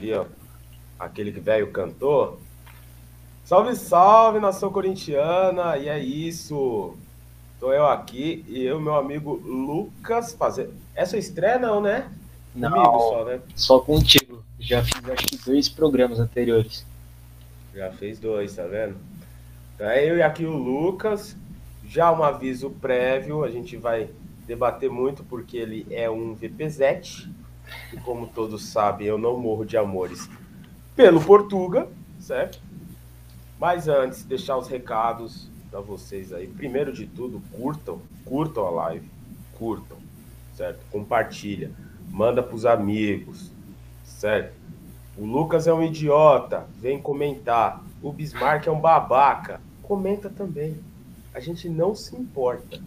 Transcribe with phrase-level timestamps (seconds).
[0.00, 0.26] diria
[0.98, 2.38] aquele velho cantor.
[3.44, 5.76] Salve, salve, nação corintiana!
[5.76, 6.96] E é isso.
[7.58, 10.70] Tô eu aqui e eu, meu amigo Lucas, fazer.
[10.94, 12.10] Essa estreia não, né?
[12.54, 13.40] Não, Comigo só, né?
[13.54, 14.42] Só contigo.
[14.58, 16.86] Já fiz acho que dois programas anteriores.
[17.74, 18.96] Já fez dois, tá vendo?
[19.74, 21.36] Então é eu e aqui o Lucas.
[21.86, 24.08] Já um aviso prévio, a gente vai
[24.46, 27.28] debater muito porque ele é um VPZ.
[27.92, 30.28] E como todos sabem, eu não morro de amores
[30.94, 31.88] pelo Portuga,
[32.18, 32.60] certo?
[33.58, 36.46] Mas antes, deixar os recados para vocês aí.
[36.46, 39.08] Primeiro de tudo, curtam, curtam a live,
[39.58, 39.98] curtam,
[40.54, 40.80] certo?
[40.90, 41.70] Compartilha,
[42.08, 43.50] manda para os amigos,
[44.04, 44.54] certo?
[45.16, 47.84] O Lucas é um idiota, vem comentar.
[48.02, 50.80] O Bismarck é um babaca, comenta também.
[51.34, 52.80] A gente não se importa.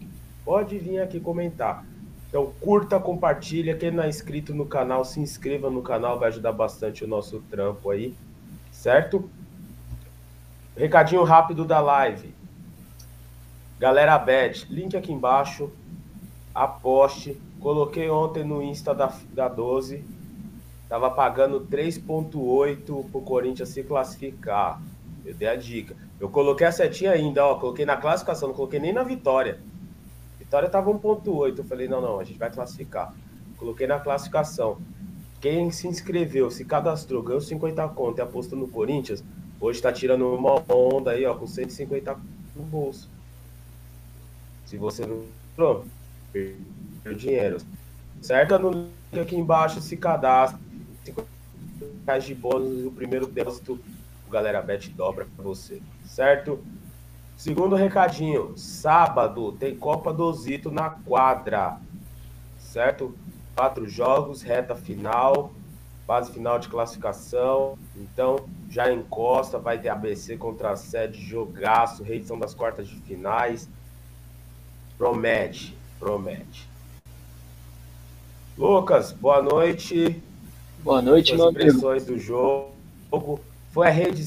[0.44, 1.86] Pode vir aqui comentar.
[2.34, 3.78] Então, curta, compartilha.
[3.78, 7.42] Quem não é inscrito no canal, se inscreva no canal, vai ajudar bastante o nosso
[7.42, 8.16] trampo aí,
[8.72, 9.30] certo?
[10.76, 12.34] Recadinho rápido da live.
[13.78, 15.70] Galera Bet, link aqui embaixo.
[16.56, 17.40] Aposte.
[17.60, 20.04] Coloquei ontem no Insta da, da 12.
[20.90, 24.82] Tava pagando 3,8 pro Corinthians se classificar.
[25.24, 25.96] Eu dei a dica.
[26.20, 27.60] Eu coloquei a setinha ainda, ó.
[27.60, 29.60] Coloquei na classificação, não coloquei nem na vitória.
[30.54, 31.58] Vitória tava 1,8.
[31.58, 33.12] Eu falei, não, não, a gente vai classificar.
[33.58, 34.78] Coloquei na classificação.
[35.42, 39.24] Quem se inscreveu, se cadastrou, ganhou 50 conto e apostou no Corinthians,
[39.60, 42.16] hoje tá tirando uma onda aí, ó, com 150
[42.56, 43.10] no bolso.
[44.68, 45.86] Se você não entrou,
[46.32, 47.58] perdeu dinheiro.
[48.22, 50.60] Cerca no link aqui embaixo, se cadastra.
[51.04, 51.28] 50
[52.06, 53.80] reais de bônus o primeiro depósito,
[54.28, 56.64] o Galera Bet dobra para você, certo?
[57.44, 61.78] Segundo recadinho, sábado tem Copa do Zito na quadra,
[62.58, 63.14] certo?
[63.54, 65.52] Quatro jogos, reta final,
[66.08, 67.78] fase final de classificação.
[67.98, 73.68] Então, já encosta, vai ter ABC contra a sede, jogaço, reedição das quartas de finais.
[74.98, 76.66] Promete, promete.
[78.58, 80.24] Lucas, boa noite.
[80.82, 81.50] Boa noite, amigo.
[81.50, 82.72] impressões do jogo.
[83.74, 84.26] Foi a rede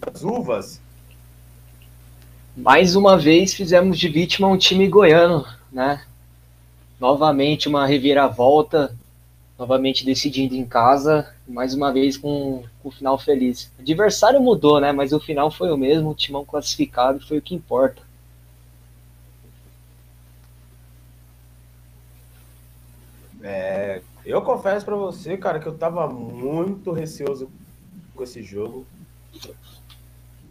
[0.00, 0.80] das uvas?
[2.58, 6.04] Mais uma vez fizemos de vítima um time goiano, né?
[6.98, 8.96] Novamente uma reviravolta,
[9.56, 13.70] novamente decidindo em casa, mais uma vez com, o final feliz.
[13.78, 14.90] O adversário mudou, né?
[14.90, 18.02] Mas o final foi o mesmo, o timão classificado foi o que importa.
[23.40, 27.48] É, eu confesso para você, cara, que eu tava muito receoso
[28.16, 28.84] com esse jogo.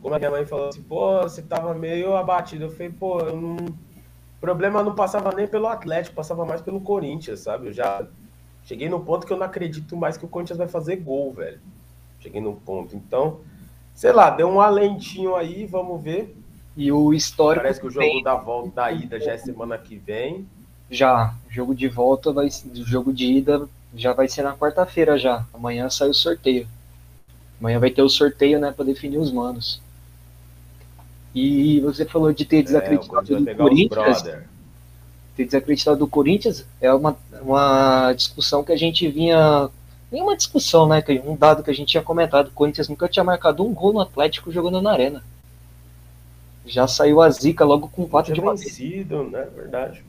[0.01, 2.65] Como a minha mãe falou assim, pô, você tava meio abatido.
[2.65, 3.55] Eu falei, pô, eu não...
[3.55, 7.67] o problema não passava nem pelo Atlético, passava mais pelo Corinthians, sabe?
[7.67, 8.05] Eu já
[8.63, 11.59] cheguei no ponto que eu não acredito mais que o Corinthians vai fazer gol, velho.
[12.19, 12.95] Cheguei no ponto.
[12.95, 13.39] Então,
[13.93, 16.35] sei lá, deu um alentinho aí, vamos ver.
[16.75, 17.63] E o histórico.
[17.63, 20.47] Parece que o jogo da volta da ida já é semana que vem.
[20.89, 25.45] Já, jogo de volta vai, jogo de ida já vai ser na quarta-feira já.
[25.53, 26.67] Amanhã sai o sorteio.
[27.59, 29.81] Amanhã vai ter o sorteio, né, para definir os manos.
[31.37, 34.23] E você falou de ter é, desacreditado é, do Corinthians.
[35.35, 39.69] Ter desacreditado do Corinthians é uma, uma discussão que a gente vinha.
[40.11, 41.03] Nenhuma discussão, né?
[41.23, 42.47] Um dado que a gente tinha comentado.
[42.47, 45.23] O Corinthians nunca tinha marcado um gol no Atlético jogando na arena.
[46.65, 49.47] Já saiu a zica logo com quatro de vencido, né?
[49.55, 50.03] Verdade.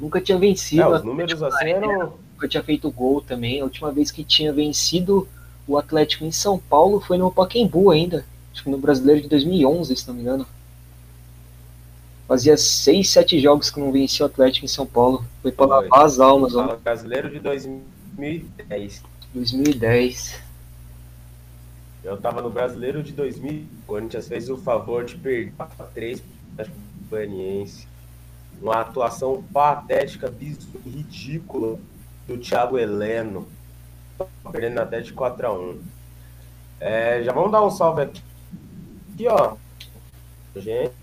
[0.00, 0.80] Nunca tinha vencido.
[0.82, 2.14] É, os números assim eram.
[2.32, 3.60] Nunca tinha feito gol também.
[3.60, 5.28] A última vez que tinha vencido
[5.66, 8.24] o Atlético em São Paulo foi no Pacaembu ainda.
[8.58, 10.44] Acho que no Brasileiro de 2011, se não me engano.
[12.26, 15.24] Fazia seis, sete jogos que não vencia o Atlético em São Paulo.
[15.40, 16.56] Foi para lavar as almas.
[16.56, 16.76] Ó.
[16.76, 19.04] Brasileiro de 2010.
[19.32, 20.42] 2010.
[22.02, 23.52] Eu tava no Brasileiro de 2000.
[23.52, 25.52] O Corinthians fez o favor de perder
[25.94, 26.20] 3
[26.56, 26.70] para o
[27.08, 27.86] Goianiense
[28.60, 30.34] uma atuação patética,
[30.84, 31.78] ridícula
[32.26, 33.46] do Thiago Heleno,
[34.50, 35.80] perdendo até de 4 a 1
[36.80, 38.20] é, Já vamos dar um salve aqui,
[39.18, 39.56] aqui ó.
[40.56, 40.94] Gente.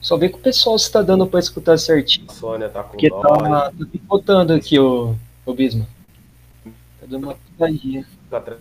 [0.00, 2.26] Só vê que o pessoal está dando para escutar certinho.
[2.30, 3.20] A Sônia tá com Porque dó.
[3.20, 5.86] tá, tá picotando aqui o, o Bisma.
[6.64, 8.06] Tá dando uma picadinha.
[8.24, 8.60] Fica atrás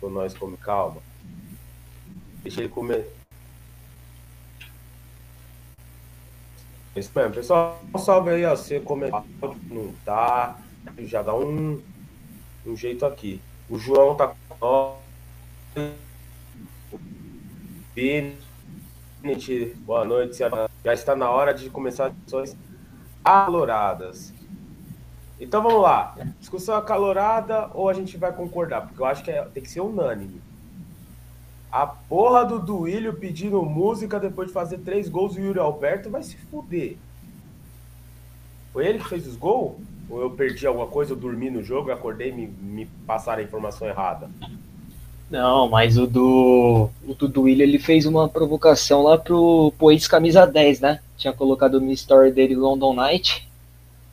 [0.00, 1.02] nós come calma.
[2.42, 3.12] Deixa ele comer.
[6.94, 7.82] Isso mesmo, pessoal.
[7.98, 8.54] Salve aí, ó.
[8.54, 10.56] Você comentou não tá.
[11.00, 11.82] Já dá um,
[12.64, 13.40] um jeito aqui.
[13.70, 14.96] O João tá com
[19.84, 20.38] Boa noite.
[20.82, 22.56] Já está na hora de começar as
[23.22, 24.32] acaloradas.
[25.38, 26.16] Então vamos lá.
[26.40, 28.86] Discussão acalorada ou a gente vai concordar?
[28.86, 30.40] Porque eu acho que é, tem que ser unânime.
[31.70, 36.22] A porra do Duílio pedindo música depois de fazer três gols do Yuri Alberto vai
[36.22, 36.96] se fuder.
[38.72, 39.76] Foi ele que fez os gols?
[40.08, 43.44] Ou eu perdi alguma coisa, eu dormi no jogo, acordei e me, me passaram a
[43.44, 44.30] informação errada?
[45.30, 50.46] Não, mas o do o do Duílio, ele fez uma provocação lá pro, pro ex-camisa
[50.46, 51.00] 10, né?
[51.18, 53.46] Tinha colocado no story dele London Night.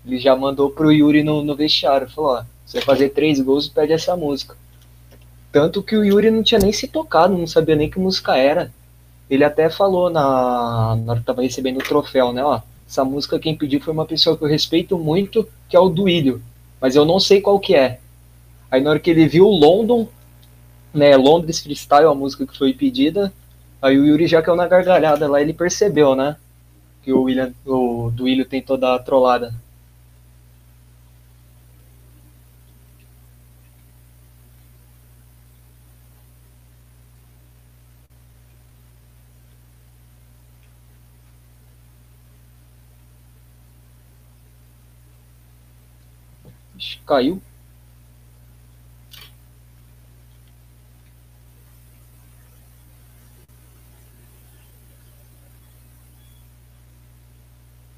[0.06, 2.10] Ele já mandou pro Yuri no, no vestiário.
[2.10, 4.58] Falou, ó, você vai fazer três gols pede essa música.
[5.54, 8.74] Tanto que o Yuri não tinha nem se tocado, não sabia nem que música era.
[9.30, 12.44] Ele até falou na, na hora que tava recebendo o troféu, né?
[12.44, 15.90] Ó, essa música quem pediu foi uma pessoa que eu respeito muito, que é o
[15.90, 16.42] Duílio.
[16.80, 18.00] Mas eu não sei qual que é.
[18.70, 20.08] Aí na hora que ele viu London,
[20.94, 23.34] né, Londres Freestyle, a música que foi pedida,
[23.82, 26.38] aí o Yuri já caiu na gargalhada lá, ele percebeu, né?
[27.04, 29.54] Que o William, o Duílio tentou dar a trollada.
[47.06, 47.40] Caiu.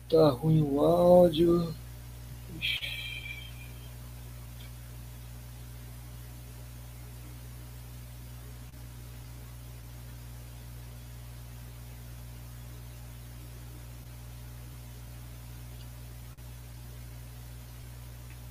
[0.10, 1.74] Tá ruim o áudio.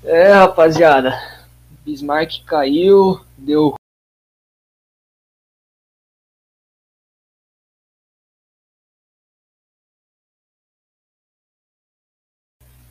[0.06, 1.12] É, rapaziada.
[1.85, 3.75] Bismarck caiu, deu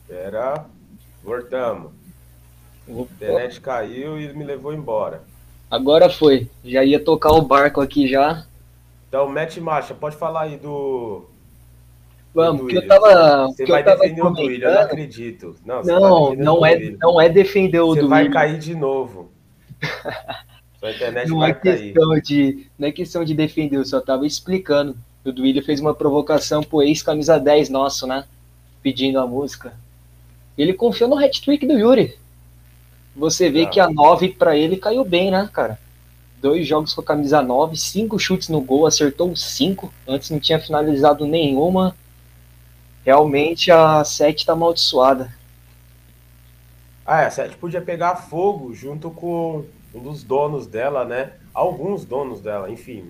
[0.02, 0.66] Espera.
[1.24, 1.90] Voltamos.
[2.86, 5.22] A internet caiu e me levou embora.
[5.70, 6.50] Agora foi.
[6.62, 8.46] Já ia tocar o barco aqui já.
[9.08, 9.94] Então, mete marcha.
[9.94, 11.24] Pode falar aí do.
[12.36, 13.46] Vamos, porque eu tava.
[13.48, 15.56] Você vai eu tava defender o Duílio, eu não acredito.
[15.64, 16.98] Não, você Não, tá não é, Duílio.
[17.00, 18.08] não é defender o Você Duílio.
[18.10, 19.30] vai cair de novo.
[20.78, 21.92] Sua internet Não vai é cair.
[21.94, 24.94] questão de, não é questão de defender, eu só tava explicando.
[25.24, 28.24] O Duílio fez uma provocação pro ex-camisa 10 nosso, né?
[28.82, 29.72] Pedindo a música.
[30.56, 32.14] Ele confiou no hat-trick do Yuri.
[33.16, 33.66] Você vê Ah.
[33.66, 35.78] que a 9 pra ele caiu bem, né, cara?
[36.40, 39.92] Dois jogos com a camisa 9, cinco chutes no gol, acertou cinco.
[40.06, 41.96] Antes não tinha finalizado nenhuma.
[43.06, 45.32] Realmente a 7 tá amaldiçoada.
[47.06, 49.64] Ah, é, a Sete podia pegar fogo junto com
[49.94, 51.30] um dos donos dela, né?
[51.54, 53.04] Alguns donos dela, enfim,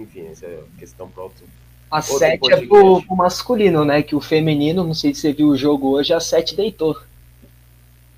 [0.00, 1.44] enfim, essa é questão para outro.
[1.90, 4.02] A Outro 7 é pro, pro masculino, né?
[4.02, 6.98] Que o feminino, não sei se você viu o jogo hoje, a 7 deitou.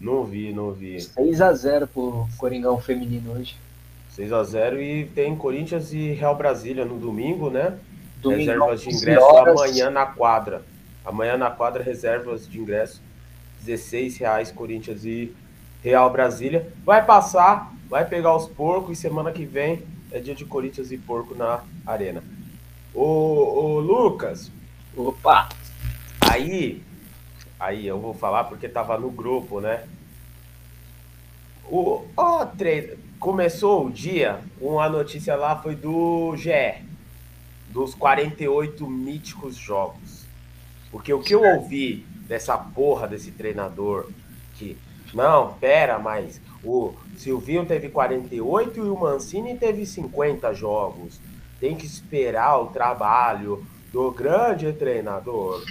[0.00, 0.98] Não vi, não vi.
[0.98, 3.56] 6x0 pro Coringão feminino hoje.
[4.16, 7.76] 6x0 e tem Corinthians e Real Brasília no domingo, né?
[8.18, 9.60] Domingão, reservas de 11 ingresso horas.
[9.60, 10.62] amanhã na quadra.
[11.04, 13.02] Amanhã na quadra, reservas de ingresso.
[13.60, 15.34] 16 reais Corinthians e
[15.82, 16.72] Real Brasília.
[16.84, 19.82] Vai passar, vai pegar os porcos e semana que vem
[20.14, 22.22] é dia de Corinthians e porco na arena.
[22.94, 24.50] Ô, ô Lucas,
[24.96, 25.48] Opa!
[26.20, 26.82] aí,
[27.58, 29.84] aí eu vou falar porque tava no grupo, né?
[31.64, 36.84] O ó, treino, começou o dia, uma notícia lá foi do GE,
[37.70, 40.23] dos 48 míticos jogos.
[40.94, 44.08] Porque o que eu ouvi dessa porra desse treinador
[44.54, 44.78] que
[45.12, 51.20] não, pera, mas o Silvinho teve 48 e o Mancini teve 50 jogos.
[51.58, 55.64] Tem que esperar o trabalho do grande treinador.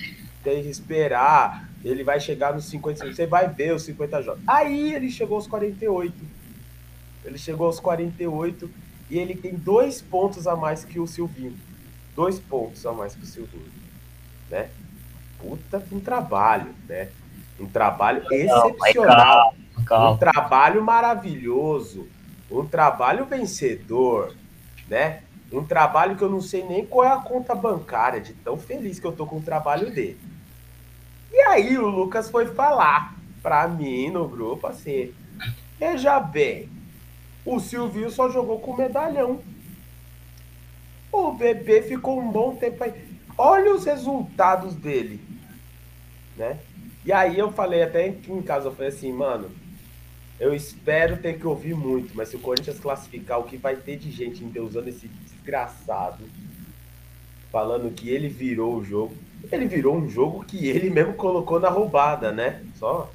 [0.44, 1.70] Tem que esperar.
[1.86, 3.13] Ele vai chegar nos 50.
[3.13, 4.44] Você vai ver os 50 jogos.
[4.46, 6.13] Aí ele chegou aos 48.
[7.24, 8.70] Ele chegou aos 48
[9.10, 11.58] e ele tem dois pontos a mais que o Silvinho.
[12.13, 13.72] Dois pontos a mais que o Silvinho.
[14.51, 14.70] Né?
[15.43, 17.09] Puta um trabalho, né?
[17.59, 19.53] Um trabalho excepcional.
[19.91, 22.07] Um trabalho maravilhoso,
[22.50, 24.33] um trabalho vencedor,
[24.88, 25.21] né?
[25.51, 29.00] Um trabalho que eu não sei nem qual é a conta bancária, de tão feliz
[29.00, 30.19] que eu tô com o trabalho dele.
[31.31, 35.13] E aí o Lucas foi falar pra mim no grupo assim:
[35.77, 36.69] Veja bem,
[37.45, 39.41] o Silvio só jogou com medalhão.
[41.12, 42.93] O bebê ficou um bom tempo aí.
[43.38, 45.19] Olha os resultados dele,
[46.37, 46.59] né?
[47.05, 49.49] E aí eu falei até em casa, eu falei assim, mano,
[50.39, 53.97] eu espero ter que ouvir muito, mas se o Corinthians classificar, o que vai ter
[53.97, 56.23] de gente endeusando esse desgraçado,
[57.51, 59.15] falando que ele virou o jogo.
[59.51, 62.63] ele virou um jogo que ele mesmo colocou na roubada, né?
[62.79, 63.11] Só.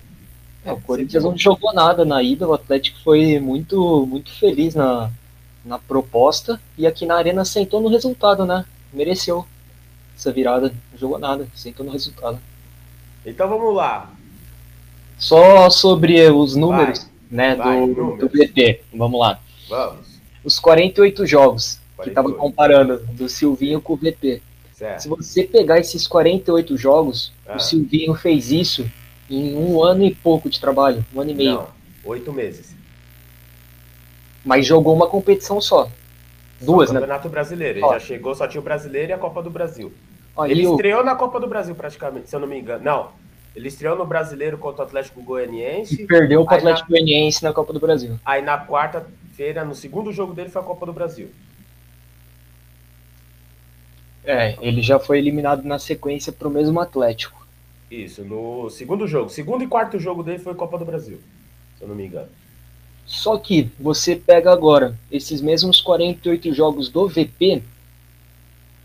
[0.64, 5.10] É, o Corinthians não jogou nada na ida, o Atlético foi muito, muito feliz na,
[5.64, 8.64] na proposta e aqui na Arena sentou no resultado, né?
[8.92, 9.46] Mereceu
[10.16, 12.38] essa virada, não jogou nada, sentou no resultado.
[13.28, 14.10] Então vamos lá.
[15.18, 18.18] Só sobre os números, vai, né, vai, do, números.
[18.20, 18.82] do BP.
[18.94, 19.40] Vamos lá.
[19.68, 20.06] Vamos.
[20.44, 22.02] Os 48 jogos 48.
[22.02, 24.40] que estava comparando do Silvinho com o VP.
[24.72, 25.00] Certo.
[25.00, 27.56] Se você pegar esses 48 jogos, ah.
[27.56, 28.88] o Silvinho fez isso
[29.28, 31.54] em um ano e pouco de trabalho, um ano e meio.
[31.54, 31.68] Não,
[32.04, 32.76] oito meses.
[34.44, 35.90] Mas jogou uma competição só.
[36.60, 37.00] Duas, só né?
[37.00, 37.78] Campeonato Brasileiro.
[37.78, 37.92] Ele ó.
[37.92, 39.92] já chegou, só tinha o Brasileiro e a Copa do Brasil.
[40.38, 42.84] Ó, ele estreou na Copa do Brasil praticamente, se eu não me engano.
[42.84, 43.08] Não,
[43.56, 46.00] ele estreou no Brasileiro contra o Atlético Goianiense.
[46.00, 46.96] E perdeu para o Atlético na...
[46.96, 48.20] Goianiense na Copa do Brasil.
[48.24, 51.28] Aí na quarta-feira, no segundo jogo dele, foi a Copa do Brasil.
[54.24, 57.44] É, ele já foi eliminado na sequência para o mesmo Atlético.
[57.90, 59.30] Isso, no segundo jogo.
[59.30, 61.18] Segundo e quarto jogo dele foi Copa do Brasil,
[61.76, 62.28] se eu não me engano.
[63.04, 67.60] Só que você pega agora esses mesmos 48 jogos do VP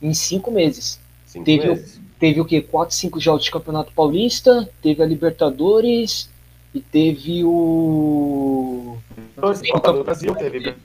[0.01, 1.02] em cinco meses.
[1.33, 1.83] Cinco teve,
[2.19, 2.61] teve o que?
[2.61, 6.29] 4, 5 jogos de Campeonato Paulista, teve a Libertadores
[6.73, 8.97] e teve o.
[9.71, 10.75] Copa do Brasil, teve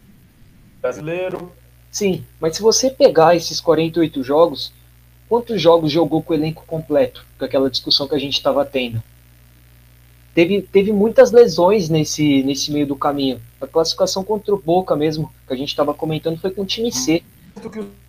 [0.80, 1.52] brasileiro.
[1.90, 4.72] Sim, mas se você pegar esses 48 jogos,
[5.28, 7.26] quantos jogos jogou com o elenco completo?
[7.38, 9.02] Com aquela discussão que a gente estava tendo.
[10.34, 13.38] Teve, teve muitas lesões nesse, nesse meio do caminho.
[13.60, 16.90] A classificação contra o Boca mesmo, que a gente estava comentando, foi com o time
[16.90, 17.22] C.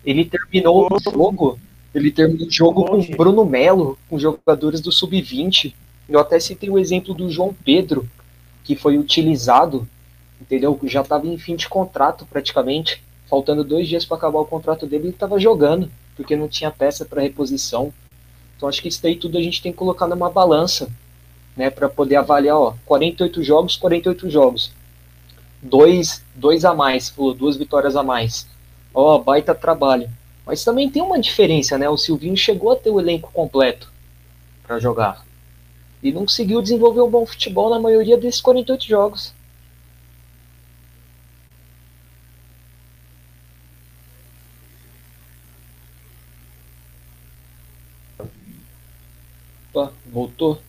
[0.04, 1.58] Ele terminou o jogo.
[1.94, 5.74] Ele terminou o jogo com Bruno Melo, com jogadores do Sub-20.
[6.08, 8.08] Eu até citei o exemplo do João Pedro,
[8.62, 9.88] que foi utilizado,
[10.40, 10.78] entendeu?
[10.84, 15.04] Já estava em fim de contrato praticamente faltando dois dias para acabar o contrato dele,
[15.04, 17.94] ele estava jogando, porque não tinha peça para reposição.
[18.56, 20.90] Então acho que isso daí tudo a gente tem que colocar numa balança,
[21.56, 24.72] né, para poder avaliar, ó, 48 jogos, 48 jogos.
[25.62, 28.48] Dois, dois a mais, falou, duas vitórias a mais.
[28.92, 30.10] Ó, baita trabalho.
[30.50, 31.88] Mas também tem uma diferença, né?
[31.88, 33.88] O Silvinho chegou a ter o elenco completo
[34.64, 35.24] para jogar.
[36.02, 39.32] E não conseguiu desenvolver um bom futebol na maioria desses 48 jogos.
[49.72, 50.60] Opa, voltou?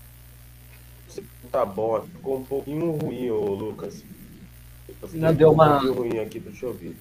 [1.51, 4.03] Tá bom, ficou um pouquinho ruim, ô Lucas.
[5.11, 5.83] Não deu uma.
[5.83, 6.95] Um ruim aqui, deixa eu ouvir.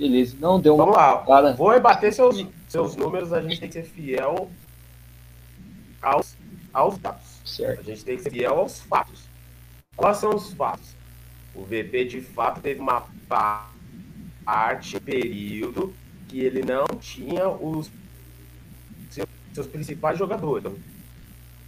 [0.00, 1.08] Beleza, não deu Vamos uma.
[1.08, 1.52] Vamos lá, cara.
[1.52, 4.50] vou rebater seus, seus números, a gente tem que ser fiel
[6.00, 6.34] aos,
[6.72, 7.42] aos dados.
[7.44, 7.80] Certo.
[7.80, 9.28] A gente tem que ser fiel aos fatos.
[9.94, 10.96] Quais são os fatos?
[11.54, 15.94] O VP de fato teve uma parte, período,
[16.28, 17.90] que ele não tinha os
[19.52, 20.72] seus principais jogadores.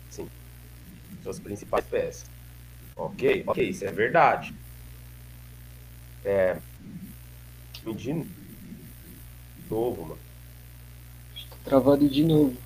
[0.08, 0.26] Sim.
[1.22, 2.24] Suas principais peças.
[2.96, 4.54] Ok, ok, isso é verdade.
[6.24, 6.56] É.
[7.84, 10.18] De novo, mano.
[11.50, 12.56] Tá travado de novo.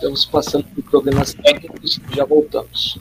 [0.00, 2.98] Estamos passando por problemas técnicos e já voltamos.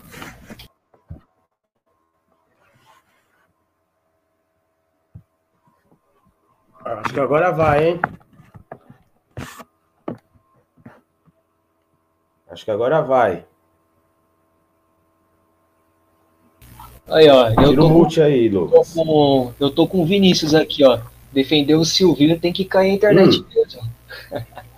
[6.84, 8.01] Acho que agora vai, hein?
[12.50, 13.46] Acho que agora vai.
[17.08, 17.48] Aí, ó.
[17.48, 18.94] Eu Tira tô, o mute aí, Lucas.
[18.94, 21.00] Tô com, eu tô com o Vinícius aqui, ó.
[21.32, 23.46] Defender o Silvio tem que cair a internet hum.
[23.56, 23.82] mesmo.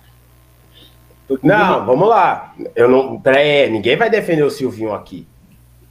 [1.42, 2.54] Não, vamos lá.
[2.74, 5.26] Eu não, peraí, ninguém vai defender o Silvinho aqui.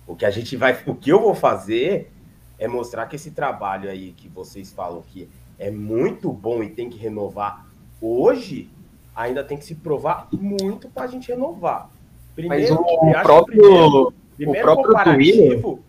[0.06, 2.12] O que a gente vai, o que eu vou fazer
[2.60, 6.90] é mostrar que esse trabalho aí que vocês falam que é muito bom e tem
[6.90, 7.66] que renovar
[8.02, 8.70] hoje,
[9.16, 11.90] ainda tem que se provar muito para a gente renovar.
[12.36, 15.80] Primeiro, Mas o próprio, primeiro, primeiro o próprio Duílio...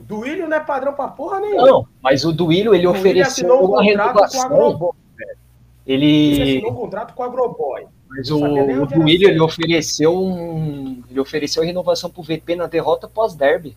[0.00, 1.66] Duílio não é padrão para porra nenhuma.
[1.66, 4.92] Não, mas o Duílio ele o ofereceu um uma renovação.
[5.86, 6.06] Ele...
[6.06, 7.86] ele assinou um contrato com a Agroboy.
[8.16, 13.76] Mas o, o Duílio ele ofereceu um, ele ofereceu renovação pro VP na derrota pós-derby.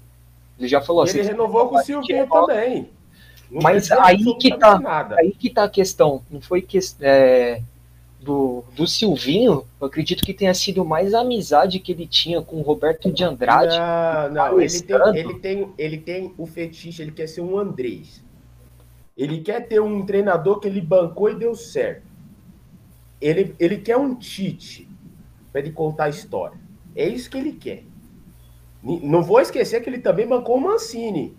[0.59, 1.19] Ele já falou assim.
[1.19, 2.89] Ele renovou com o Silvinho também.
[3.49, 5.15] Não Mas aí que tá, nada.
[5.17, 6.21] aí que tá a questão.
[6.29, 7.61] Não foi que é,
[8.19, 12.57] do, do Silvinho, eu acredito que tenha sido mais a amizade que ele tinha com
[12.57, 13.77] o Roberto de Andrade.
[13.77, 18.21] Não, não, ele tem, ele, tem, ele tem o fetiche, ele quer ser um Andrés.
[19.15, 22.05] Ele quer ter um treinador que ele bancou e deu certo.
[23.19, 24.89] Ele, ele quer um Tite
[25.51, 26.57] para ele contar a história.
[26.95, 27.83] É isso que ele quer.
[28.83, 31.35] Não vou esquecer que ele também bancou o Mancini.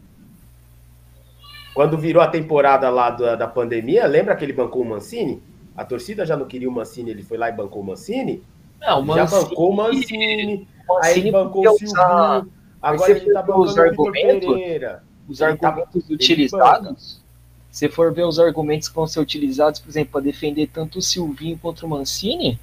[1.75, 5.43] Quando virou a temporada lá da, da pandemia, lembra que ele bancou o Mancini?
[5.77, 8.43] A torcida já não queria o Mancini, ele foi lá e bancou o Mancini?
[8.81, 13.43] Não, o Mancini, já bancou o Mancini, Mancini aí bancou o Silvinho, agora ele tá
[13.43, 15.05] bancando os argumentos, Pereira.
[15.29, 17.25] Os ele tá argumentos tá, utilizados,
[17.71, 21.03] se for ver os argumentos que vão ser utilizados, por exemplo, para defender tanto o
[21.03, 22.59] Silvinho contra o Mancini,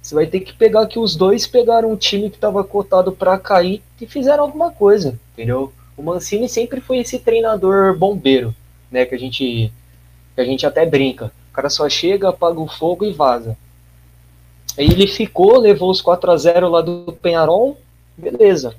[0.00, 3.38] você vai ter que pegar que os dois pegaram um time que estava cotado para
[3.38, 5.72] cair e fizeram alguma coisa, entendeu?
[5.96, 8.54] O Mancini sempre foi esse treinador bombeiro,
[8.90, 9.72] né, que a gente
[10.34, 13.56] que a gente até brinca cara só chega, apaga o fogo e vaza.
[14.76, 17.78] Aí ele ficou, levou os 4 a 0 lá do Penharol,
[18.14, 18.76] beleza.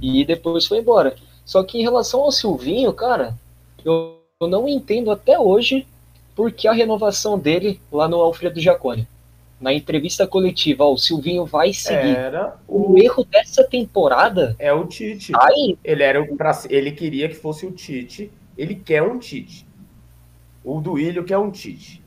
[0.00, 1.16] E depois foi embora.
[1.44, 3.36] Só que em relação ao Silvinho, cara,
[3.84, 5.86] eu, eu não entendo até hoje
[6.34, 9.08] por que a renovação dele lá no Alfredo Jacone.
[9.58, 12.14] Na entrevista coletiva, ó, o Silvinho vai seguir.
[12.14, 12.92] Era o...
[12.92, 15.32] o erro dessa temporada é o Tite.
[15.34, 16.52] Aí, ele era pra...
[16.68, 18.30] ele queria que fosse o Tite.
[18.58, 19.66] Ele quer um Tite.
[20.62, 22.04] O Duílio quer um Tite.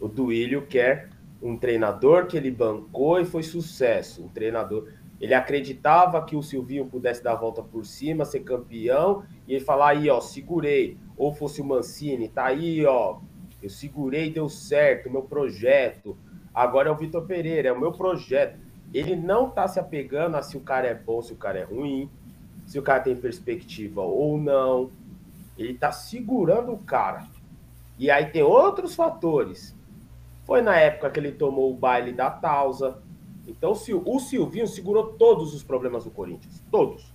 [0.00, 1.08] O Duílio quer
[1.40, 4.24] um treinador que ele bancou e foi sucesso.
[4.24, 4.88] Um treinador.
[5.24, 9.64] Ele acreditava que o Silvinho pudesse dar a volta por cima, ser campeão, e ele
[9.64, 10.98] falar aí, ó, segurei.
[11.16, 13.20] Ou fosse o Mancini, tá aí, ó.
[13.62, 16.14] Eu segurei, deu certo, meu projeto.
[16.52, 18.58] Agora é o Vitor Pereira, é o meu projeto.
[18.92, 21.64] Ele não tá se apegando a se o cara é bom, se o cara é
[21.64, 22.10] ruim,
[22.66, 24.90] se o cara tem perspectiva ou não.
[25.56, 27.26] Ele tá segurando o cara.
[27.98, 29.74] E aí tem outros fatores.
[30.44, 33.02] Foi na época que ele tomou o baile da Tausa.
[33.46, 36.62] Então o Silvinho segurou todos os problemas do Corinthians.
[36.70, 37.12] Todos.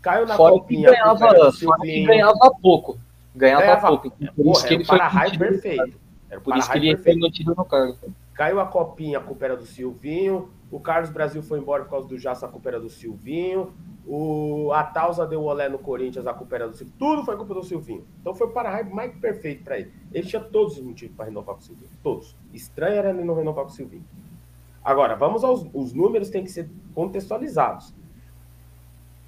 [0.00, 0.90] Caiu na fora copinha.
[0.90, 2.98] Que ganhava, que ganhava pouco.
[3.34, 4.10] Ganhava, ganhava pouco.
[4.10, 4.98] Por isso que ele foi
[5.38, 6.00] perfeito.
[6.30, 7.96] Era Por isso que ele foi mantido no cargo.
[8.34, 10.50] Caiu a copinha, a culpa era do Silvinho.
[10.70, 13.74] O Carlos Brasil foi embora por causa do Jaça, a culpa era do Silvinho.
[14.06, 16.96] O, a Tausa deu o olé no Corinthians, a culpa era do Silvinho.
[16.98, 18.06] Tudo foi culpa do Silvinho.
[18.20, 19.92] Então foi o para-raio mais perfeito para ele.
[20.10, 21.90] Ele tinha todos os motivos para renovar com o Silvinho.
[22.02, 22.34] Todos.
[22.54, 24.04] Estranho era ele não renovar com o Silvinho.
[24.84, 27.94] Agora, vamos aos os números, tem que ser contextualizados.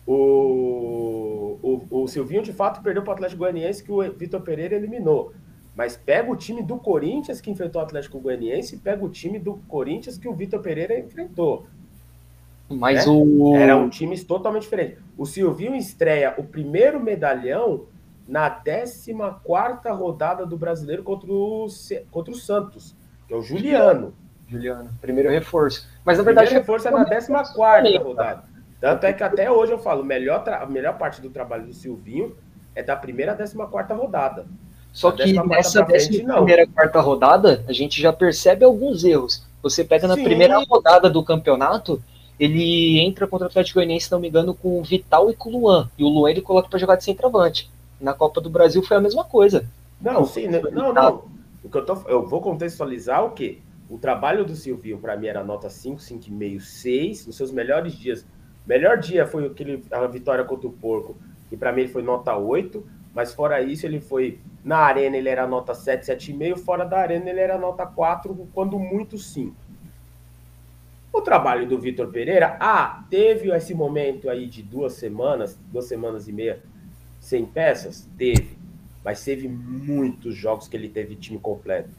[0.06, 4.74] O, o, o Silvinho, de fato, perdeu para o Atlético Goianiense que o Vitor Pereira
[4.74, 5.32] eliminou.
[5.74, 9.38] Mas pega o time do Corinthians que enfrentou o Atlético Goianiense e pega o time
[9.38, 11.66] do Corinthians que o Vitor Pereira enfrentou.
[12.68, 13.12] Mas né?
[13.12, 13.56] o.
[13.56, 14.98] Era um time totalmente diferente.
[15.16, 17.86] O Silvinho estreia o primeiro medalhão
[18.26, 19.12] na 14
[19.92, 21.66] rodada do brasileiro contra o,
[22.10, 24.14] contra o Santos, que é o Juliano.
[24.48, 25.88] Juliano, primeiro reforço.
[26.04, 26.48] Mas na verdade.
[26.48, 28.44] Primeiro reforço é na 14 rodada.
[28.80, 32.36] Tanto é que até hoje eu falo, melhor a melhor parte do trabalho do Silvinho
[32.74, 33.56] é da primeira a 14
[33.94, 34.46] rodada.
[34.92, 39.44] Só que nessa décima primeira quarta rodada, a gente já percebe alguns erros.
[39.60, 40.22] Você pega na Sim.
[40.22, 42.00] primeira rodada do campeonato,
[42.38, 45.48] ele entra contra o Atlético Goianiense, se não me engano, com o Vital e com
[45.50, 45.90] o Luan.
[45.98, 47.70] E o Luan ele coloca para jogar de centroavante.
[48.00, 49.66] Na Copa do Brasil foi a mesma coisa.
[50.00, 50.60] Não, sim, né?
[50.70, 51.24] não, não.
[51.62, 53.58] O que eu, tô, eu vou contextualizar o quê?
[53.88, 57.26] O trabalho do Silvio, para mim, era nota 5, 5,5, 6.
[57.26, 58.26] Nos seus melhores dias.
[58.66, 61.16] Melhor dia foi aquele, a vitória contra o Porco,
[61.50, 62.84] que para mim foi nota 8.
[63.14, 64.40] Mas fora isso, ele foi.
[64.64, 66.58] Na arena ele era nota 7, 7,5.
[66.58, 69.54] Fora da arena ele era nota 4, quando muito 5.
[71.12, 76.26] O trabalho do Vitor Pereira, ah, teve esse momento aí de duas semanas, duas semanas
[76.26, 76.60] e meia
[77.20, 78.08] sem peças?
[78.18, 78.58] Teve.
[79.04, 81.90] Mas teve muitos jogos que ele teve time completo.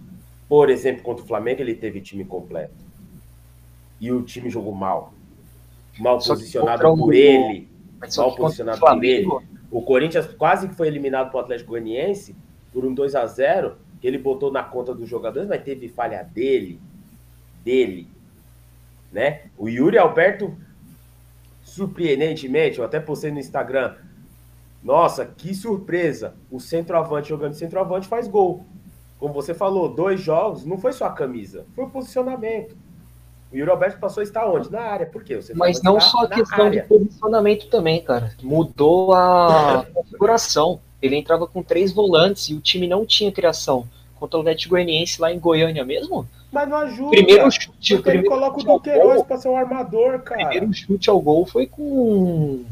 [0.48, 2.74] Por exemplo, contra o Flamengo, ele teve time completo.
[4.00, 5.14] E o time jogou mal.
[5.98, 7.68] Mal só posicionado por ele.
[8.16, 9.28] Mal posicionado por ele.
[9.72, 12.36] O Corinthians quase que foi eliminado para o Atlético Goianiense
[12.72, 16.22] por um 2 a 0 que ele botou na conta dos jogadores, mas teve falha
[16.24, 16.80] dele.
[17.64, 18.08] Dele
[19.16, 19.44] né?
[19.58, 20.54] O Yuri Alberto,
[21.64, 23.96] surpreendentemente, eu até postei no Instagram,
[24.84, 26.36] nossa, que surpresa!
[26.52, 28.66] O centroavante jogando centroavante faz gol.
[29.26, 32.78] Como você falou, dois jogos, não foi só a camisa, foi o posicionamento.
[33.52, 34.72] O Yuri Alberto passou a estar onde?
[34.72, 35.08] Na área.
[35.08, 35.38] Por quê?
[35.38, 36.84] Você Mas não só a questão área.
[36.84, 38.36] de posicionamento também, cara.
[38.44, 40.80] Mudou a configuração.
[41.02, 43.88] Ele entrava com três volantes e o time não tinha criação.
[44.20, 47.10] Contra o Atlético Goianiense lá em Goiânia mesmo, mas não ajuda.
[47.10, 50.44] Primeiro chute, o primeiro ele coloca o Duqueiroz para ser um armador, cara.
[50.44, 52.64] O primeiro chute ao gol foi com.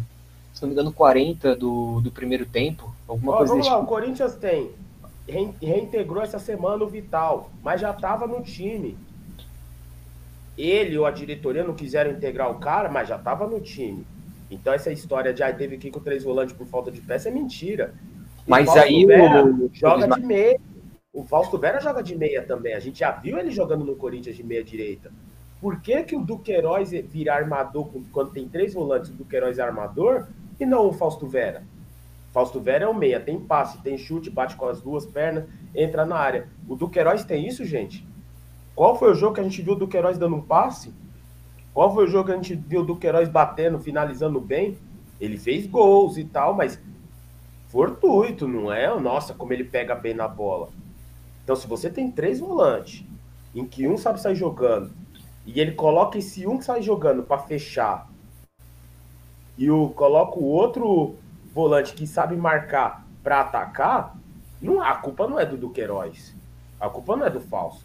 [0.61, 2.93] não me engano, 40 do, do primeiro tempo.
[3.07, 3.85] Alguma Ó, coisa vamos lá, tipo.
[3.85, 4.82] o Corinthians tem.
[5.27, 8.97] Rein- Reintegrou essa semana o Vital, mas já estava no time.
[10.57, 14.05] Ele ou a diretoria não quiseram integrar o cara, mas já estava no time.
[14.51, 17.29] Então essa história de ah, teve que ir com três volantes por falta de peça
[17.29, 17.93] é mentira.
[18.45, 20.59] O Mas Fausto aí Vera o- joga o- de meia.
[21.11, 22.73] O Fausto Vera joga de meia também.
[22.73, 25.11] A gente já viu ele jogando no Corinthians de meia direita.
[25.61, 30.27] Por que, que o Duqueiroz vira armador quando tem três volantes, o Duqueiroz é armador
[30.59, 31.63] e não o Fausto Vera?
[32.33, 36.03] Fausto Vera é o meia, tem passe, tem chute, bate com as duas pernas, entra
[36.03, 36.49] na área.
[36.67, 38.05] O Duqueiroz tem isso, gente?
[38.75, 40.91] Qual foi o jogo que a gente viu o Duqueiroz dando um passe?
[41.75, 44.75] Qual foi o jogo que a gente viu o Duqueiroz batendo, finalizando bem?
[45.21, 46.81] Ele fez gols e tal, mas
[47.67, 48.99] fortuito, não é?
[48.99, 50.69] Nossa, como ele pega bem na bola.
[51.43, 53.05] Então, se você tem três volantes,
[53.53, 54.91] em que um sabe sair jogando,
[55.45, 58.09] e ele coloca esse um que sai jogando para fechar,
[59.55, 61.15] e o coloca o outro
[61.53, 64.17] volante que sabe marcar para atacar,
[64.61, 66.33] não, a culpa não é do Duqueiroz.
[66.79, 67.83] A culpa não é do Fausto.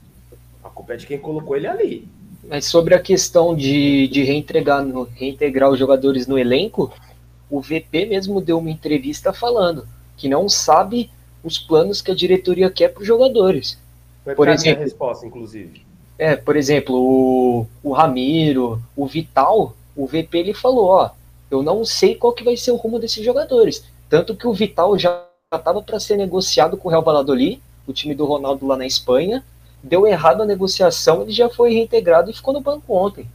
[0.62, 2.08] A culpa é de quem colocou ele ali.
[2.48, 6.92] Mas sobre a questão de, de reintegrar, reintegrar os jogadores no elenco,
[7.50, 11.10] o VP mesmo deu uma entrevista falando que não sabe
[11.42, 13.78] os planos que a diretoria quer para os jogadores.
[14.24, 15.86] Foi Por exemplo- resposta, inclusive.
[16.18, 21.10] É, por exemplo, o, o Ramiro, o Vital, o VP ele falou, ó,
[21.50, 23.84] eu não sei qual que vai ser o rumo desses jogadores.
[24.08, 28.14] Tanto que o Vital já estava para ser negociado com o Real Valladolid, o time
[28.14, 29.42] do Ronaldo lá na Espanha,
[29.82, 33.26] deu errado a negociação, ele já foi reintegrado e ficou no banco ontem.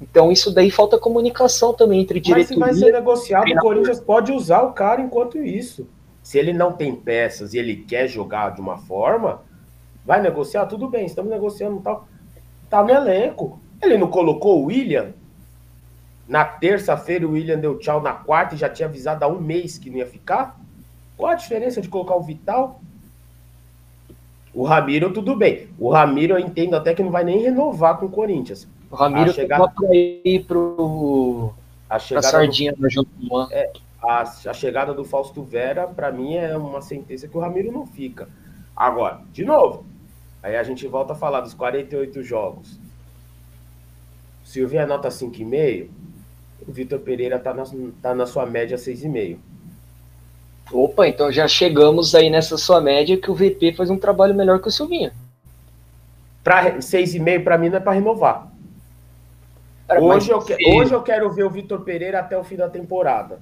[0.00, 3.00] Então isso daí falta comunicação também entre Mas se vai ser diretoria.
[3.00, 3.60] negociado, o.
[3.60, 5.86] Corinthians pode usar o cara enquanto isso.
[6.22, 9.42] Se ele não tem peças e ele quer jogar de uma forma,
[10.04, 12.06] vai negociar, tudo bem, estamos negociando tal.
[12.68, 13.60] Tá no elenco.
[13.80, 15.12] Ele não colocou o William?
[16.28, 19.78] Na terça-feira o William deu tchau, na quarta e já tinha avisado há um mês
[19.78, 20.58] que não ia ficar?
[21.16, 22.80] Qual a diferença de colocar o Vital?
[24.52, 25.68] O Ramiro, tudo bem.
[25.78, 28.66] O Ramiro eu entendo até que não vai nem renovar com o Corinthians.
[28.90, 31.52] O Ramiro a chegada- chegou para ir pro,
[31.88, 33.48] A chegada do Sardinha no jogo do Luan.
[34.02, 37.86] a, a chegada do Fausto Vera, para mim, é uma sentença que o Ramiro não
[37.86, 38.28] fica.
[38.74, 39.84] Agora, de novo,
[40.42, 42.78] aí a gente volta a falar dos 48 jogos.
[44.44, 45.95] Se eu vier nota 5,5, o
[46.72, 47.64] Vitor Pereira tá na,
[48.02, 49.38] tá na sua média 6,5.
[50.72, 54.60] Opa, então já chegamos aí nessa sua média que o VP faz um trabalho melhor
[54.60, 55.12] que o Silvinho.
[56.42, 58.52] Pra, 6,5 para mim não é para renovar.
[59.86, 62.68] Cara, Hoje, eu que- hoje eu quero ver o Vitor Pereira até o fim da
[62.68, 63.38] temporada.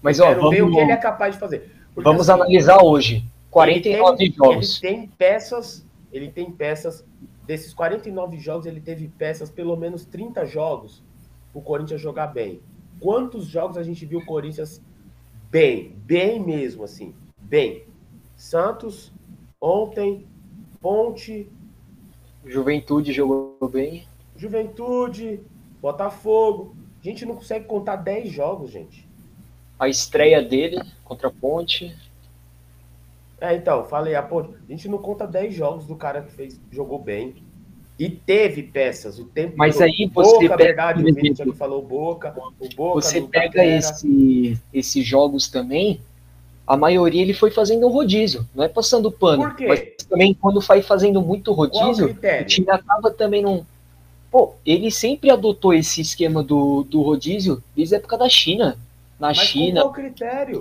[0.00, 1.70] mas Eu ó, quero ver o vamos, que ele é capaz de fazer.
[1.94, 3.24] Porque, vamos assim, analisar hoje.
[3.50, 4.82] 49 ele tem, jogos.
[4.82, 7.04] Ele tem peças, ele tem peças.
[7.46, 11.02] Desses 49 jogos, ele teve peças, pelo menos 30 jogos,
[11.56, 12.60] o Corinthians jogar bem.
[13.00, 14.82] Quantos jogos a gente viu o Corinthians
[15.50, 15.96] bem?
[16.04, 17.14] Bem mesmo, assim.
[17.40, 17.84] Bem.
[18.36, 19.10] Santos,
[19.60, 20.26] ontem,
[20.80, 21.50] Ponte,
[22.44, 24.06] Juventude jogou bem.
[24.36, 25.40] Juventude,
[25.80, 26.76] Botafogo.
[27.00, 29.08] A gente não consegue contar 10 jogos, gente.
[29.78, 31.96] A estreia dele contra a Ponte.
[33.40, 34.54] É, então, falei, a Ponte.
[34.68, 37.42] A gente não conta 10 jogos do cara que fez, jogou bem.
[37.98, 39.84] E teve peças, o tempo Mas todo.
[39.84, 45.06] aí você Boca, pega, verdade, o que falou Boca, o Boca Você pega esse, esses
[45.06, 45.98] jogos também,
[46.66, 49.44] a maioria ele foi fazendo um rodízio, não é passando pano.
[49.44, 49.66] Por quê?
[49.66, 53.64] Mas também quando vai fazendo muito o rodízio, o time acaba também num.
[54.30, 58.76] Pô, ele sempre adotou esse esquema do, do rodízio desde a época da China.
[59.18, 59.80] Na Mas China.
[59.80, 60.60] qual é o critério?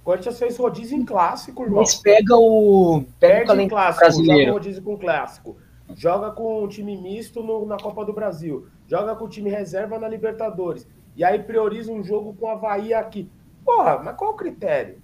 [0.00, 1.80] O Corinthians fez rodízio em clássico, irmão.
[1.80, 3.02] Mas pega o.
[3.02, 4.52] Pega o Perde em calendário clássico, brasileiro.
[4.52, 5.56] rodízio com clássico.
[5.94, 8.66] Joga com um time misto no- na Copa do Brasil.
[8.86, 10.86] Joga com o time reserva na Libertadores.
[11.16, 13.28] E aí prioriza um jogo com o Havaí aqui.
[13.64, 14.98] Porra, mas qual o critério?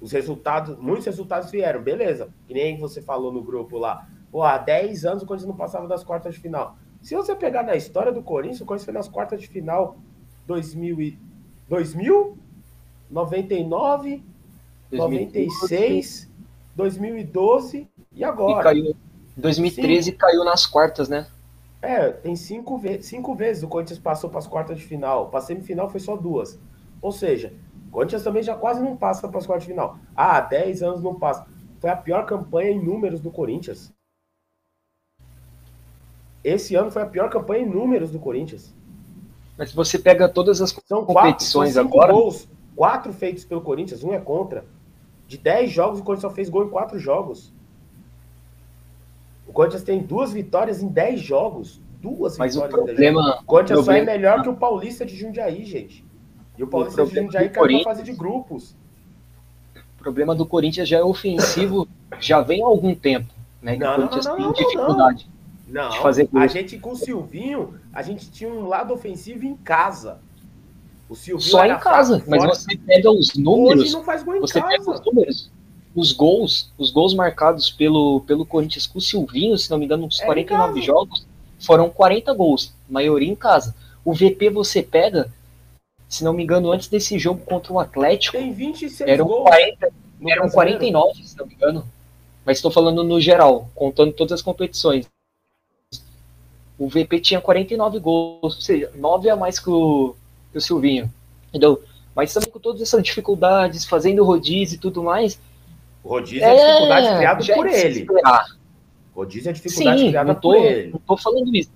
[0.00, 2.28] Os resultados, muitos resultados vieram, beleza.
[2.46, 4.08] Que nem você falou no grupo lá.
[4.30, 6.76] Pô, há 10 anos o Corinthians não passava das quartas de final.
[7.02, 9.96] Se você pegar na história do Corinthians, o Corinthians foi nas quartas de final
[10.46, 11.18] 2000, e,
[11.68, 12.36] 2000
[13.10, 14.22] 99,
[14.92, 16.30] 96,
[16.76, 18.62] 2012 e E agora.
[18.64, 18.94] caiu.
[19.40, 21.26] Em 2013 caiu nas quartas, né?
[21.80, 25.30] É, tem cinco, ve cinco vezes o Corinthians passou para as quartas de final.
[25.30, 26.60] Para semifinal foi só duas.
[27.00, 27.54] Ou seja,
[27.88, 29.96] o Corinthians também já quase não passa para as quartas de final.
[30.14, 31.46] Ah, 10 anos não passa.
[31.80, 33.90] Foi a pior campanha em números do Corinthians.
[36.44, 38.74] Esse ano foi a pior campanha em números do Corinthians.
[39.56, 42.12] Mas se você pega todas as São quatro, são competições cinco agora.
[42.12, 42.46] gols.
[42.76, 44.66] Quatro feitos pelo Corinthians, um é contra.
[45.26, 47.58] De 10 jogos, o Corinthians só fez gol em quatro jogos.
[49.50, 51.80] O Corinthians tem duas vitórias em 10 jogos.
[52.00, 53.22] Duas Mas o vitórias em 10 jogos.
[53.24, 53.42] problema.
[53.42, 56.04] O Corinthians só é problema- melhor que o Paulista de Jundiaí, gente.
[56.56, 58.76] E o Paulista de Jundiaí caiu na fase de grupos.
[59.74, 61.88] O problema do Corinthians já é ofensivo,
[62.20, 63.34] já vem há algum tempo.
[63.60, 65.28] Né, não, não, não, não, dificuldade
[65.68, 69.56] não, de fazer A gente com o Silvinho, a gente tinha um lado ofensivo em
[69.56, 70.20] casa.
[71.08, 73.82] O Silvinho Só em casa, mas você pega os números.
[73.82, 74.68] Hoje não faz gol em você casa.
[74.78, 75.50] pega os números.
[75.94, 80.06] Os gols, os gols marcados pelo, pelo Corinthians com o Silvinho, se não me engano,
[80.06, 81.26] uns é 49 jogos,
[81.58, 83.74] foram 40 gols, maioria em casa.
[84.04, 85.32] O VP você pega,
[86.08, 89.92] se não me engano, antes desse jogo contra o Atlético, Tem 26 eram gols 40,
[90.28, 91.84] eram 49, se não me engano.
[92.44, 95.06] Mas estou falando no geral, contando todas as competições.
[96.78, 100.14] O VP tinha 49 gols, ou seja, 9 a mais que o,
[100.50, 101.12] que o Silvinho.
[101.48, 101.82] Entendeu?
[102.14, 105.38] Mas também com todas essas dificuldades, fazendo rodízio e tudo mais.
[106.02, 108.06] O rodízio é, é dificuldade criada por ele.
[109.14, 110.92] Rodízio é dificuldade Sim, criada tô, por ele.
[110.92, 111.70] Não tô falando isso.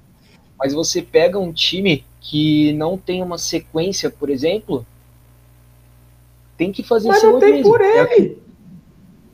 [0.58, 4.86] Mas você pega um time que não tem uma sequência, por exemplo,
[6.56, 8.38] tem que fazer Mas não tem por é ele.
[8.40, 8.44] É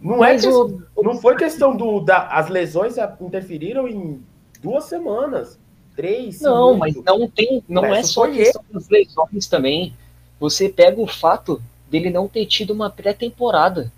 [0.03, 0.83] não, é que, o...
[1.03, 2.01] não foi questão do.
[2.01, 4.23] Da, as lesões interferiram em
[4.63, 5.59] duas semanas.
[5.95, 6.41] Três.
[6.41, 7.63] Não, mas não tem.
[7.69, 9.95] Não é só questão das lesões também.
[10.39, 13.93] Você pega o fato dele não ter tido uma pré-temporada.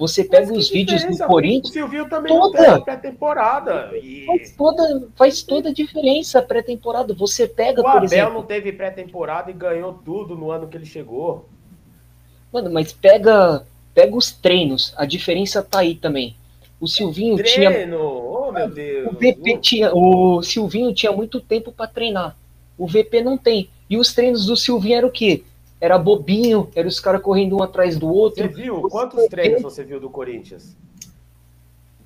[0.00, 1.68] Você pega os vídeos do Corinthians.
[1.68, 3.90] O Silvio também toda, não pré-temporada.
[4.02, 4.24] E...
[4.24, 7.12] Faz, toda, faz toda a diferença a pré-temporada.
[7.12, 8.32] Você pega, o por Abel exemplo.
[8.32, 11.46] não teve pré-temporada e ganhou tudo no ano que ele chegou.
[12.50, 14.94] Mano, mas pega, pega os treinos.
[14.96, 16.34] A diferença tá aí também.
[16.80, 17.70] O Silvinho Treino.
[17.70, 17.98] tinha.
[17.98, 19.06] Oh, meu Deus.
[19.06, 19.94] O VP tinha.
[19.94, 22.34] O Silvinho tinha muito tempo para treinar.
[22.78, 23.68] O VP não tem.
[23.90, 25.44] E os treinos do Silvinho eram o quê?
[25.80, 28.42] Era bobinho, era os caras correndo um atrás do outro.
[28.42, 28.82] Você viu?
[28.82, 30.76] Quantos treinos você viu do Corinthians?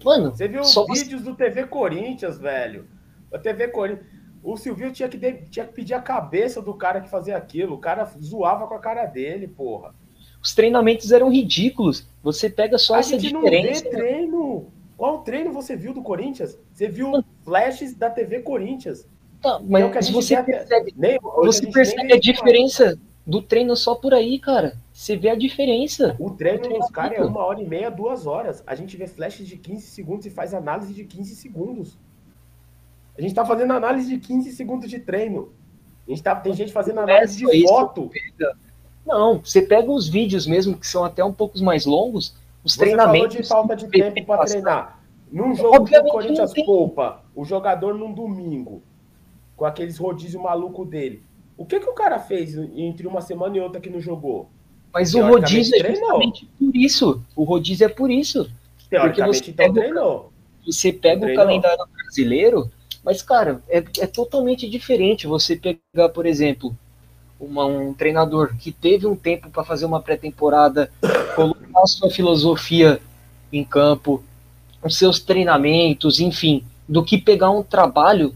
[0.05, 0.85] Mano, você viu só...
[0.87, 2.87] vídeos do TV Corinthians, velho?
[3.33, 4.07] A TV Corinthians.
[4.43, 5.33] O Silvio tinha que, de...
[5.51, 7.75] tinha que pedir a cabeça do cara que fazia aquilo.
[7.75, 9.95] O cara zoava com a cara dele, porra.
[10.41, 12.07] Os treinamentos eram ridículos.
[12.23, 13.85] Você pega só a essa gente diferença.
[13.85, 14.67] Não vê treino.
[14.97, 16.57] Qual treino você viu do Corinthians?
[16.73, 19.09] Você viu flashes da TV Corinthians.
[19.43, 24.39] Tá, mas é você percebe, nem, você percebe a diferença do treino só por aí,
[24.39, 24.77] cara.
[24.93, 26.15] Você vê a diferença.
[26.19, 28.63] O treino dos caras é uma hora e meia, duas horas.
[28.67, 31.97] A gente vê flashes de 15 segundos e faz análise de 15 segundos.
[33.17, 35.53] A gente tá fazendo análise de 15 segundos de treino.
[36.07, 38.11] A gente tá, tem gente fazendo análise de foto.
[39.07, 42.81] Não, você pega os vídeos mesmo, que são até um pouco mais longos, os Você
[42.81, 43.37] treinamentos.
[43.37, 45.01] de falta de tempo para treinar.
[45.31, 48.83] Num jogo Obviamente que o Corinthians poupa o jogador num domingo,
[49.57, 51.23] com aqueles rodízio maluco dele.
[51.57, 54.49] O que, que o cara fez entre uma semana e outra que não jogou?
[54.93, 57.23] Mas o rodízio é justamente por isso.
[57.35, 58.51] O rodízio é por isso.
[58.89, 60.33] Teoricamente, Porque você então treinou.
[60.65, 61.43] Você pega treinou.
[61.43, 62.71] o calendário brasileiro,
[63.05, 66.75] mas, cara, é, é totalmente diferente você pegar, por exemplo,
[67.39, 70.91] uma, um treinador que teve um tempo para fazer uma pré-temporada,
[71.37, 73.01] colocar a sua filosofia
[73.53, 74.25] em campo,
[74.83, 78.35] os seus treinamentos, enfim, do que pegar um trabalho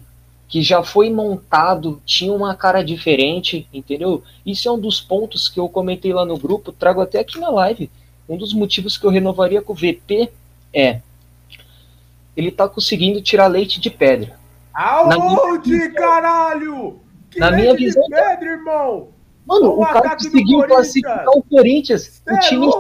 [0.49, 4.23] que já foi montado, tinha uma cara diferente, entendeu?
[4.47, 7.51] Isso é um dos pontos que eu comentei lá no grupo, trago até aqui na
[7.51, 7.91] live.
[8.27, 10.31] Um dos motivos que eu renovaria com o VP
[10.73, 11.01] é
[12.35, 14.39] ele tá conseguindo tirar leite de pedra.
[14.73, 15.93] Aonde, minha...
[15.93, 17.01] caralho?
[17.31, 18.05] Que na minha visão.
[18.09, 19.09] Pedra, irmão!
[19.45, 22.71] Mano, o, o cara conseguiu classificar o Corinthians, o é time é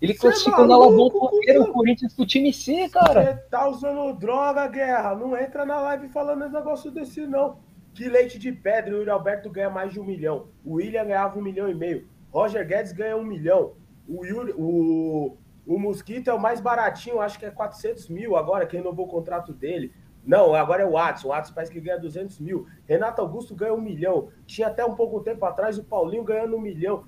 [0.00, 3.24] Ele Cê classificou é na Lavon o Corinthians do time C, cara.
[3.24, 5.14] Você tá usando droga, guerra.
[5.14, 7.58] Não entra na live falando negócio desse, não.
[7.94, 10.48] Que leite de pedra, o Yuri Alberto ganha mais de um milhão.
[10.64, 12.06] O William ganhava um milhão e meio.
[12.30, 13.72] Roger Guedes ganha um milhão.
[14.06, 18.66] O, Yuri, o, o Mosquito é o mais baratinho, acho que é 400 mil agora,
[18.66, 19.92] que renovou o contrato dele.
[20.24, 21.28] Não, agora é o Watson.
[21.28, 22.66] O Watson parece que ganha 200 mil.
[22.86, 24.28] Renato Augusto ganha um milhão.
[24.46, 27.04] Tinha até um pouco tempo atrás o Paulinho ganhando um milhão.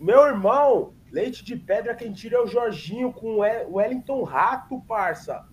[0.00, 5.46] Meu irmão, leite de pedra quem tira é o Jorginho com o Wellington Rato, parça.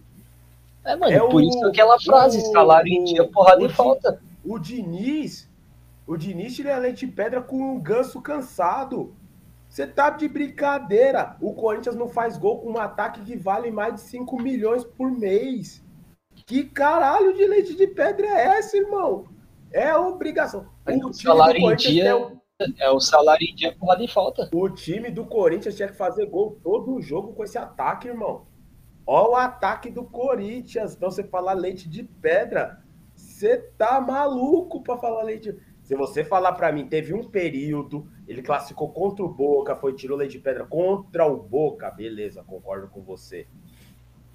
[0.84, 4.20] É, mano, é por o, isso aquela frase, o, salário em dia, porrada e falta.
[4.44, 5.48] O Diniz,
[6.08, 9.16] o Diniz tira leite de pedra com um ganso cansado.
[9.70, 11.38] Você tá de brincadeira.
[11.40, 15.12] O Corinthians não faz gol com um ataque que vale mais de 5 milhões por
[15.12, 15.84] mês.
[16.48, 19.26] Que caralho de leite de pedra é essa, irmão?
[19.72, 20.66] É obrigação.
[20.88, 22.41] O, o salário em dia o...
[22.80, 24.50] é o salário em dia porra de falta.
[24.54, 28.46] O time do Corinthians tinha que fazer gol todo o jogo com esse ataque, irmão.
[29.06, 30.96] Ó o ataque do Corinthians.
[30.96, 32.84] Então você falar leite de pedra,
[33.16, 35.56] você tá maluco para falar leite.
[35.84, 40.18] Se você falar para mim, teve um período, ele classificou contra o Boca, foi tirou
[40.18, 43.48] leite de pedra contra o Boca, beleza, concordo com você,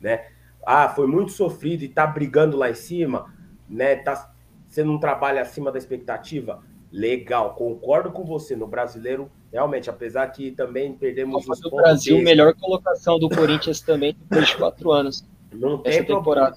[0.00, 0.26] né?
[0.66, 3.32] ah, foi muito sofrido e tá brigando lá em cima,
[3.68, 3.94] né?
[3.94, 4.34] Tá
[4.66, 6.60] sendo um trabalho acima da expectativa.
[6.96, 8.56] Legal, concordo com você.
[8.56, 14.16] No brasileiro, realmente, apesar que também perdemos Copa do Brasil, melhor colocação do Corinthians também
[14.18, 15.24] depois de quatro anos.
[15.52, 16.56] Não tem temporada.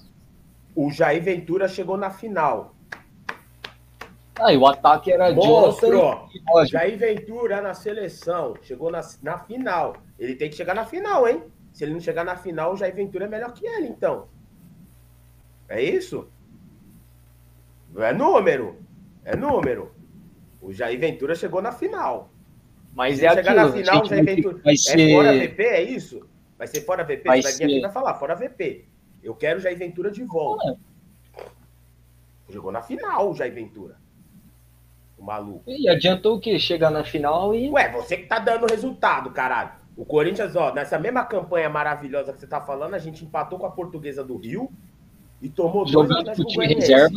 [0.74, 2.74] O Jair Ventura chegou na final.
[4.40, 6.30] Ah, e o ataque era Monstro!
[6.70, 9.98] Jair Ventura na seleção, chegou na, na final.
[10.18, 11.44] Ele tem que chegar na final, hein?
[11.74, 14.30] Se ele não chegar na final, o Jair Ventura é melhor que ele, então.
[15.68, 16.30] É isso?
[17.98, 18.78] É número.
[19.26, 19.99] É número.
[20.62, 22.32] O Jair Ventura chegou na final.
[22.94, 24.62] Mas é chegar aquilo, na final, o Jair Ventura.
[24.64, 25.00] Vai ser...
[25.00, 26.30] É fora VP, é isso?
[26.58, 27.24] Vai ser fora VP?
[27.26, 28.86] Vai Você vai vir aqui e vai falar, fora VP.
[29.24, 30.78] Eu quero o Jair Ventura de volta.
[31.38, 31.46] Ah.
[32.50, 33.98] Jogou na final o Jair Ventura.
[35.18, 35.64] O maluco.
[35.68, 36.58] E adiantou o quê?
[36.58, 37.70] Chegar na final e.
[37.70, 39.72] Ué, você que tá dando resultado, caralho.
[39.96, 43.66] O Corinthians, ó, nessa mesma campanha maravilhosa que você tá falando, a gente empatou com
[43.66, 44.72] a Portuguesa do Rio
[45.42, 47.16] e tomou Jogando dois com o time reserva.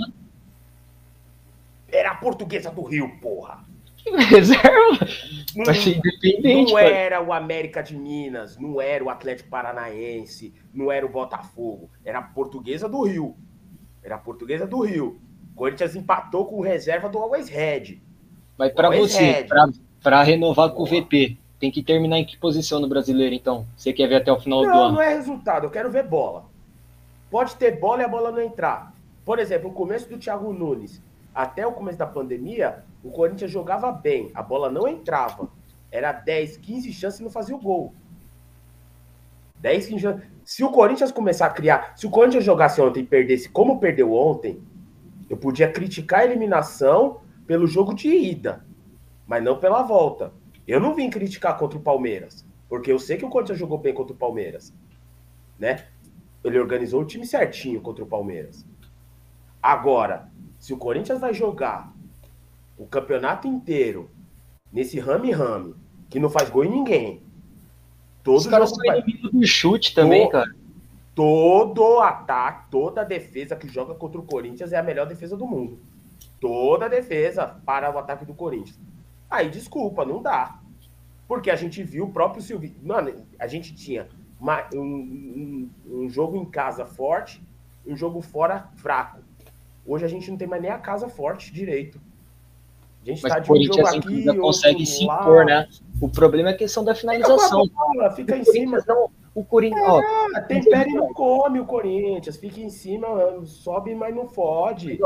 [1.92, 3.62] Era a Portuguesa do Rio, porra.
[4.28, 5.06] Reserva?
[5.54, 6.72] Não, ser independente.
[6.72, 11.90] Não era o América de Minas, não era o Atlético Paranaense, não era o Botafogo.
[12.04, 13.36] Era a Portuguesa do Rio.
[14.02, 15.20] Era a Portuguesa do Rio.
[15.52, 18.00] O Corinthians empatou com reserva do Always Red.
[18.58, 19.46] Mas para você,
[20.02, 23.66] para renovar com o VP, tem que terminar em que posição no brasileiro, então?
[23.76, 24.84] Você quer ver até o final não, do ano?
[24.86, 26.44] Não, não é resultado, eu quero ver bola.
[27.30, 28.92] Pode ter bola e a bola não entrar.
[29.24, 31.00] Por exemplo, o começo do Thiago Nunes
[31.34, 35.48] até o começo da pandemia, o Corinthians jogava bem, a bola não entrava.
[35.90, 37.94] Era 10, 15 chances e não fazia o gol.
[39.58, 40.26] 10, 15 chances.
[40.44, 41.92] Se o Corinthians começar a criar.
[41.96, 44.60] Se o Corinthians jogasse ontem e perdesse como perdeu ontem,
[45.30, 48.64] eu podia criticar a eliminação pelo jogo de ida,
[49.26, 50.32] mas não pela volta.
[50.66, 53.94] Eu não vim criticar contra o Palmeiras, porque eu sei que o Corinthians jogou bem
[53.94, 54.72] contra o Palmeiras,
[55.58, 55.86] né?
[56.44, 58.66] Ele organizou o time certinho contra o Palmeiras.
[59.62, 60.31] Agora,
[60.62, 61.92] se o Corinthians vai jogar
[62.78, 64.08] o campeonato inteiro
[64.72, 65.74] nesse rame-rame,
[66.08, 67.20] que não faz gol em ninguém.
[68.22, 70.54] Todo Os caras são inimigos do chute também, todo, cara.
[71.16, 75.80] Todo ataque, toda defesa que joga contra o Corinthians é a melhor defesa do mundo.
[76.40, 78.78] Toda defesa para o ataque do Corinthians.
[79.28, 80.60] Aí, desculpa, não dá.
[81.26, 82.72] Porque a gente viu o próprio Silvio.
[82.80, 85.70] Mano, a gente tinha uma, um, um,
[86.04, 87.42] um jogo em casa forte,
[87.84, 89.22] um jogo fora fraco.
[89.86, 92.00] Hoje a gente não tem mais nem a casa forte direito.
[93.02, 95.68] A gente Mas tá de um jogo aqui, ainda consegue se impor, né?
[96.00, 97.64] O problema é a questão da finalização.
[97.64, 98.78] Fica, bola, fica em cima.
[98.86, 99.82] Não, o Corinthians.
[99.82, 102.36] É, ó, tempera e não come o Corinthians.
[102.36, 103.08] Fica em cima,
[103.44, 105.00] sobe, mas não fode.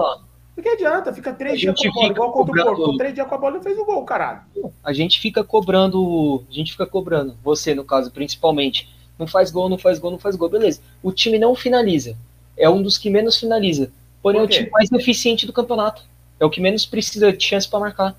[0.55, 2.83] Porque adianta, fica três dias com a bola, igual contra cobrando...
[2.83, 2.97] o Porto.
[2.99, 4.41] Três dias com a bola e não fez o gol, caralho.
[4.83, 6.45] A gente fica cobrando.
[6.51, 7.37] A gente fica cobrando.
[7.43, 8.95] Você, no caso, principalmente.
[9.19, 10.51] Não faz gol, não faz gol, não faz gol.
[10.51, 10.81] Beleza.
[11.03, 12.17] O time não finaliza.
[12.57, 13.91] É um dos que menos finaliza.
[14.23, 16.03] Porém, é o time mais eficiente do campeonato.
[16.39, 18.17] É o que menos precisa de chance para marcar.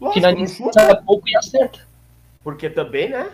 [0.00, 1.80] Lógico, Finaliza pouco e acerta.
[2.42, 3.30] Porque também, né?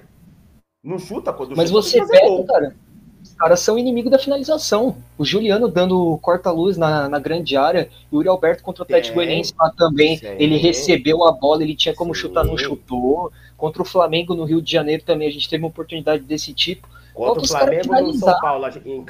[0.82, 2.74] Não chuta quando Mas chuta, você pega, cara.
[3.22, 4.96] Os caras são inimigo da finalização.
[5.16, 7.88] O Juliano dando corta-luz na, na grande área.
[8.10, 10.18] O Yuri Alberto contra o Atlético Goianiense lá também.
[10.18, 10.26] Sim.
[10.38, 12.22] Ele recebeu a bola, ele tinha como Sim.
[12.22, 13.32] chutar, não chutou.
[13.56, 16.88] Contra o Flamengo no Rio de Janeiro também a gente teve uma oportunidade desse tipo.
[17.14, 19.04] Contra o Flamengo no São Paulo, em,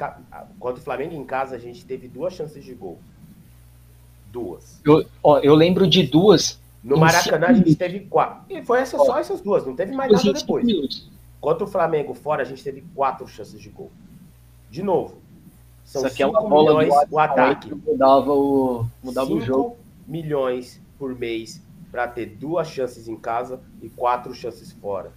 [0.59, 2.99] contra o Flamengo em casa, a gente teve duas chances de gol.
[4.31, 4.81] Duas.
[4.83, 6.59] Eu, ó, eu lembro de duas.
[6.83, 8.43] No Maracanã a gente teve quatro.
[8.49, 10.65] E foi essa, só essas duas, não teve mais nada depois.
[10.65, 11.09] Minutos.
[11.39, 13.91] Contra o Flamengo fora, a gente teve quatro chances de gol.
[14.69, 15.21] De novo.
[15.85, 17.73] São Isso aqui é uma bola milhões o ataque.
[17.73, 19.77] Mudava o, mudava o jogo.
[20.07, 21.61] milhões por mês
[21.91, 25.11] para ter duas chances em casa e quatro chances fora.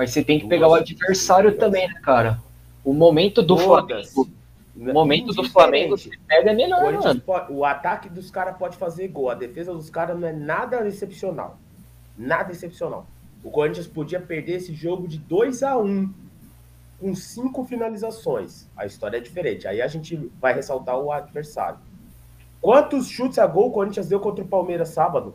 [0.00, 2.40] Mas você tem que pegar o adversário também, né, cara?
[2.82, 4.10] O momento do Todas.
[4.10, 4.30] Flamengo.
[4.74, 7.20] O momento do Flamengo você pega é melhor, o mano.
[7.20, 9.28] Pode, o ataque dos caras pode fazer gol.
[9.28, 11.58] A defesa dos caras não é nada excepcional.
[12.16, 13.06] Nada excepcional.
[13.44, 16.14] O Corinthians podia perder esse jogo de 2 a 1 um,
[16.98, 18.66] com cinco finalizações.
[18.74, 19.68] A história é diferente.
[19.68, 21.78] Aí a gente vai ressaltar o adversário.
[22.58, 25.34] Quantos chutes a gol o Corinthians deu contra o Palmeiras sábado?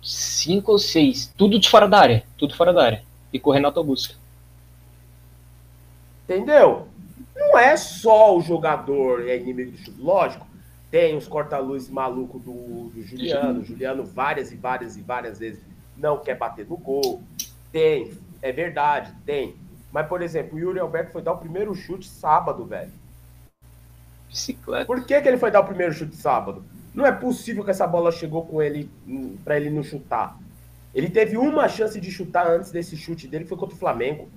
[0.00, 1.34] Cinco ou seis.
[1.36, 2.22] Tudo de fora da área.
[2.38, 4.18] Tudo fora da área e com o Renato Augusto.
[6.24, 6.88] Entendeu?
[7.34, 10.00] Não é só o jogador é inimigo do chute.
[10.00, 10.46] Lógico,
[10.90, 13.62] tem os corta-luz maluco do, do Juliano.
[13.62, 15.62] Juliano várias e várias e várias vezes
[15.96, 17.22] não quer bater no gol.
[17.70, 19.54] Tem, é verdade, tem.
[19.92, 22.92] Mas, por exemplo, o Yuri Alberto foi dar o primeiro chute sábado, velho.
[24.28, 24.86] Bicicleta.
[24.86, 26.64] Por que, que ele foi dar o primeiro chute sábado?
[26.94, 30.38] Não é possível que essa bola chegou com ele hum, para ele não chutar.
[30.96, 34.30] Ele teve uma chance de chutar antes desse chute dele, que foi contra o Flamengo.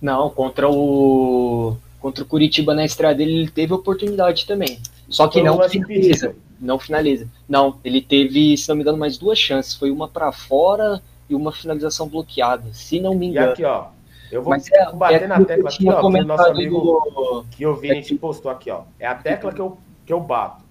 [0.00, 4.78] Não, contra o contra o Curitiba na estreia dele, ele teve oportunidade também.
[5.08, 6.36] Só que foi não finaliza.
[6.60, 7.28] Não finaliza.
[7.48, 9.74] Não, ele teve, se não me engano, mais duas chances.
[9.74, 13.48] Foi uma para fora e uma finalização bloqueada, se não me engano.
[13.48, 13.86] E aqui, ó.
[14.30, 17.46] Eu vou Mas é, bater é na tecla aqui, ó, que o nosso amigo do...
[17.50, 18.82] que o Vini te postou aqui, ó.
[19.00, 20.62] É a tecla que eu, que eu bato.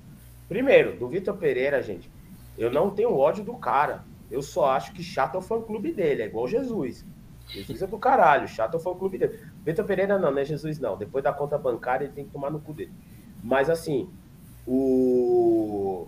[0.47, 2.09] Primeiro, do Vitor Pereira, gente,
[2.57, 4.03] eu não tenho ódio do cara.
[4.33, 7.05] Eu só acho que chato é o fã-clube dele, é igual Jesus.
[7.47, 9.39] Jesus é do caralho, chato é o fã-clube dele.
[9.63, 10.97] Vitor Pereira não, não é Jesus não.
[10.97, 12.91] Depois da conta bancária, ele tem que tomar no cu dele.
[13.43, 14.09] Mas assim,
[14.65, 16.07] o,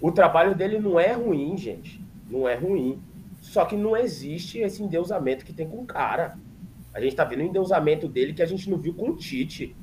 [0.00, 2.02] o trabalho dele não é ruim, gente.
[2.30, 3.02] Não é ruim.
[3.42, 6.38] Só que não existe esse endeusamento que tem com o cara.
[6.94, 9.76] A gente tá vendo o endeusamento dele que a gente não viu com o Tite.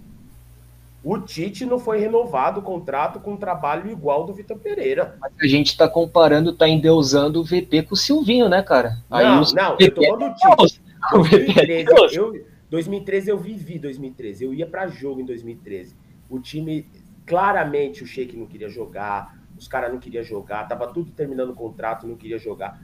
[1.05, 5.15] O Tite não foi renovado o contrato com um trabalho igual do Vitor Pereira.
[5.21, 8.97] Mas a gente tá comparando, tá endeusando o VP com o Silvinho, né, cara?
[9.11, 10.81] Aí não, não, eu tô falando do Tite.
[11.11, 14.45] 2013, eu, 2013 eu vivi 2013.
[14.45, 15.95] Eu ia para jogo em 2013.
[16.27, 16.89] O time,
[17.23, 21.55] claramente, o Sheik não queria jogar, os caras não queriam jogar, tava tudo terminando o
[21.55, 22.81] contrato, não queria jogar.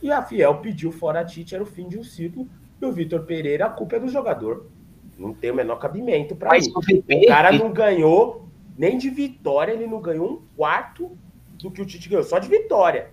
[0.00, 2.48] E a Fiel pediu fora a Tite, era o fim de um ciclo.
[2.80, 4.68] E o Vitor Pereira, a culpa é do jogador.
[5.18, 6.68] Não tem o menor cabimento para mim.
[6.68, 11.16] O cara não ganhou nem de vitória, ele não ganhou um quarto
[11.58, 13.10] do que o Tite ganhou, só de vitória.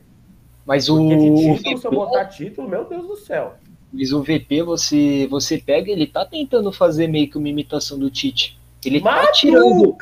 [0.65, 0.97] Mas o.
[0.97, 3.53] Porque de título, se eu botar título, meu Deus do céu.
[3.91, 8.09] Mas o VP, você, você pega, ele tá tentando fazer meio que uma imitação do
[8.09, 8.59] Tite.
[8.83, 9.27] Ele Matuca!
[9.27, 9.95] tá tirando.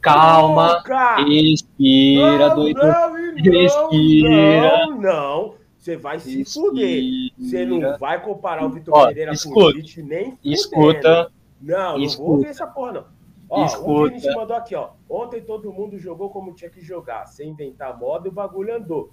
[0.00, 0.82] Calma.
[1.18, 2.80] Respira, não, doido.
[2.82, 4.86] Não, respira.
[4.86, 5.54] Não, não.
[5.86, 7.00] Você vai se fuder.
[7.38, 10.38] Você não vai comparar o Vitor Pereira escuta, com o Tite nem fudendo.
[10.42, 11.32] Escuta.
[11.60, 13.04] Não, não vou ver essa porra, não.
[13.48, 13.88] Ó, escuta.
[13.88, 14.90] o Vini te mandou aqui, ó.
[15.08, 19.12] Ontem todo mundo jogou como tinha que jogar, sem inventar moda e o bagulho andou.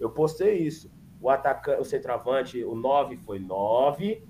[0.00, 0.90] Eu postei isso.
[1.22, 4.20] O atacante, o centroavante, o 9 foi 9,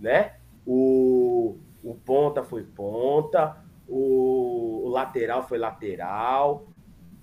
[0.00, 0.34] né?
[0.66, 6.66] O, o ponta foi ponta, o, o lateral foi lateral,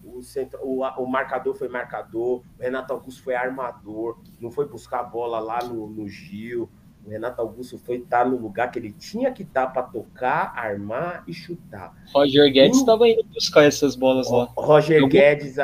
[0.05, 4.99] o, centro, o, o, marcador foi marcador, o Renato Augusto foi armador, não foi buscar
[4.99, 6.69] a bola lá no, no Gil.
[7.05, 9.83] O Renato Augusto foi estar tá no lugar que ele tinha que estar tá para
[9.83, 11.93] tocar, armar e chutar.
[12.13, 14.51] Roger Guedes estava indo buscar essas bolas lá.
[14.57, 15.55] Roger Guedes,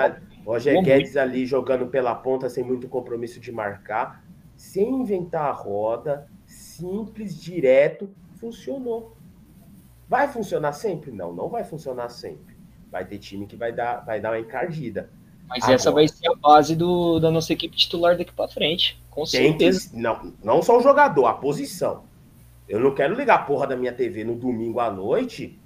[0.45, 4.23] Roger Guedes ali jogando pela ponta sem muito compromisso de marcar,
[4.55, 9.17] sem inventar a roda, simples, direto, funcionou.
[10.07, 11.11] Vai funcionar sempre?
[11.11, 12.50] Não, não vai funcionar sempre.
[12.91, 15.09] Vai ter time que vai dar, vai dar uma encardida.
[15.47, 19.01] Mas Agora, essa vai ser a base do, da nossa equipe titular daqui para frente,
[19.09, 19.89] com certeza.
[19.89, 22.03] Que, não, não só o jogador, a posição.
[22.67, 25.59] Eu não quero ligar a porra da minha TV no domingo à noite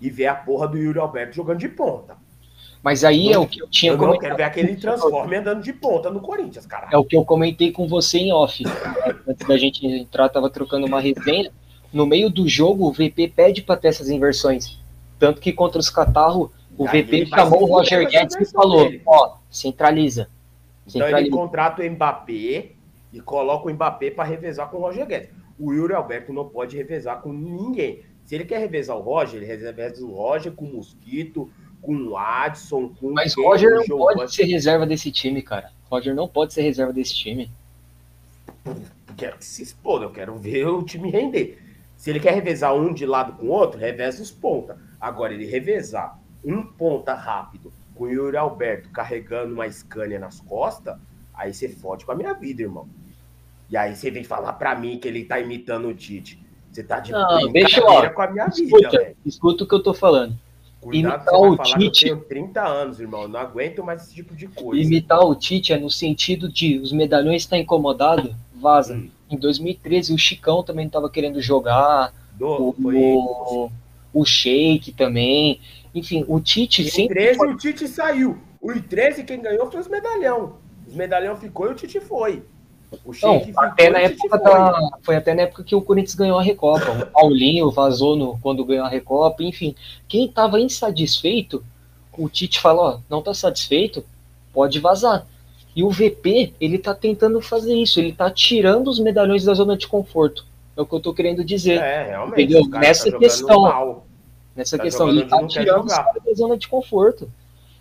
[0.00, 2.16] e ver a porra do Yuri Alberto jogando de ponta.
[2.84, 4.16] Mas aí é o que eu tinha eu comentado.
[4.16, 6.88] Eu quero ver aquele transforme andando de ponta no Corinthians, cara.
[6.92, 8.62] É o que eu comentei com você em off.
[9.26, 11.50] Antes da gente entrar, tava trocando uma resenha.
[11.90, 14.78] No meio do jogo, o VP pede para ter essas inversões.
[15.18, 20.28] Tanto que contra os Catarro, o VP chamou o Roger Guedes e falou: ó, centraliza.
[20.86, 20.96] centraliza.
[20.96, 22.70] Então ele contrata o Mbappé
[23.12, 25.30] e coloca o Mbappé para revezar com o Roger Guedes.
[25.58, 28.02] O Yuri Alberto não pode revezar com ninguém.
[28.24, 31.50] Se ele quer revezar o Roger, ele reveza o Roger com o Mosquito,
[31.80, 35.70] com o Adson, com Mas Roger não pode ser reserva desse time, cara.
[35.90, 37.50] Roger não pode ser reserva desse time.
[39.16, 41.58] Quero que se exploda, eu quero ver o time render.
[41.96, 44.76] Se ele quer revezar um de lado com o outro, reveza os pontas.
[45.00, 50.96] Agora, ele revezar um ponta rápido com o Yuri Alberto carregando uma Scania nas costas,
[51.32, 52.88] aí você fode com a minha vida, irmão.
[53.70, 56.38] E aí você vem falar pra mim que ele tá imitando o Tite.
[56.70, 59.14] Você tá de não, deixa eu, com a minha escuta, vida.
[59.24, 60.36] Escuta o que eu tô falando.
[60.80, 62.08] Cuidado, imitar o Tite.
[62.08, 63.22] eu tenho 30 anos, irmão.
[63.22, 64.82] Eu não aguento mais esse tipo de coisa.
[64.82, 68.94] Imitar o Tite é no sentido de os medalhões estão tá incomodado, vaza.
[68.94, 69.08] Hum.
[69.30, 72.12] Em 2013 o Chicão também estava querendo jogar.
[72.32, 72.96] Do, o, foi...
[72.96, 73.70] o,
[74.12, 75.60] o Sheik também.
[75.94, 77.20] Enfim, o Tite em sempre.
[77.20, 77.52] Em 13 foi...
[77.52, 78.38] o Tite saiu.
[78.60, 80.56] O 13 quem ganhou foi os medalhão.
[80.86, 82.42] Os medalhão ficou e o Tite foi.
[83.04, 86.42] O Não, até na época da, foi até na época que o Corinthians ganhou a
[86.42, 86.90] Recopa.
[86.92, 89.74] O Paulinho vazou no, quando ganhou a Recopa, enfim.
[90.06, 91.64] Quem estava insatisfeito,
[92.16, 94.04] o Tite falou: ó, não está satisfeito,
[94.52, 95.26] pode vazar.
[95.74, 99.76] E o VP, ele tá tentando fazer isso, ele tá tirando os medalhões da zona
[99.76, 100.46] de conforto.
[100.76, 101.80] É o que eu tô querendo dizer.
[101.80, 102.42] É, realmente.
[102.42, 102.68] Entendeu?
[102.68, 103.62] Nessa tá questão.
[103.62, 104.06] Mal.
[104.54, 107.30] Nessa tá questão, ele tá tirando os da zona de conforto.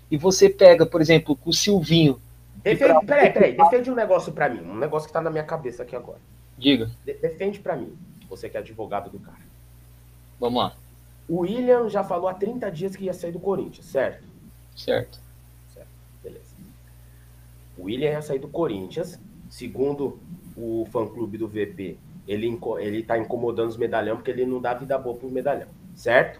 [0.10, 2.20] E você pega, por exemplo, com o Silvinho,
[2.64, 3.02] Defende, pra...
[3.02, 5.96] Peraí, peraí, defende um negócio para mim, um negócio que tá na minha cabeça aqui
[5.96, 6.20] agora.
[6.58, 6.90] Diga.
[7.06, 7.94] De defende para mim,
[8.30, 9.44] você que é advogado do cara.
[10.40, 10.76] Vamos lá.
[11.28, 14.24] O William já falou há 30 dias que ia sair do Corinthians, certo?
[14.76, 15.20] Certo.
[15.74, 15.90] Certo,
[16.24, 16.56] beleza.
[17.78, 19.20] O William ia sair do Corinthians,
[19.50, 20.20] segundo
[20.56, 24.98] o fã-clube do VP, ele, ele tá incomodando os medalhão porque ele não dá vida
[24.98, 26.40] boa pros medalhão, certo?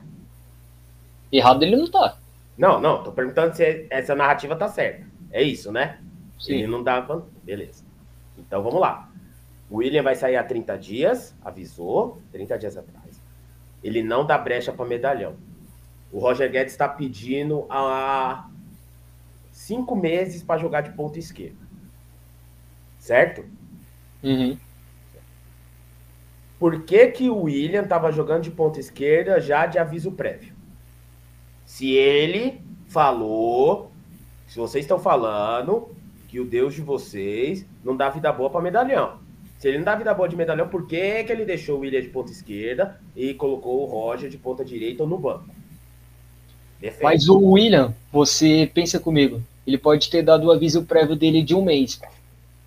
[1.34, 2.20] Errado ele não tá.
[2.56, 5.04] Não, não, tô perguntando se essa narrativa tá certa.
[5.32, 6.00] É isso, né?
[6.40, 6.54] Sim.
[6.54, 7.26] Ele não dava.
[7.44, 7.84] Beleza.
[8.38, 9.10] Então vamos lá.
[9.68, 13.20] O William vai sair há 30 dias, avisou, 30 dias atrás.
[13.84, 15.36] Ele não dá brecha para medalhão.
[16.12, 18.48] O Roger Guedes está pedindo há
[19.52, 21.58] cinco meses para jogar de ponta esquerda.
[23.00, 23.44] Certo?
[24.22, 24.56] Uhum.
[26.60, 30.53] Por que, que o William estava jogando de ponta esquerda já de aviso prévio?
[31.74, 33.90] Se ele falou,
[34.48, 35.90] se vocês estão falando
[36.28, 39.18] que o Deus de vocês não dá vida boa para medalhão.
[39.58, 42.00] Se ele não dá vida boa de medalhão, por que, que ele deixou o William
[42.00, 45.46] de ponta esquerda e colocou o Roger de ponta direita ou no banco?
[46.80, 47.06] Defende.
[47.06, 51.56] Mas o William, você pensa comigo, ele pode ter dado o aviso prévio dele de
[51.56, 52.00] um mês.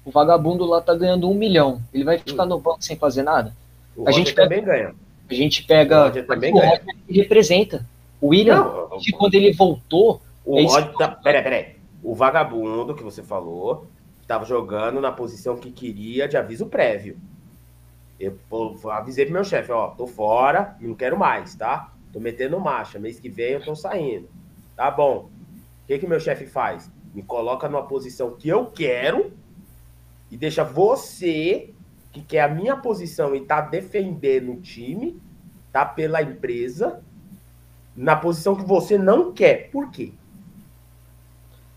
[0.05, 1.81] O vagabundo lá tá ganhando um milhão.
[1.95, 2.49] Ele vai ficar hum.
[2.49, 3.55] no banco sem fazer nada?
[3.97, 4.93] O a gente também ganha.
[5.31, 6.01] A gente pega.
[6.01, 6.81] O Roger também ganha.
[7.09, 7.87] O representa.
[8.21, 10.21] O William, não, quando ele voltou.
[10.45, 10.93] O é Roger.
[10.95, 11.77] Tá, peraí, peraí.
[12.03, 13.87] O vagabundo que você falou
[14.23, 17.17] estava jogando na posição que queria de aviso prévio.
[18.19, 21.93] Eu, eu avisei pro meu chefe, ó, tô fora, não quero mais, tá?
[22.13, 24.29] Tô metendo marcha, mês que vem eu tô saindo.
[24.75, 25.29] Tá bom.
[25.85, 26.91] O que que meu chefe faz?
[27.15, 29.33] Me coloca numa posição que eu quero
[30.31, 31.73] e deixa você,
[32.13, 35.21] que quer a minha posição e tá defendendo o time,
[35.71, 37.03] tá pela empresa,
[37.97, 39.71] na posição que você não quer.
[39.71, 40.13] Por quê?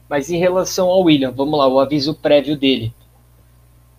[0.09, 2.93] Mas em relação ao William, vamos lá, o aviso prévio dele.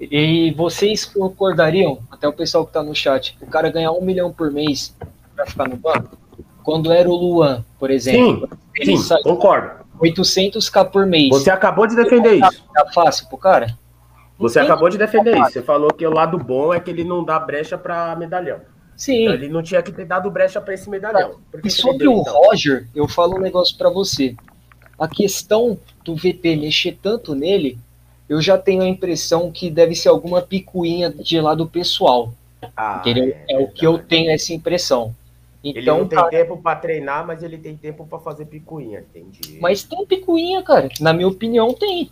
[0.00, 4.32] E vocês concordariam, até o pessoal que está no chat, o cara ganhar um milhão
[4.32, 4.96] por mês
[5.36, 6.18] para ficar no banco?
[6.62, 8.48] Quando era o Luan, por exemplo.
[8.82, 9.80] Sim, sim concordo.
[10.00, 11.28] 800k por mês.
[11.28, 12.64] Você acabou de defender isso.
[12.72, 13.78] Tá fácil pro cara?
[14.38, 15.52] Você acabou de defender isso.
[15.52, 18.60] Você falou que o lado bom é que ele não dá brecha para medalhão.
[19.00, 19.22] Sim.
[19.22, 21.36] Então ele não tinha que ter dado brecha para esse medalhão.
[21.64, 22.34] E sobre o então?
[22.34, 24.36] Roger, eu falo um negócio para você.
[24.98, 27.78] A questão do VP mexer tanto nele,
[28.28, 32.34] eu já tenho a impressão que deve ser alguma picuinha de lado pessoal.
[32.76, 35.14] Ah, é, é, o que eu tenho essa impressão.
[35.64, 36.28] Então, ele não tem cara...
[36.28, 39.58] tempo para treinar, mas ele tem tempo para fazer picuinha, entendi.
[39.62, 40.90] Mas tem picuinha, cara.
[41.00, 42.10] Na minha opinião, tem.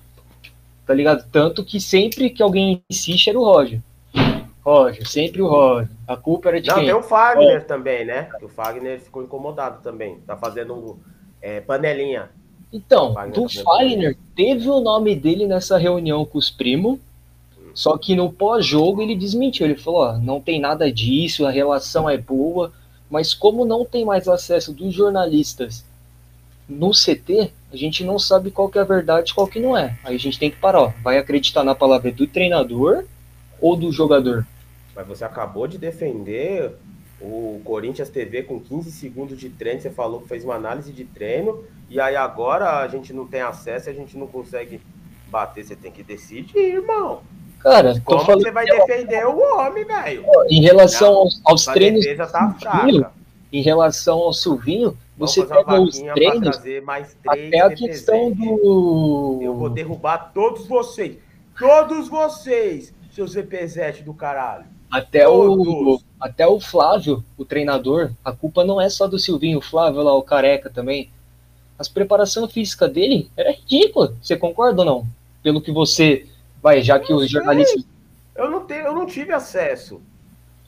[0.86, 1.28] Tá ligado?
[1.30, 3.78] Tanto que sempre que alguém insiste era o Roger.
[4.68, 5.88] Roger, sempre o Roger.
[6.06, 6.84] A culpa era de não, quem?
[6.84, 7.60] tem o Fagner é.
[7.60, 8.28] também, né?
[8.42, 10.18] O Fagner ficou incomodado também.
[10.26, 10.98] Tá fazendo
[11.40, 12.30] é, panelinha.
[12.70, 16.98] Então, Fagner do Fagner, teve o nome dele nessa reunião com os primos,
[17.72, 19.66] só que no pós-jogo ele desmentiu.
[19.66, 22.70] Ele falou: ó, não tem nada disso, a relação é boa,
[23.10, 25.82] mas como não tem mais acesso dos jornalistas
[26.68, 29.74] no CT, a gente não sabe qual que é a verdade e qual que não
[29.74, 29.98] é.
[30.04, 33.04] Aí a gente tem que parar, ó, vai acreditar na palavra do treinador
[33.58, 34.46] ou do jogador?
[34.98, 36.74] Mas você acabou de defender
[37.20, 41.04] o Corinthians TV com 15 segundos de treino, você falou que fez uma análise de
[41.04, 44.80] treino, e aí agora a gente não tem acesso e a gente não consegue
[45.28, 47.22] bater, você tem que decidir, irmão.
[47.60, 50.24] Cara, como você vai defender o homem, velho?
[50.50, 52.04] Em relação aos, aos treinos.
[52.16, 53.06] Tá Silvinho,
[53.52, 56.60] em relação ao Silvinho, você pega os treinos.
[57.24, 59.38] até a questão do.
[59.40, 61.18] Eu vou derrubar todos vocês.
[61.56, 64.77] Todos vocês, seus VPZ do caralho.
[64.90, 69.62] Até o, até o Flávio, o treinador, a culpa não é só do Silvinho, o
[69.62, 71.10] Flávio lá, o careca também.
[71.78, 74.14] As preparação física dele era ridícula.
[74.20, 75.06] Você concorda ou não?
[75.42, 76.26] Pelo que você.
[76.62, 77.84] Vai, já que os jornalistas.
[78.34, 80.00] Eu não, tenho, eu não tive acesso.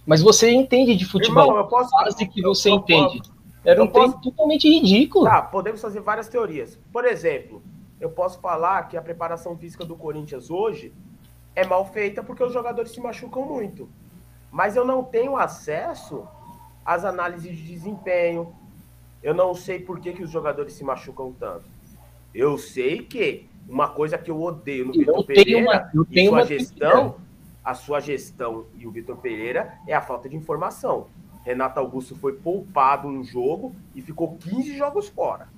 [0.06, 1.44] Mas você entende de futebol.
[1.44, 3.22] Irmão, eu posso, quase que você eu, entende.
[3.64, 4.12] Era um posso...
[4.12, 5.24] treino totalmente ridículo.
[5.24, 6.78] Tá, podemos fazer várias teorias.
[6.92, 7.62] Por exemplo,
[8.00, 10.92] eu posso falar que a preparação física do Corinthians hoje
[11.56, 13.88] é mal feita porque os jogadores se machucam muito
[14.50, 16.26] mas eu não tenho acesso
[16.84, 18.54] às análises de desempenho.
[19.22, 21.64] Eu não sei por que, que os jogadores se machucam tanto.
[22.34, 27.16] Eu sei que uma coisa que eu odeio no Vitor Pereira uma, e sua gestão,
[27.64, 31.06] a sua gestão e o Vitor Pereira é a falta de informação.
[31.44, 35.48] Renato Augusto foi poupado no jogo e ficou 15 jogos fora.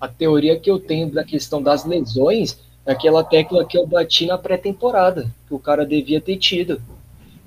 [0.00, 4.26] A teoria que eu tenho da questão das lesões é aquela tecla que eu bati
[4.26, 6.80] na pré-temporada, que o cara devia ter tido.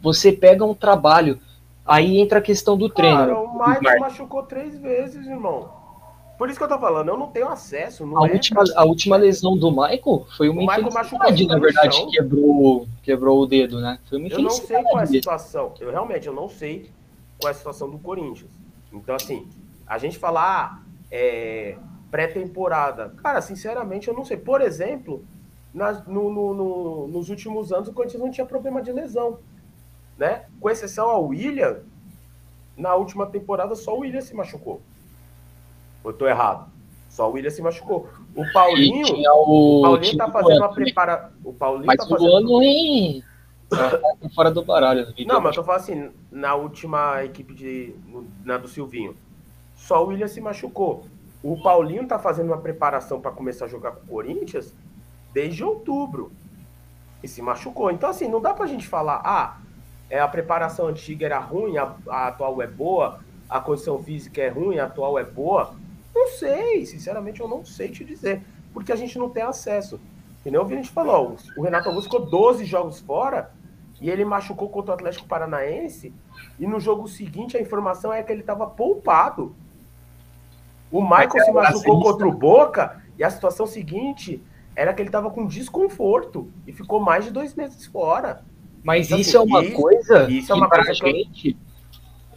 [0.02, 1.40] Você pega um trabalho,
[1.86, 3.18] aí entra a questão do treino.
[3.18, 5.82] Cara, o Michael machucou três vezes, irmão.
[6.38, 8.04] Por isso que eu tô falando, eu não tenho acesso.
[8.04, 12.88] Não a, é última, a última lesão do Michael foi uma infelicidade, na verdade, quebrou,
[13.04, 14.00] quebrou o dedo, né?
[14.10, 15.74] Foi uma Eu não sei qual é a situação.
[15.80, 16.90] Eu realmente eu não sei
[17.40, 18.50] qual é a situação do Corinthians.
[18.92, 19.48] Então, assim,
[19.86, 21.76] a gente falar é,
[22.10, 23.14] pré-temporada.
[23.22, 24.38] Cara, sinceramente, eu não sei.
[24.38, 25.24] Por exemplo,
[25.72, 29.38] nas, no, no, no, nos últimos anos o Corinthians não tinha problema de lesão
[30.22, 30.46] né?
[30.60, 31.80] Com exceção ao William,
[32.78, 34.80] na última temporada só o William se machucou.
[36.06, 36.72] Eu tô errado.
[37.10, 38.08] Só o William se machucou.
[38.36, 39.08] O Paulinho.
[39.48, 41.32] O, o, Paulinho tá fazendo uma prepara.
[41.44, 42.36] O Paulinho mas tá fazendo.
[42.36, 43.24] Ano em.
[43.68, 45.12] Tá fora do baralho.
[45.26, 47.96] Não, mas eu tô falando assim, na última equipe de.
[48.46, 49.18] Na do Silvinho.
[49.76, 51.06] Só o William se machucou.
[51.42, 54.72] O Paulinho tá fazendo uma preparação para começar a jogar com o Corinthians
[55.34, 56.32] desde outubro.
[57.24, 57.90] E se machucou.
[57.90, 59.61] Então, assim, não dá pra gente falar, ah,
[60.12, 64.50] é, a preparação antiga era ruim, a, a atual é boa, a condição física é
[64.50, 65.74] ruim, a atual é boa.
[66.14, 68.44] Não sei, sinceramente eu não sei te dizer,
[68.74, 70.02] porque a gente não tem acesso.
[70.44, 73.52] Que nem o gente falou, o Renato Augusto ficou 12 jogos fora
[74.02, 76.14] e ele machucou contra o Atlético Paranaense
[76.60, 79.56] e no jogo seguinte a informação é que ele estava poupado.
[80.92, 84.44] O Michael se machucou contra o Boca e a situação seguinte
[84.76, 88.44] era que ele estava com desconforto e ficou mais de dois meses fora.
[88.84, 91.58] Mas então, isso é uma isso, coisa isso é uma coisa gente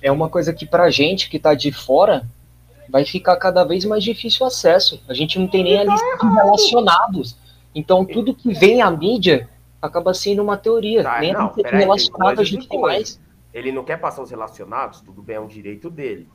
[0.03, 2.28] é uma coisa que pra gente que tá de fora
[2.90, 5.03] vai ficar cada vez mais difícil o acesso.
[5.09, 7.36] A gente não tem nem a lista de relacionados.
[7.74, 9.49] Então tudo que vem à mídia
[9.80, 11.03] acaba sendo uma teoria.
[11.03, 13.18] Tá, nem não, a relacionado a gente tem mais.
[13.53, 16.28] Ele não quer passar os relacionados, tudo bem, é um direito dele.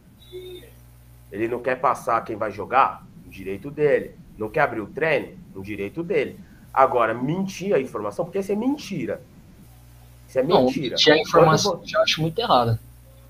[1.32, 4.16] Ele não quer passar quem vai jogar, um direito dele.
[4.38, 6.40] Não quer abrir o treino, um direito dele.
[6.74, 9.22] Agora, mentir a informação, porque isso é mentira.
[10.30, 10.96] Isso é mentira.
[11.08, 12.80] Não, a informação eu acho muito errada.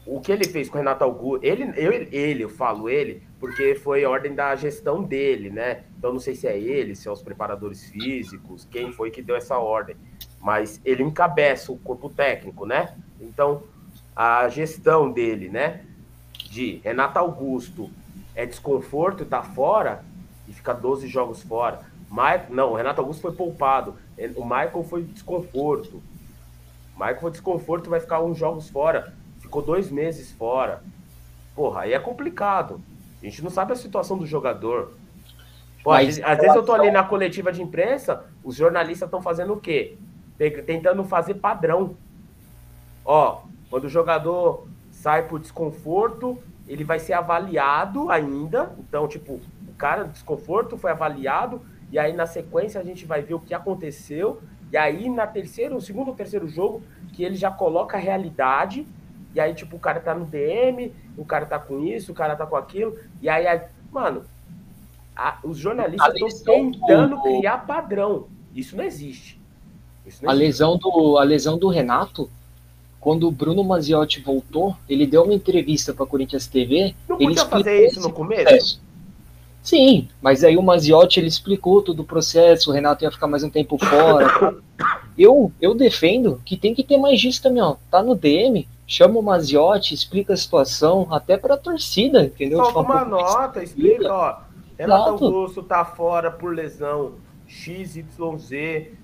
[0.06, 3.74] O que ele fez com o Renato Augusto, ele, eu, ele, eu falo ele, porque
[3.76, 5.84] foi ordem da gestão dele, né?
[5.98, 9.36] Então não sei se é ele, se é os preparadores físicos, quem foi que deu
[9.36, 9.96] essa ordem.
[10.42, 12.96] Mas ele encabeça o corpo técnico, né?
[13.22, 13.64] Então,
[14.14, 15.86] a gestão dele, né?
[16.34, 17.90] De Renato Augusto
[18.36, 20.04] é desconforto e tá fora,
[20.48, 21.82] e fica 12 jogos fora.
[22.10, 23.96] Ma não, o Renato Augusto foi poupado.
[24.36, 26.02] O Michael foi desconforto.
[27.00, 29.14] Michael desconforto vai ficar uns jogos fora.
[29.40, 30.84] Ficou dois meses fora.
[31.56, 32.82] Porra, aí é complicado.
[33.22, 34.92] A gente não sabe a situação do jogador.
[35.82, 39.54] Pô, Mas, às, vezes eu tô ali na coletiva de imprensa, os jornalistas estão fazendo
[39.54, 39.98] o quê?
[40.66, 41.96] Tentando fazer padrão.
[43.06, 46.38] Ó, quando o jogador sai por desconforto,
[46.68, 48.76] ele vai ser avaliado ainda.
[48.78, 53.36] Então, tipo, o cara desconforto foi avaliado, e aí na sequência a gente vai ver
[53.36, 54.42] o que aconteceu
[54.72, 56.82] e aí, na terceira, no segundo ou terceiro jogo,
[57.14, 58.86] que ele já coloca a realidade.
[59.34, 62.36] E aí, tipo, o cara tá no DM, o cara tá com isso, o cara
[62.36, 62.98] tá com aquilo.
[63.22, 63.62] E aí, aí
[63.92, 64.24] mano,
[65.16, 67.22] a, os jornalistas estão tentando do...
[67.22, 68.28] criar padrão.
[68.56, 69.40] Isso não existe.
[70.06, 70.48] Isso não a, existe.
[70.48, 72.30] Lesão do, a lesão do Renato,
[73.00, 76.96] quando o Bruno Maziotti voltou, ele deu uma entrevista pra Corinthians TV.
[77.08, 78.44] Não podia fazer isso no começo?
[78.44, 78.89] Processo.
[79.70, 83.44] Sim, mas aí o Maziotti ele explicou todo o processo, o Renato ia ficar mais
[83.44, 84.58] um tempo fora.
[85.16, 87.76] eu, eu defendo que tem que ter mais disso também, ó.
[87.92, 92.58] Tá no DM, chama o Maziotti, explica a situação, até pra torcida, entendeu?
[92.66, 94.40] Solta uma nota, explica, ó.
[94.76, 95.26] Renato Exato.
[95.26, 98.08] Augusto tá fora por lesão XYZ,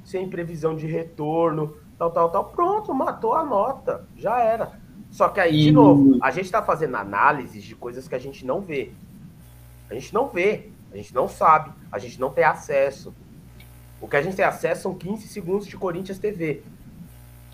[0.04, 2.46] sem previsão de retorno, tal, tal, tal.
[2.46, 4.08] Pronto, matou a nota.
[4.16, 4.80] Já era.
[5.12, 8.44] Só que aí, de novo, a gente tá fazendo análises de coisas que a gente
[8.44, 8.94] não vê.
[9.90, 13.14] A gente não vê, a gente não sabe, a gente não tem acesso.
[14.02, 16.64] O que a gente tem acesso são 15 segundos de Corinthians TV.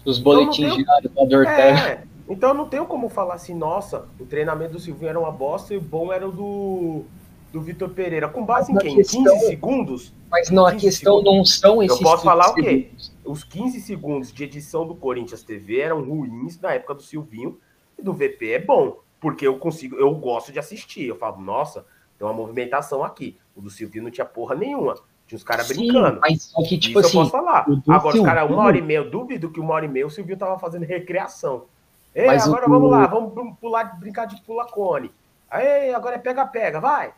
[0.06, 1.54] Os boletins então, diários da Dortel.
[1.54, 5.32] É, então eu não tenho como falar assim, nossa, o treinamento do Silvinho era uma
[5.32, 7.04] bosta e o bom era o do,
[7.52, 8.28] do Vitor Pereira.
[8.28, 8.96] Com base mas em quem?
[8.98, 10.14] Questão, 15 segundos?
[10.30, 11.38] Mas não, a questão segundos.
[11.38, 12.90] não são esses Eu posso falar o quê?
[13.24, 17.60] Os 15 segundos de edição do Corinthians TV eram ruins na época do Silvinho
[17.98, 21.06] e do VP é bom, porque eu consigo, eu gosto de assistir.
[21.06, 21.86] Eu falo, nossa,
[22.22, 23.36] tem uma movimentação aqui.
[23.56, 24.94] O do Silvio não tinha porra nenhuma.
[25.26, 26.20] Tinha os caras brincando.
[26.22, 27.18] Mas só que, tipo Isso assim.
[27.18, 27.66] Eu posso falar.
[27.88, 30.10] Agora, os caras, uma hora e meia, eu duvido que uma hora e meia o
[30.12, 31.66] Silvio tava fazendo recreação.
[32.14, 32.70] Ei, mas agora o...
[32.70, 35.12] vamos lá, vamos pular, brincar de pula cone.
[35.50, 37.12] Aí, agora é pega-pega, vai.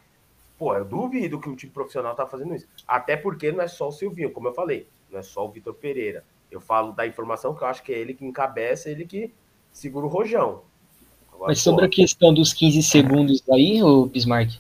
[0.58, 2.68] Pô, eu duvido que o time profissional tá fazendo isso.
[2.88, 5.74] Até porque não é só o Silvinho, como eu falei, não é só o Vitor
[5.74, 6.24] Pereira.
[6.50, 9.34] Eu falo da informação que eu acho que é ele que encabeça, ele que
[9.70, 10.62] segura o rojão.
[11.34, 14.60] Agora, Mas sobre pô, a questão dos 15 segundos aí, o Bismarck,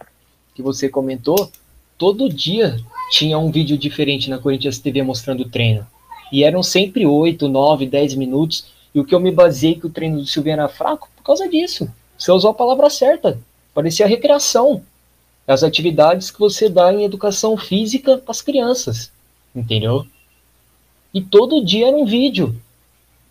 [0.53, 1.51] que você comentou,
[1.97, 2.79] todo dia
[3.11, 5.85] tinha um vídeo diferente na Corinthians TV mostrando o treino.
[6.31, 8.65] E eram sempre 8, 9, 10 minutos.
[8.93, 11.47] E o que eu me baseei que o treino do Silvio era fraco por causa
[11.47, 11.89] disso.
[12.17, 13.39] Você usou a palavra certa.
[13.73, 14.81] Parecia recreação.
[15.47, 19.11] As atividades que você dá em educação física para as crianças.
[19.55, 20.05] Entendeu?
[21.13, 22.55] E todo dia era um vídeo.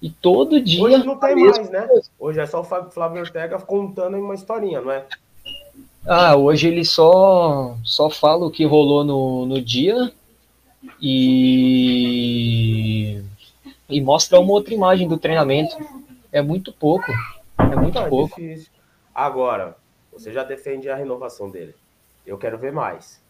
[0.01, 0.83] E todo dia.
[0.83, 1.89] Hoje não tem mais, né?
[2.19, 5.05] Hoje é só o Flávio Ortega contando uma historinha, não é?
[6.07, 10.13] Ah, hoje ele só, só fala o que rolou no, no dia
[11.01, 12.03] e,
[13.89, 15.77] e mostra uma outra imagem do treinamento.
[16.33, 17.13] É muito pouco.
[17.59, 18.41] É muito tá pouco.
[18.41, 18.73] Difícil.
[19.15, 19.77] Agora,
[20.13, 21.75] você já defende a renovação dele?
[22.27, 23.23] Eu quero ver mais.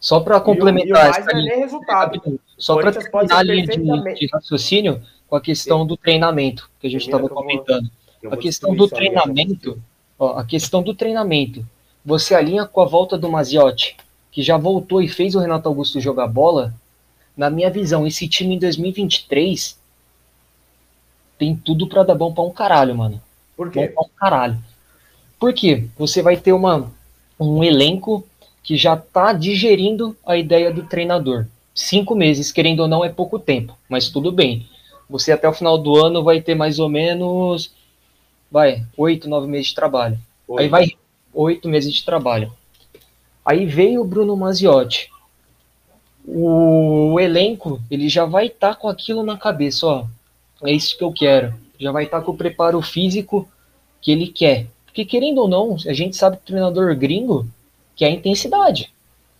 [0.00, 2.40] Só para complementar essa é linha, resultado.
[2.58, 3.76] Só para terminar a linha de,
[4.14, 7.88] de, raciocínio com a questão do treinamento que a gente estava comentando.
[8.28, 9.80] a questão do treinamento,
[10.18, 11.64] ó, a questão do treinamento,
[12.04, 13.96] você alinha com a volta do Maziotti,
[14.30, 16.74] que já voltou e fez o Renato Augusto jogar bola.
[17.36, 19.78] Na minha visão, esse time em 2023
[21.38, 23.20] tem tudo para dar bom para um caralho, mano.
[23.56, 23.88] Por quê?
[23.88, 24.58] Bom pra um caralho.
[25.38, 25.86] Por quê?
[25.98, 26.90] Você vai ter uma,
[27.38, 28.26] um elenco
[28.62, 31.46] que já está digerindo a ideia do treinador.
[31.74, 34.68] Cinco meses, querendo ou não, é pouco tempo, mas tudo bem.
[35.08, 37.72] Você até o final do ano vai ter mais ou menos,
[38.50, 40.18] vai, oito, nove meses de trabalho.
[40.46, 40.60] Oito.
[40.60, 40.86] Aí vai
[41.32, 42.52] oito meses de trabalho.
[43.44, 45.10] Aí veio o Bruno Maziotti.
[46.24, 50.06] O elenco, ele já vai estar tá com aquilo na cabeça, ó.
[50.62, 51.54] É isso que eu quero.
[51.78, 53.48] Já vai estar tá com o preparo físico
[54.00, 54.66] que ele quer.
[54.84, 57.46] Porque querendo ou não, a gente sabe que o treinador gringo,
[57.96, 58.92] que a intensidade.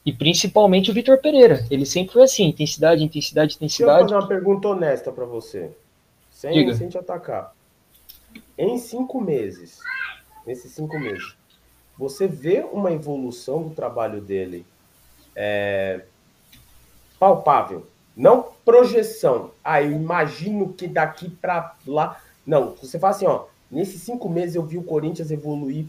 [0.05, 1.65] E principalmente o Vitor Pereira.
[1.71, 4.01] Ele sempre foi assim: intensidade, intensidade, intensidade.
[4.01, 5.71] Deixa eu fazer uma pergunta honesta para você.
[6.31, 7.55] Sem, sem te atacar.
[8.59, 9.79] Em cinco meses,
[10.45, 11.37] nesses cinco meses,
[11.99, 14.67] você vê uma evolução do trabalho dele
[15.35, 16.03] é,
[17.19, 17.87] palpável.
[18.17, 19.51] Não projeção.
[19.65, 22.21] Ah, eu imagino que daqui para lá.
[22.47, 23.45] Não, você fala assim, ó.
[23.71, 25.87] Nesses cinco meses eu vi o Corinthians evoluir,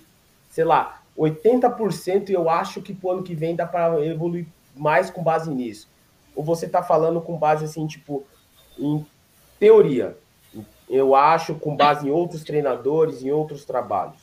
[0.49, 5.10] sei lá, 80% e eu acho que pro ano que vem dá para evoluir mais
[5.10, 5.89] com base nisso.
[6.34, 8.24] Ou você tá falando com base assim, tipo,
[8.80, 9.06] em
[9.60, 10.18] teoria.
[10.89, 14.22] Eu acho com base em outros treinadores, em outros trabalhos.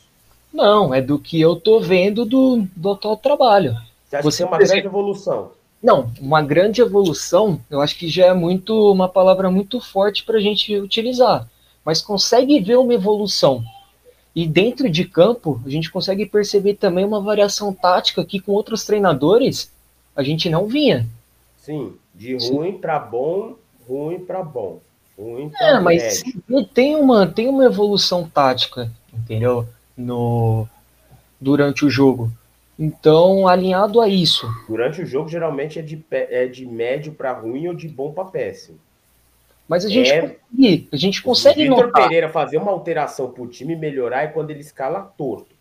[0.53, 3.75] Não, é do que eu tô vendo do, do atual trabalho.
[4.05, 5.51] Você acha você que é uma grande evolução?
[5.81, 10.37] Não, uma grande evolução, eu acho que já é muito uma palavra muito forte para
[10.37, 11.47] a gente utilizar.
[11.83, 13.63] Mas consegue ver uma evolução.
[14.35, 18.85] E dentro de campo, a gente consegue perceber também uma variação tática que com outros
[18.85, 19.71] treinadores
[20.15, 21.07] a gente não vinha.
[21.57, 23.55] Sim, de ruim para bom,
[23.87, 24.79] ruim para bom.
[25.17, 26.23] Ruim pra é, mas
[26.73, 29.67] tem uma, tem uma evolução tática, entendeu?
[30.01, 30.67] No,
[31.39, 32.31] durante o jogo.
[32.77, 34.49] Então, alinhado a isso.
[34.67, 38.25] Durante o jogo, geralmente é de, é de médio para ruim ou de bom para
[38.25, 38.79] péssimo.
[39.67, 42.03] Mas a gente é, consegue, a gente consegue Vitor notar.
[42.03, 45.55] Pereira fazer uma alteração pro time melhorar é quando ele escala torto.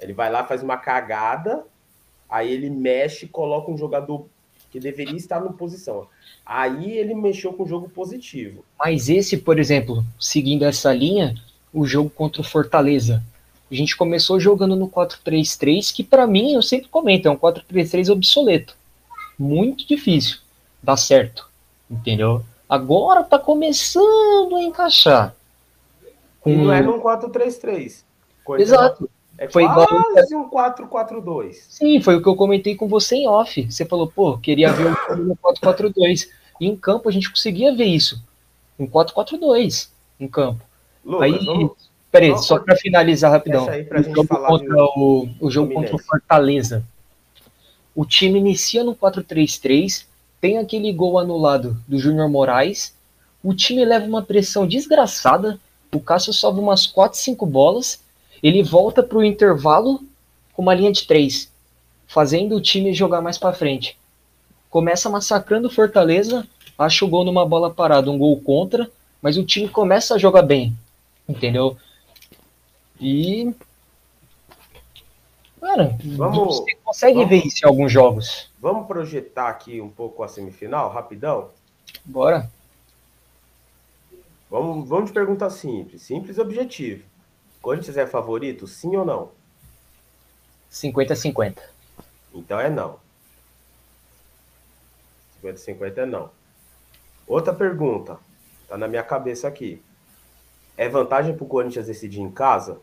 [0.00, 1.64] Ele vai lá, faz uma cagada,
[2.30, 4.26] aí ele mexe e coloca um jogador
[4.70, 6.06] que deveria estar na posição.
[6.46, 8.64] Aí ele mexeu com o jogo positivo.
[8.78, 11.34] Mas esse, por exemplo, seguindo essa linha,
[11.74, 13.22] o jogo contra o Fortaleza.
[13.72, 18.12] A gente começou jogando no 4-3-3, que para mim, eu sempre comento, é um 4-3-3
[18.12, 18.76] obsoleto.
[19.38, 20.40] Muito difícil
[20.82, 21.48] dar certo,
[21.90, 22.44] entendeu?
[22.68, 25.34] Agora tá começando a encaixar.
[26.42, 26.64] Com...
[26.64, 28.02] Não é num 4-3-3.
[28.58, 29.08] Exato.
[29.38, 30.44] É foi quase igual...
[30.44, 31.54] um 4-4-2.
[31.70, 33.70] Sim, foi o que eu comentei com você em off.
[33.70, 36.28] Você falou, pô, queria ver no 4-4-2.
[36.60, 38.22] E em campo a gente conseguia ver isso.
[38.78, 39.88] Um 4-4-2
[40.20, 40.62] em campo.
[41.02, 41.91] Lucas, aí, vamos...
[42.12, 43.64] peraí, só para finalizar rapidão.
[43.64, 44.74] O falar contra de...
[44.74, 46.84] o, o jogo contra o Fortaleza.
[47.94, 50.06] O time inicia no 4-3-3
[50.42, 52.96] tem aquele gol anulado do Júnior Moraes,
[53.44, 55.56] o time leva uma pressão desgraçada,
[55.94, 58.02] o Cássio sobe umas 4, 5 bolas,
[58.42, 60.00] ele volta para o intervalo
[60.52, 61.48] com uma linha de 3,
[62.08, 63.96] fazendo o time jogar mais para frente.
[64.68, 66.44] Começa massacrando o Fortaleza,
[66.76, 68.90] acha o gol numa bola parada, um gol contra,
[69.22, 70.76] mas o time começa a jogar bem,
[71.28, 71.76] entendeu?
[73.04, 73.52] E
[75.60, 78.52] Cara, vamos, você consegue vamos, ver isso em alguns jogos.
[78.60, 81.50] Vamos projetar aqui um pouco a semifinal, rapidão?
[82.04, 82.48] Bora.
[84.48, 87.04] Vamos, vamos de pergunta simples, simples e objetivo.
[87.60, 89.30] Corinthians é favorito, sim ou não?
[90.70, 91.58] 50-50.
[92.34, 93.00] Então é não.
[95.42, 96.30] 50-50 é não.
[97.26, 98.18] Outra pergunta,
[98.68, 99.82] tá na minha cabeça aqui.
[100.76, 102.80] É vantagem pro Corinthians decidir em casa?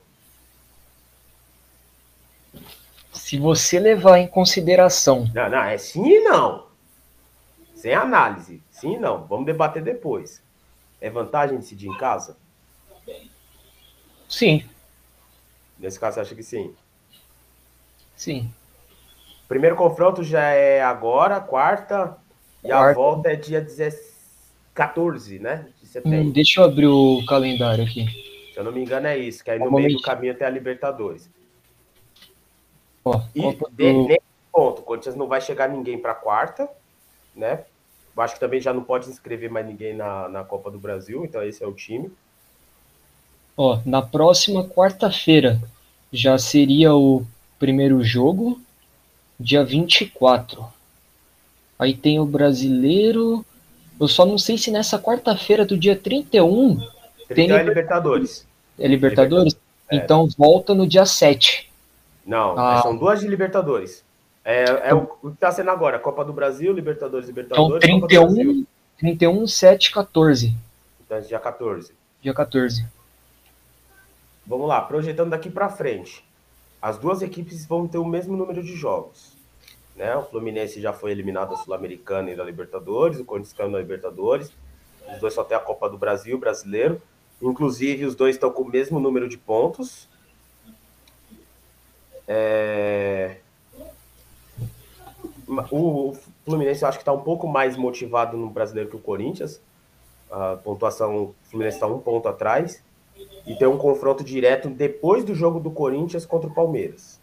[3.11, 5.29] Se você levar em consideração.
[5.33, 6.67] Não, não, é sim e não.
[7.75, 8.61] Sem análise.
[8.69, 9.25] Sim e não.
[9.25, 10.41] Vamos debater depois.
[11.01, 12.37] É vantagem decidir em casa?
[14.27, 14.63] Sim.
[15.77, 16.73] Nesse caso, você acha que sim?
[18.15, 18.51] Sim.
[19.47, 22.17] Primeiro confronto já é agora, quarta,
[22.63, 22.91] e quarta.
[22.91, 23.65] a volta é dia
[24.73, 25.67] 14, né?
[25.81, 26.19] De setembro.
[26.19, 28.05] Hum, deixa eu abrir o calendário aqui.
[28.53, 30.49] Se eu não me engano, é isso, que aí no meio do caminho tem a
[30.49, 31.29] Libertadores.
[33.09, 36.69] Ó, e nesse ponto, o Corinthians não vai chegar ninguém para quarta,
[37.35, 37.63] né?
[38.15, 41.23] Eu acho que também já não pode inscrever mais ninguém na, na Copa do Brasil,
[41.25, 42.11] então esse é o time.
[43.55, 45.59] Ó, na próxima quarta-feira
[46.11, 47.25] já seria o
[47.57, 48.59] primeiro jogo.
[49.39, 50.65] dia 24.
[51.77, 53.45] Aí tem o brasileiro.
[53.99, 56.79] Eu só não sei se nessa quarta-feira do dia 31
[57.27, 58.45] tem Tem Libertadores.
[58.77, 59.55] é Libertadores.
[59.89, 59.95] É.
[59.95, 61.68] Então volta no dia 7.
[62.25, 62.81] Não, Ah.
[62.81, 64.03] são duas de Libertadores.
[64.43, 68.07] É, é o que tá sendo agora, Copa do Brasil, Libertadores, Então Libertadores, Brasil.
[68.07, 68.65] 31,
[68.97, 70.55] 31, 7, 14.
[71.05, 71.93] Então, dia 14.
[72.21, 72.85] Dia 14.
[74.45, 76.23] Vamos lá, projetando daqui para frente.
[76.81, 79.33] As duas equipes vão ter o mesmo número de jogos.
[79.95, 80.15] Né?
[80.15, 84.51] O Fluminense já foi eliminado da Sul-Americana e da Libertadores, o Corinthians caiu na Libertadores.
[85.13, 87.01] Os dois só tem a Copa do Brasil, o brasileiro.
[87.41, 90.07] Inclusive, os dois estão com o mesmo número de pontos.
[92.31, 93.37] É,
[95.71, 96.15] O
[96.45, 99.59] Fluminense eu acho que está um pouco mais motivado no brasileiro que o Corinthians.
[100.31, 102.83] A pontuação, o Fluminense está um ponto atrás.
[103.47, 107.19] E tem um confronto direto depois do jogo do Corinthians contra o Palmeiras.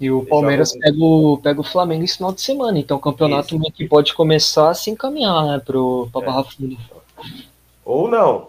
[0.00, 2.78] E o Palmeiras pega o, pega o Flamengo esse final de semana.
[2.78, 6.24] Então o campeonato que pode começar a se encaminhar né, pro, pra É.
[6.26, 6.76] Barra Funda.
[7.84, 8.48] Ou não.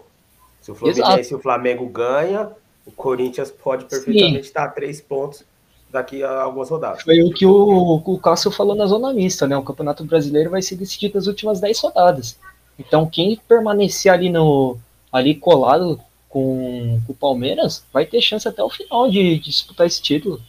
[0.60, 1.32] Se o Fluminense Exato.
[1.32, 2.50] e o Flamengo ganha,
[2.86, 5.44] o Corinthians pode perfeitamente estar a três pontos
[5.90, 7.02] daqui a algumas rodadas.
[7.02, 9.56] Foi o que o, o Cássio falou na zona mista, né?
[9.56, 12.38] O Campeonato Brasileiro vai ser decidido nas últimas 10 rodadas.
[12.78, 14.76] Então quem permanecer ali no
[15.12, 19.86] ali colado com, com o Palmeiras vai ter chance até o final de, de disputar
[19.86, 20.42] esse título.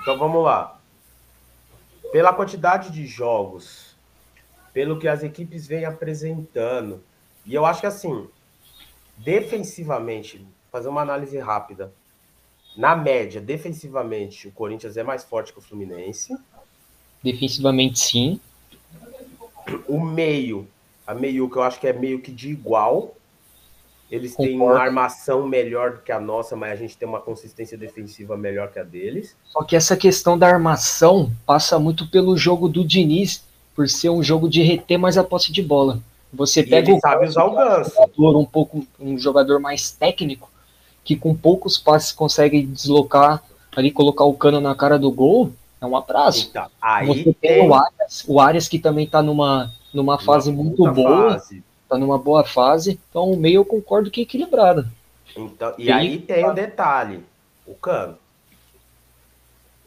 [0.00, 0.78] Então vamos lá.
[2.12, 3.96] Pela quantidade de jogos,
[4.72, 7.02] pelo que as equipes vêm apresentando,
[7.44, 8.28] e eu acho que assim,
[9.18, 11.92] defensivamente, fazer uma análise rápida.
[12.76, 16.36] Na média, defensivamente, o Corinthians é mais forte que o Fluminense.
[17.22, 18.40] Defensivamente sim.
[19.88, 20.66] O meio,
[21.06, 23.14] a meio que eu acho que é meio que de igual.
[24.10, 24.74] Eles têm Concordo.
[24.74, 28.72] uma armação melhor do que a nossa, mas a gente tem uma consistência defensiva melhor
[28.72, 29.36] que a deles.
[29.44, 33.44] Só que essa questão da armação passa muito pelo jogo do Diniz,
[33.74, 36.00] por ser um jogo de reter mais a posse de bola.
[36.32, 37.90] Você pega o sabe usar o ganso.
[37.90, 40.49] jogador um pouco um jogador mais técnico
[41.10, 43.42] que com poucos passes consegue deslocar
[43.74, 45.50] ali colocar o cano na cara do gol
[45.80, 49.72] é um abraço Então, aí você tem o Arias o Arias que também tá numa
[49.92, 51.64] numa fase muito boa fase.
[51.88, 54.86] tá numa boa fase então o meio eu concordo que é equilibrado
[55.36, 57.24] Então, e Tem- aí tem o detalhe:
[57.66, 58.16] o cano.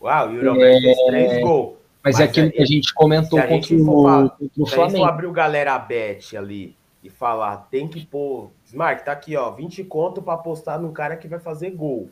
[0.02, 1.74] Uau, o Yuri Alberto fez três gols.
[2.04, 3.94] mas, Mas é aquilo é- que a gente comentou se a contra, gente for
[4.26, 7.68] o, contra o Se a gente for Flamengo abrir o galera bet ali e falar,
[7.72, 8.50] tem que pôr.
[8.74, 12.10] Smart, tá aqui, ó, 20 conto pra apostar num cara que vai fazer gol.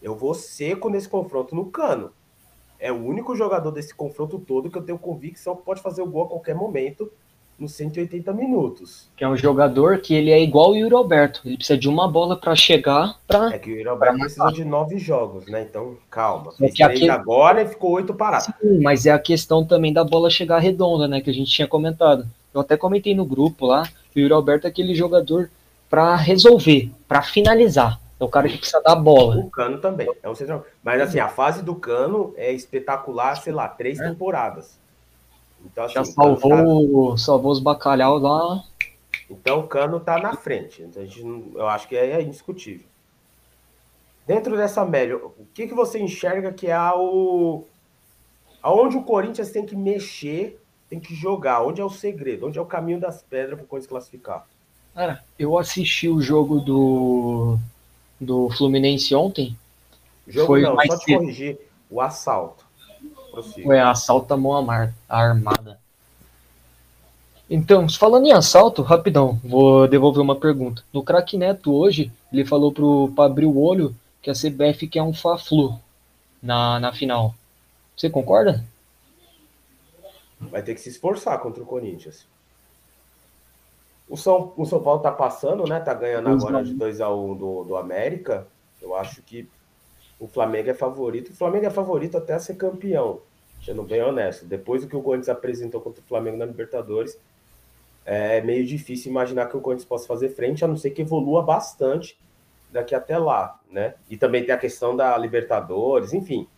[0.00, 2.12] Eu vou seco nesse confronto no cano.
[2.78, 6.06] É o único jogador desse confronto todo que eu tenho convicção que pode fazer o
[6.06, 7.10] gol a qualquer momento
[7.58, 9.10] nos 180 minutos.
[9.16, 12.08] que é um jogador que ele é igual o Yuri Alberto ele precisa de uma
[12.08, 15.62] bola para chegar para É que o Yuri Alberto precisou de nove jogos, né?
[15.68, 16.52] Então, calma.
[16.52, 18.46] Fez que aquele- agora e ficou oito parados.
[18.46, 21.20] Sim, mas é a questão também da bola chegar redonda, né?
[21.20, 22.26] Que a gente tinha comentado.
[22.54, 25.50] Eu até comentei no grupo lá, que o Yuri Alberto é aquele jogador
[25.90, 28.00] para resolver, para finalizar.
[28.18, 29.36] É o cara que precisa dar a bola.
[29.38, 30.08] O Cano também.
[30.22, 30.64] É um central.
[30.84, 34.08] Mas assim, a fase do Cano é espetacular, sei lá, três É.
[34.08, 34.78] temporadas.
[35.64, 38.62] Então, assim, Já Cano tá- salvou, salvou os bacalhau lá.
[39.28, 40.82] então o Cano tá na frente.
[40.82, 42.86] Então, a gente não- eu acho que é, é indiscutível.
[44.26, 47.64] Dentro dessa média, o que, que você enxerga que é o.
[48.62, 51.62] Aonde o Corinthians tem que mexer, tem que jogar?
[51.62, 52.46] Onde é o segredo?
[52.46, 54.46] Onde é o caminho das pedras para o Corinthians classificar?
[55.00, 57.56] Cara, eu assisti o jogo do,
[58.20, 59.56] do Fluminense ontem.
[60.28, 61.20] O jogo Foi não, mais só te cedo.
[61.20, 61.58] corrigir.
[61.90, 62.66] O assalto.
[63.30, 63.62] Prossiga.
[63.62, 64.52] Foi assalto à mão
[65.08, 65.80] armada.
[67.48, 70.84] Então, falando em assalto, rapidão, vou devolver uma pergunta.
[70.92, 75.02] No craque Neto hoje, ele falou pro, pra abrir o olho que a CBF quer
[75.02, 75.80] um Fla-Flu
[76.42, 77.34] na, na final.
[77.96, 78.62] Você concorda?
[80.38, 82.26] Vai ter que se esforçar contra o Corinthians.
[84.10, 85.78] O São, o São Paulo tá passando, né?
[85.78, 86.62] Tá ganhando agora um.
[86.64, 88.44] de 2 a 1 do, do América.
[88.82, 89.48] Eu acho que
[90.18, 91.30] o Flamengo é favorito.
[91.30, 93.20] O Flamengo é favorito até a ser campeão.
[93.64, 94.44] Sendo bem honesto.
[94.44, 97.16] Depois do que o Corinthians apresentou contra o Flamengo na Libertadores,
[98.04, 101.42] é meio difícil imaginar que o Corinthians possa fazer frente, a não ser que evolua
[101.42, 102.18] bastante
[102.72, 103.94] daqui até lá, né?
[104.08, 106.48] E também tem a questão da Libertadores, enfim.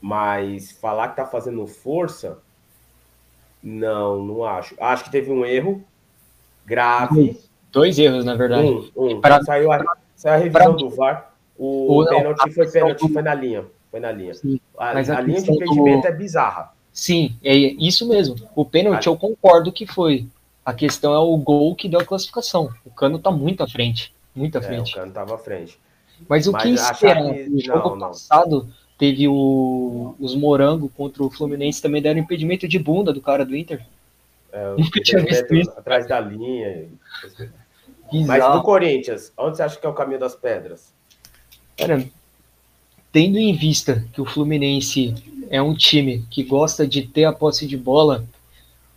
[0.00, 2.42] Mas falar que tá fazendo força,
[3.62, 4.74] não, não acho.
[4.80, 5.82] Acho que teve um erro
[6.66, 7.38] grave.
[7.70, 8.66] Dois erros, na verdade.
[8.66, 9.20] Um, um.
[9.20, 11.32] Pra- saiu, a, saiu a revisão pra- do VAR.
[11.58, 13.64] O, não, pênalti foi pênalti, do- foi na linha.
[13.90, 14.34] Foi na linha.
[14.34, 16.72] Sim, A, mas a a linha de questão do- impedimento é bizarra.
[16.92, 18.36] Sim, é isso mesmo.
[18.54, 20.26] O pênalti eu concordo que foi.
[20.64, 22.70] A questão é o gol que deu a classificação.
[22.84, 24.14] O Cano tá muito à frente.
[24.34, 24.94] Muito à É, o frente.
[24.94, 25.78] Cano tava à frente.
[26.28, 27.34] Mas o Mas que esperar?
[27.34, 28.66] que- O jogo não, não.
[28.98, 33.56] Teve o, os Morango contra o Fluminense também deram impedimento de bunda do cara do
[33.56, 33.84] Inter.
[34.52, 35.70] É, Nunca tinha visto isso.
[35.70, 36.88] Atrás da linha.
[38.26, 40.92] Mas do Corinthians, onde você acha que é o caminho das pedras?
[41.76, 42.04] Cara,
[43.10, 45.14] tendo em vista que o Fluminense
[45.48, 48.24] é um time que gosta de ter a posse de bola,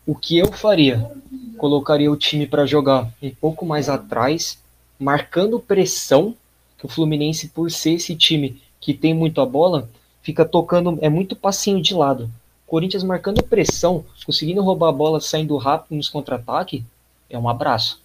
[0.05, 1.09] o que eu faria?
[1.57, 4.59] Colocaria o time para jogar um pouco mais atrás,
[4.99, 6.35] marcando pressão,
[6.77, 9.89] que o Fluminense, por ser esse time que tem muito a bola,
[10.21, 12.29] fica tocando, é muito passinho de lado.
[12.65, 16.83] Corinthians marcando pressão, conseguindo roubar a bola, saindo rápido nos contra-ataque,
[17.29, 18.01] é um abraço.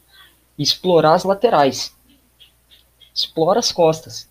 [0.58, 1.94] Explorar as laterais.
[3.14, 4.28] Explora as costas.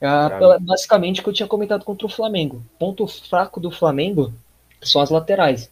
[0.00, 2.62] É basicamente o que eu tinha comentado contra o Flamengo.
[2.78, 4.32] Ponto fraco do Flamengo
[4.82, 5.66] são as laterais.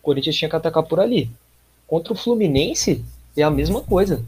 [0.00, 1.30] O Corinthians tinha que atacar por ali.
[1.86, 3.04] Contra o Fluminense
[3.36, 4.24] é a mesma coisa.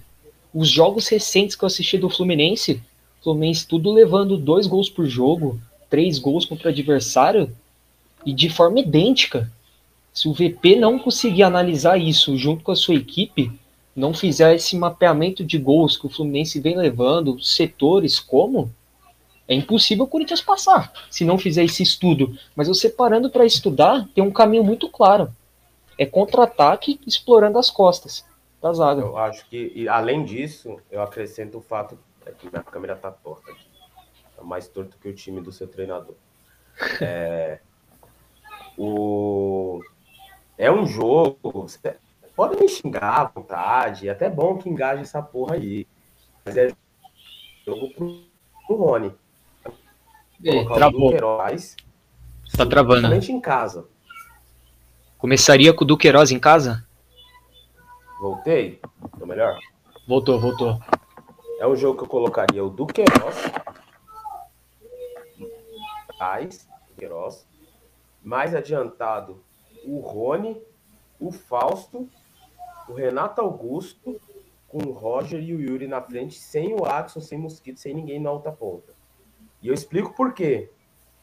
[0.52, 2.82] Os jogos recentes que eu assisti do Fluminense,
[3.22, 5.60] Fluminense tudo levando dois gols por jogo,
[5.90, 7.50] três gols contra o adversário,
[8.24, 9.50] e de forma idêntica.
[10.12, 13.52] Se o VP não conseguir analisar isso junto com a sua equipe,
[13.94, 18.72] não fizer esse mapeamento de gols que o Fluminense vem levando, setores como,
[19.48, 22.36] é impossível o Corinthians passar se não fizer esse estudo.
[22.54, 25.32] Mas você parando para estudar, tem um caminho muito claro.
[25.96, 28.24] É contra-ataque explorando as costas
[28.60, 29.00] da zaga.
[29.00, 31.98] Eu acho que, além disso, eu acrescento o fato
[32.28, 33.66] é que minha câmera tá torta aqui.
[34.38, 36.14] É mais torto que o time do seu treinador.
[37.00, 37.58] É,
[38.76, 39.82] o,
[40.56, 41.66] é um jogo.
[42.36, 44.08] Pode me xingar à vontade.
[44.08, 45.88] É até bom que engaje essa porra aí.
[46.44, 46.72] Mas é
[47.66, 48.22] jogo pro,
[48.64, 49.12] pro Rony.
[50.44, 51.10] É, travou.
[51.10, 51.74] Queiroz,
[52.56, 53.12] tá travando.
[53.12, 53.88] em casa.
[55.18, 56.86] Começaria com o Duqueiroz em casa?
[58.20, 58.80] Voltei?
[59.18, 59.58] Tô melhor?
[60.06, 60.80] Voltou, voltou.
[61.58, 63.36] É um jogo que eu colocaria o Duqueiroz.
[66.16, 67.48] Mais, Duqueiroz.
[68.22, 69.42] Mais adiantado,
[69.84, 70.62] o Rony,
[71.18, 72.08] o Fausto,
[72.88, 74.20] o Renato Augusto,
[74.68, 78.20] com o Roger e o Yuri na frente, sem o Axon, sem Mosquito, sem ninguém
[78.20, 78.92] na outra ponta.
[79.60, 80.70] E eu explico por quê.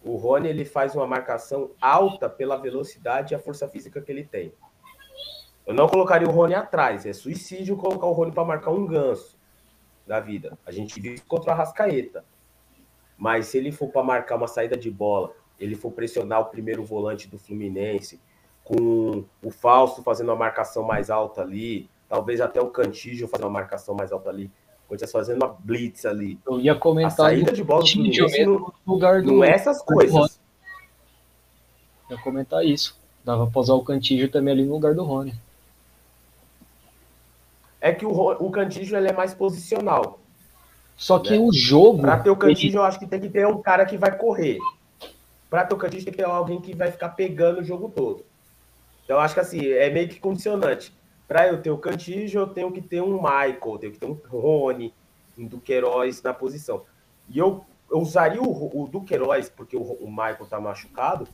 [0.03, 4.25] O Rony ele faz uma marcação alta pela velocidade e a força física que ele
[4.25, 4.53] tem.
[5.65, 7.05] Eu não colocaria o Rony atrás.
[7.05, 9.34] É suicídio colocar o Rony para marcar um ganso
[10.06, 10.58] da vida.
[10.66, 12.24] A gente viu contra a Rascaeta.
[13.18, 16.84] Mas se ele for para marcar uma saída de bola, ele for pressionar o primeiro
[16.84, 18.20] volante do Fluminense,
[18.64, 23.53] com o Fausto fazendo uma marcação mais alta ali, talvez até o Cantígio fazendo uma
[23.53, 24.51] marcação mais alta ali,
[24.88, 26.39] Corinthians fazendo uma blitz ali.
[26.45, 27.12] Eu ia comentar.
[27.12, 30.39] A saída de bola do Fluminense no lugar do, não é essas coisas.
[32.10, 32.99] Eu ia comentar isso.
[33.24, 35.34] Dava pra usar o Cantígio também ali no lugar do Rony.
[37.86, 40.19] É que o, o Cantígio ele é mais posicional.
[40.97, 41.38] Só que né?
[41.38, 42.01] o jogo.
[42.01, 42.77] Pra ter o Cantígio, ele...
[42.77, 44.57] eu acho que tem que ter um cara que vai correr.
[45.51, 48.25] Pra ter o Cantígio, tem que ter alguém que vai ficar pegando o jogo todo.
[49.03, 50.91] Então, eu acho que assim, é meio que condicionante.
[51.27, 54.19] Para eu ter o Cantígio, eu tenho que ter um Michael, tenho que ter um
[54.29, 54.91] Rony,
[55.38, 56.81] um Duqueiroz na posição.
[57.29, 61.27] E eu, eu usaria o, o Duqueiroz, porque o, o Michael está machucado,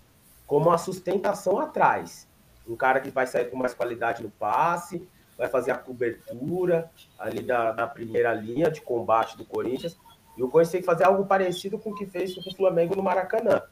[0.45, 2.27] como uma sustentação atrás.
[2.67, 5.07] Um cara que vai sair com mais qualidade no passe,
[5.41, 9.97] vai fazer a cobertura ali da, da primeira linha de combate do Corinthians.
[10.37, 12.95] E o Corinthians tem que fazer algo parecido com o que fez com o Flamengo
[12.95, 13.63] no Maracanã.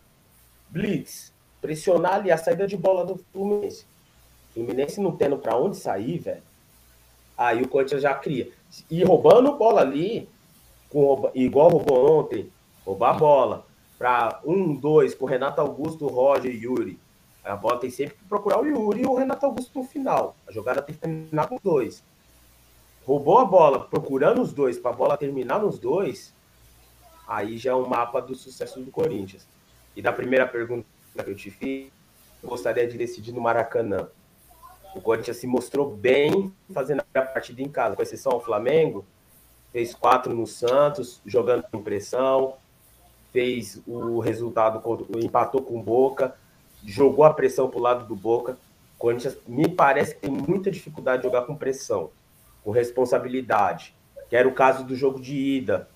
[0.68, 3.86] Blitz, pressionar ali a saída de bola do Fluminense.
[4.52, 6.42] Fluminense não tendo para onde sair, velho.
[7.38, 8.52] Aí o Corinthians já cria.
[8.90, 10.28] E roubando bola ali,
[10.90, 12.52] com, igual roubou ontem,
[12.84, 13.64] roubar bola.
[13.96, 16.98] Para um, dois, com Renato Augusto, Roger e Yuri.
[17.44, 20.36] A bola tem sempre que procurar o Yuri e o Renato Augusto no final.
[20.48, 22.04] A jogada tem que terminar com os dois.
[23.06, 26.34] Roubou a bola, procurando os dois, para a bola terminar nos dois.
[27.28, 29.48] Aí já é um mapa do sucesso do Corinthians.
[29.96, 30.86] E da primeira pergunta
[31.24, 31.92] que eu te fiz,
[32.42, 34.10] eu gostaria de decidir no Maracanã.
[34.96, 39.06] O Corinthians se mostrou bem fazendo a partida em casa, com exceção ao Flamengo.
[39.72, 42.56] Fez quatro no Santos, jogando com pressão.
[43.32, 44.82] Fez o resultado,
[45.24, 46.36] empatou com Boca,
[46.86, 48.54] jogou a pressão para o lado do Boca.
[48.96, 52.10] O Corinthians me parece que tem muita dificuldade de jogar com pressão,
[52.64, 53.96] com responsabilidade.
[54.30, 55.88] Que era o caso do jogo de ida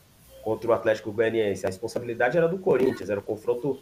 [0.43, 1.65] contra o Atlético Goianiense.
[1.65, 3.79] A responsabilidade era do Corinthians, era o confronto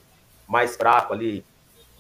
[0.48, 1.46] mais fraco ali,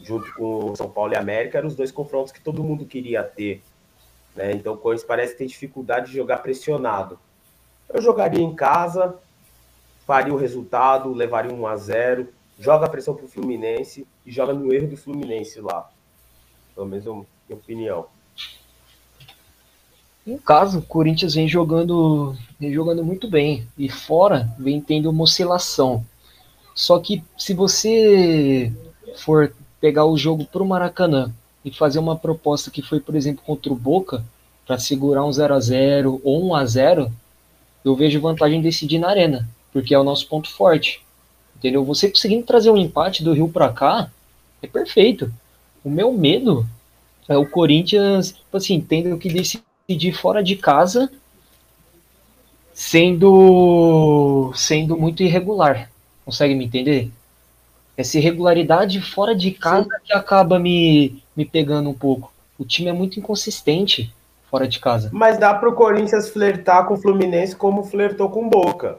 [0.02, 3.62] junto com São Paulo e América, eram os dois confrontos que todo mundo queria ter.
[4.36, 4.52] Né?
[4.54, 7.20] Então o Corinthians parece ter dificuldade de jogar pressionado.
[7.90, 9.16] Eu jogaria em casa,
[10.06, 12.28] faria o resultado, levaria um a 0
[12.62, 15.90] joga a pressão para o Fluminense e joga no erro do Fluminense lá.
[16.76, 18.06] Pelo menos é minha opinião.
[20.26, 23.68] Em caso, o Corinthians vem jogando, vem jogando muito bem.
[23.76, 26.06] E fora, vem tendo uma oscilação.
[26.76, 28.72] Só que se você
[29.18, 31.34] for pegar o jogo pro Maracanã
[31.66, 34.24] e fazer uma proposta que foi, por exemplo, contra o Boca,
[34.66, 37.12] para segurar um 0 a 0 ou 1 a 0
[37.84, 41.04] eu vejo vantagem decidir na arena, porque é o nosso ponto forte.
[41.62, 41.86] Entendeu?
[41.86, 44.10] Você conseguindo trazer um empate do Rio para cá,
[44.64, 45.32] é perfeito.
[45.86, 46.66] O meu medo
[47.30, 51.08] é o Corinthians, tipo assim, tendo que decidir fora de casa,
[52.74, 55.92] sendo sendo muito irregular.
[56.26, 57.12] Consegue me entender?
[57.96, 60.06] Essa irregularidade fora de casa Sim.
[60.06, 62.34] que acaba me, me pegando um pouco.
[62.58, 64.12] O time é muito inconsistente
[64.50, 65.12] fora de casa.
[65.14, 68.98] Mas dá para o Corinthians flertar com o Fluminense como flertou com Boca.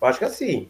[0.00, 0.68] Eu acho que assim.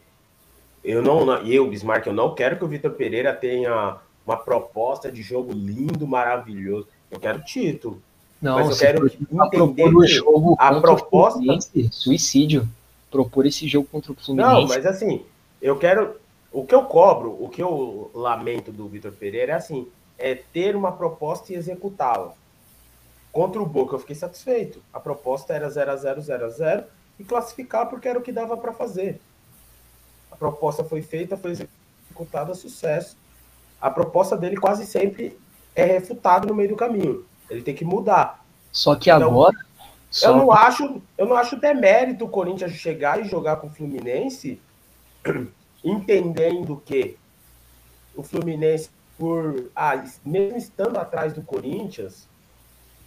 [0.84, 5.22] Eu não, eu, Bismarck, eu não quero que o Vitor Pereira tenha uma proposta de
[5.22, 6.86] jogo lindo, maravilhoso.
[7.10, 8.02] Eu quero título.
[8.40, 11.40] Não, mas eu quero entender o jogo a proposta.
[11.90, 12.68] suicídio.
[13.10, 14.52] Propor esse jogo contra o Fluminense.
[14.52, 15.24] Não, mas assim,
[15.62, 16.16] eu quero.
[16.52, 20.76] O que eu cobro, o que eu lamento do Vitor Pereira é assim: é ter
[20.76, 22.32] uma proposta e executá-la.
[23.32, 24.80] Contra o Boca eu fiquei satisfeito.
[24.92, 26.84] A proposta era 0 a 0 0 a 0
[27.18, 29.20] e classificar porque era o que dava para fazer.
[30.34, 33.16] A proposta foi feita, foi executada, sucesso.
[33.80, 35.38] A proposta dele quase sempre
[35.76, 37.24] é refutada no meio do caminho.
[37.48, 38.44] Ele tem que mudar.
[38.72, 39.56] Só que então, agora.
[40.10, 40.30] Só...
[40.30, 44.60] Eu não acho, eu não acho demérito o Corinthians chegar e jogar com o Fluminense,
[45.84, 47.16] entendendo que
[48.16, 52.26] o Fluminense, por ah, mesmo estando atrás do Corinthians,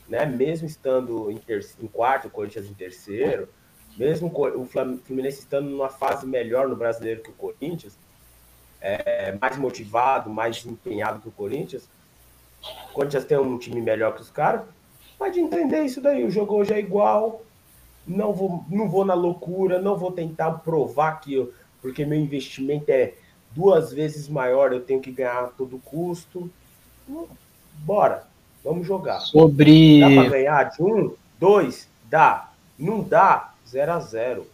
[0.07, 0.25] né?
[0.25, 3.49] Mesmo estando em, ter, em quarto, o Corinthians em terceiro,
[3.97, 7.97] mesmo o Fluminense estando numa fase melhor no brasileiro que o Corinthians,
[8.79, 11.87] é, mais motivado, mais empenhado que o Corinthians,
[12.89, 14.61] o Corinthians tem um time melhor que os caras,
[15.17, 16.23] pode entender isso daí.
[16.23, 17.43] O jogo hoje é igual,
[18.05, 22.91] não vou, não vou na loucura, não vou tentar provar que eu, porque meu investimento
[22.91, 23.13] é
[23.51, 26.49] duas vezes maior, eu tenho que ganhar a todo custo.
[27.79, 28.27] Bora.
[28.63, 29.21] Vamos jogar.
[29.21, 30.01] Sobre.
[30.01, 32.51] Dá para ganhar de um, dois, dá.
[32.77, 34.47] Não dá, 0 a 0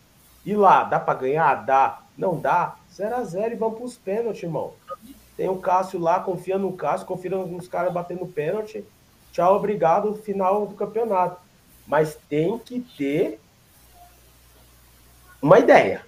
[0.45, 1.55] E lá, dá para ganhar?
[1.66, 1.99] Dá.
[2.18, 4.74] Não dá, 0 a 0 e vamos para os pênaltis, irmão.
[5.36, 8.86] Tem o Cássio lá, confia no Cássio, confia nos caras batendo pênalti.
[9.32, 11.41] Tchau, obrigado, final do campeonato.
[11.88, 13.39] Mas tem que ter
[15.41, 16.05] uma ideia.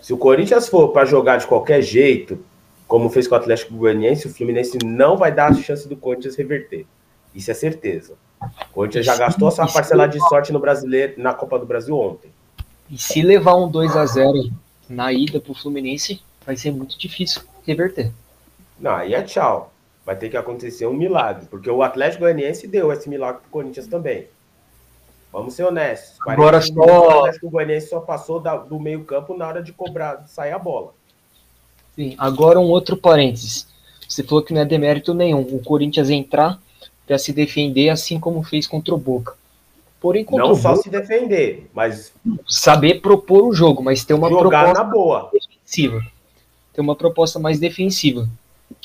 [0.00, 2.44] Se o Corinthians for para jogar de qualquer jeito,
[2.88, 6.34] como fez com o Atlético Goianiense, o Fluminense não vai dar a chance do Corinthians
[6.34, 6.86] reverter.
[7.34, 8.16] Isso é certeza.
[8.70, 12.30] O Corinthians já gastou essa parcela de sorte no brasileiro, na Copa do Brasil ontem.
[12.90, 14.50] E se levar um 2 a 0
[14.88, 18.10] na ida pro Fluminense, vai ser muito difícil reverter.
[18.78, 19.72] Não, aí é tchau.
[20.04, 23.86] Vai ter que acontecer um milagre, porque o Atlético Goianiense deu esse milagre pro Corinthians
[23.86, 24.26] também.
[25.32, 26.18] Vamos ser honestos.
[26.26, 26.72] Agora só...
[26.74, 30.52] O Atlético Goianiense só passou da, do meio campo na hora de cobrar, de sair
[30.52, 30.92] a bola.
[31.94, 33.66] Sim, agora um outro parênteses.
[34.08, 36.60] Você falou que não é demérito nenhum o Corinthians entrar
[37.12, 39.34] para se defender assim como fez contra o Boca.
[40.00, 42.10] Porém, contra não o só Boca, se defender, mas
[42.48, 45.30] saber propor o jogo, mas ter uma jogar proposta na boa.
[45.30, 46.00] defensiva.
[46.72, 48.26] Ter uma proposta mais defensiva.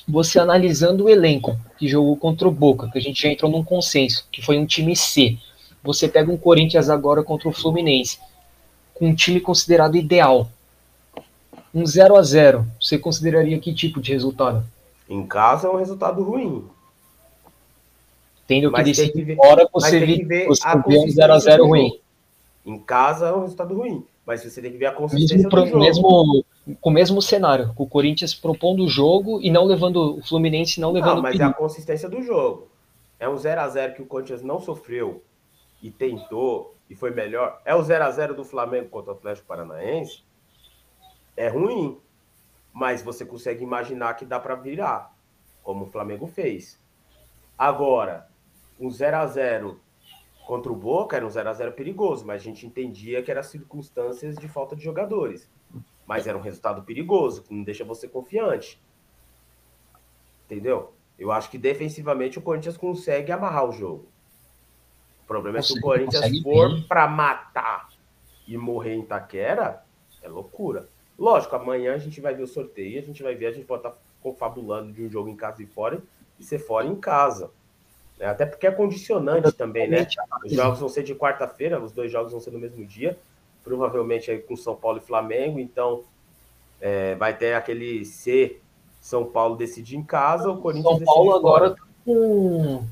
[0.05, 3.63] Você analisando o elenco que jogou contra o Boca, que a gente já entrou num
[3.63, 5.37] consenso, que foi um time C.
[5.81, 8.19] Você pega um Corinthians agora contra o Fluminense,
[8.93, 10.49] com um time considerado ideal,
[11.73, 14.65] um 0 a 0 você consideraria que tipo de resultado?
[15.09, 16.69] Em casa é um resultado ruim.
[18.47, 21.99] Tendo que decidir fora, você, vi, você vê um 0 a 0 ruim.
[22.65, 24.05] Em casa é um resultado ruim.
[24.25, 25.79] Mas você tem que ver a consistência mesmo, do jogo.
[25.79, 26.45] Mesmo,
[26.81, 30.81] com o mesmo cenário, com o Corinthians propondo o jogo e não levando o Fluminense
[30.81, 32.67] não levando não, mas é a consistência do jogo.
[33.19, 35.23] É um 0 a 0 que o Corinthians não sofreu
[35.81, 37.61] e tentou e foi melhor.
[37.63, 40.27] É o 0 a 0 do Flamengo contra o Atlético Paranaense
[41.37, 41.97] é ruim,
[42.73, 45.15] mas você consegue imaginar que dá para virar,
[45.63, 46.81] como o Flamengo fez.
[47.55, 48.26] Agora,
[48.79, 49.79] um 0 a 0
[50.45, 53.43] contra o Boca era um 0 a 0 perigoso, mas a gente entendia que eram
[53.43, 55.49] circunstâncias de falta de jogadores.
[56.05, 58.81] Mas era um resultado perigoso, que não deixa você confiante.
[60.45, 60.93] Entendeu?
[61.19, 64.07] Eu acho que defensivamente o Corinthians consegue amarrar o jogo.
[65.23, 67.89] O problema é se o Corinthians for para matar
[68.47, 69.83] e morrer em Taquera,
[70.21, 70.87] é loucura.
[71.19, 73.81] Lógico, amanhã a gente vai ver o sorteio, a gente vai ver, a gente pode
[73.81, 76.01] estar tá confabulando de um jogo em casa e fora
[76.39, 77.51] e ser fora em casa.
[78.19, 78.25] Né?
[78.25, 80.07] Até porque é condicionante também, né?
[80.45, 83.17] Os jogos vão ser de quarta-feira, os dois jogos vão ser no mesmo dia,
[83.63, 86.03] provavelmente aí com São Paulo e Flamengo, então
[86.81, 88.57] é, vai ter aquele C
[89.01, 92.83] São Paulo decidir em casa, o Corinthians São Paulo agora tá com,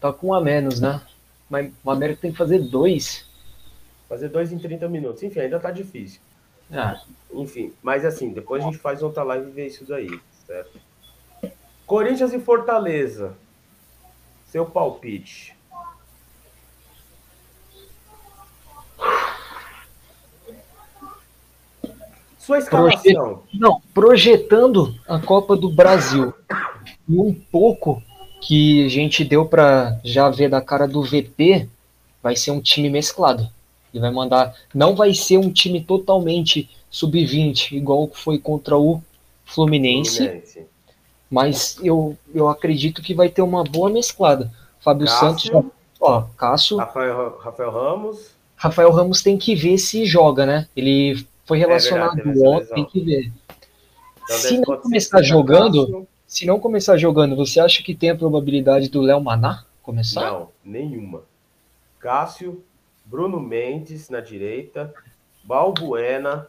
[0.00, 1.00] tá com um a menos, né?
[1.48, 3.28] Mas o América tem que fazer dois.
[4.08, 5.22] Fazer dois em 30 minutos.
[5.22, 6.20] Enfim, ainda tá difícil.
[6.72, 7.00] Ah.
[7.32, 10.78] Enfim, mas assim, depois a gente faz outra live e vê isso daí, certo?
[11.84, 13.34] Corinthians e Fortaleza.
[14.50, 15.54] Seu palpite.
[22.36, 23.44] Sua escalação.
[23.54, 26.34] Não, projetando a Copa do Brasil
[27.08, 28.02] e um pouco
[28.40, 31.68] que a gente deu para já ver da cara do VP,
[32.20, 33.48] vai ser um time mesclado.
[33.94, 34.52] Ele vai mandar.
[34.74, 39.00] Não vai ser um time totalmente sub-20, igual foi contra o
[39.44, 40.16] Fluminense.
[40.16, 40.66] Fluminense.
[41.30, 44.50] Mas eu, eu acredito que vai ter uma boa mesclada.
[44.80, 46.78] Fábio Cássio, Santos, ó, Cássio.
[46.78, 48.30] Rafael, Rafael Ramos.
[48.56, 50.66] Rafael Ramos tem que ver se joga, né?
[50.76, 53.32] Ele foi relacionado é verdade, ontem, tem que ver.
[54.24, 56.08] Então, se não começar jogando, Cássio.
[56.26, 60.20] se não começar jogando, você acha que tem a probabilidade do Léo Maná começar?
[60.22, 61.22] Não, nenhuma.
[61.98, 62.62] Cássio,
[63.04, 64.92] Bruno Mendes na direita,
[65.44, 66.46] Balbuena,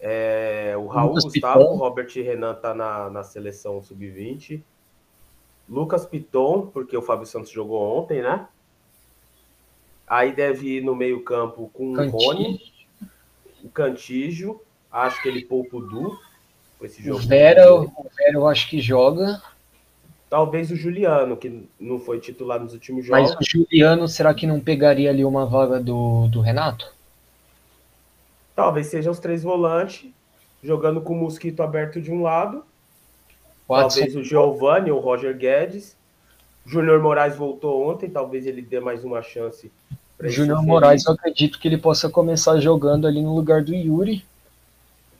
[0.00, 1.76] é, o Raul Lucas Gustavo, Piton.
[1.76, 4.62] Robert Renan tá na, na seleção sub-20.
[5.68, 8.46] Lucas Piton, porque o Fábio Santos jogou ontem, né?
[10.06, 12.60] Aí deve ir no meio-campo com o Rony,
[13.62, 14.60] o Cantígio.
[14.90, 16.18] Acho que ele poupa o Du
[16.78, 17.18] com esse jogo.
[17.18, 19.42] O Vera, o Vera eu acho que joga.
[20.30, 23.30] Talvez o Juliano, que não foi titular nos últimos jogos.
[23.30, 26.90] Mas o Juliano, será que não pegaria ali uma vaga do, do Renato?
[28.58, 30.10] Talvez sejam os três volantes,
[30.64, 32.64] jogando com o Mosquito aberto de um lado.
[33.68, 34.00] Watson.
[34.00, 35.96] Talvez o Giovanni ou o Roger Guedes.
[36.66, 39.70] Júnior Moraes voltou ontem, talvez ele dê mais uma chance.
[40.24, 44.24] Júnior Moraes, eu acredito que ele possa começar jogando ali no lugar do Yuri.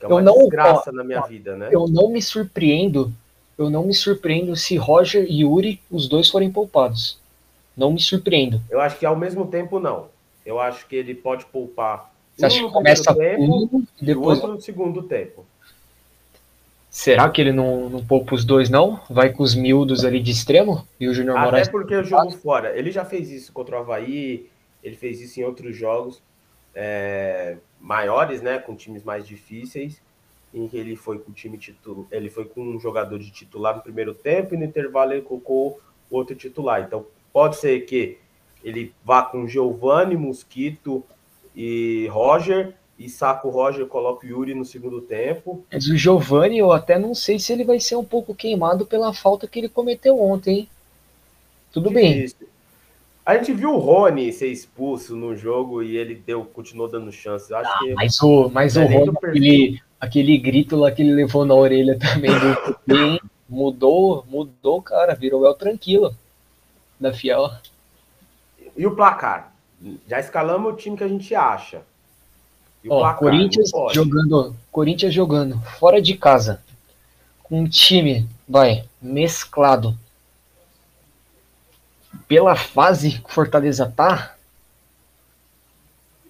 [0.01, 1.69] É uma eu não, desgraça ó, na minha vida, né?
[1.70, 3.12] Eu não me surpreendo,
[3.56, 7.20] eu não me surpreendo se Roger e Yuri, os dois forem poupados.
[7.77, 8.60] Não me surpreendo.
[8.69, 10.06] Eu acho que ao mesmo tempo não.
[10.44, 12.07] Eu acho que ele pode poupar
[12.39, 14.39] você acha que começa tempo, um e depois.
[14.39, 15.44] outro no segundo tempo.
[16.89, 19.01] Será que ele não, não poupa os dois, não?
[19.10, 20.86] Vai com os miúdos ali de extremo?
[20.98, 21.69] E o Júnior Moraes.
[21.69, 22.78] Até porque o jogo fora.
[22.78, 24.48] Ele já fez isso contra o Havaí,
[24.82, 26.23] ele fez isso em outros jogos
[26.74, 28.59] é, maiores, né?
[28.59, 30.01] Com times mais difíceis.
[30.55, 32.06] Em que ele foi com o time titular.
[32.10, 35.81] Ele foi com um jogador de titular no primeiro tempo e no intervalo ele colocou
[36.10, 36.82] outro titular.
[36.82, 38.19] Então pode ser que
[38.65, 41.05] ele vá com Giovanni, Mosquito,
[41.59, 45.64] e Roger, e saco o Roger, coloca o Yuri no segundo tempo.
[45.72, 49.12] Mas o Giovanni, eu até não sei se ele vai ser um pouco queimado pela
[49.12, 50.68] falta que ele cometeu ontem, hein?
[51.72, 52.26] Tudo bem.
[53.26, 57.52] A gente viu o Rony ser expulso no jogo e ele deu, continuou dando chance.
[57.52, 61.44] Acho ah, que mas o, mas o Rony, aquele, aquele grito lá que ele levou
[61.44, 62.30] na orelha também
[62.86, 66.14] do mudou, mudou, cara, virou El Tranquilo
[67.01, 67.51] da Fiel.
[68.76, 69.48] E o placar?
[70.09, 71.82] Já escalamos o time que a gente acha.
[72.88, 76.62] Ó, placar, Corinthians jogando, Corinthians jogando fora de casa.
[77.42, 79.96] Com um time, vai, mesclado.
[82.26, 84.34] Pela fase que Fortaleza tá,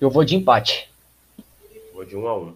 [0.01, 0.89] eu vou de empate.
[1.93, 2.55] Vou de 1 um a 1 um.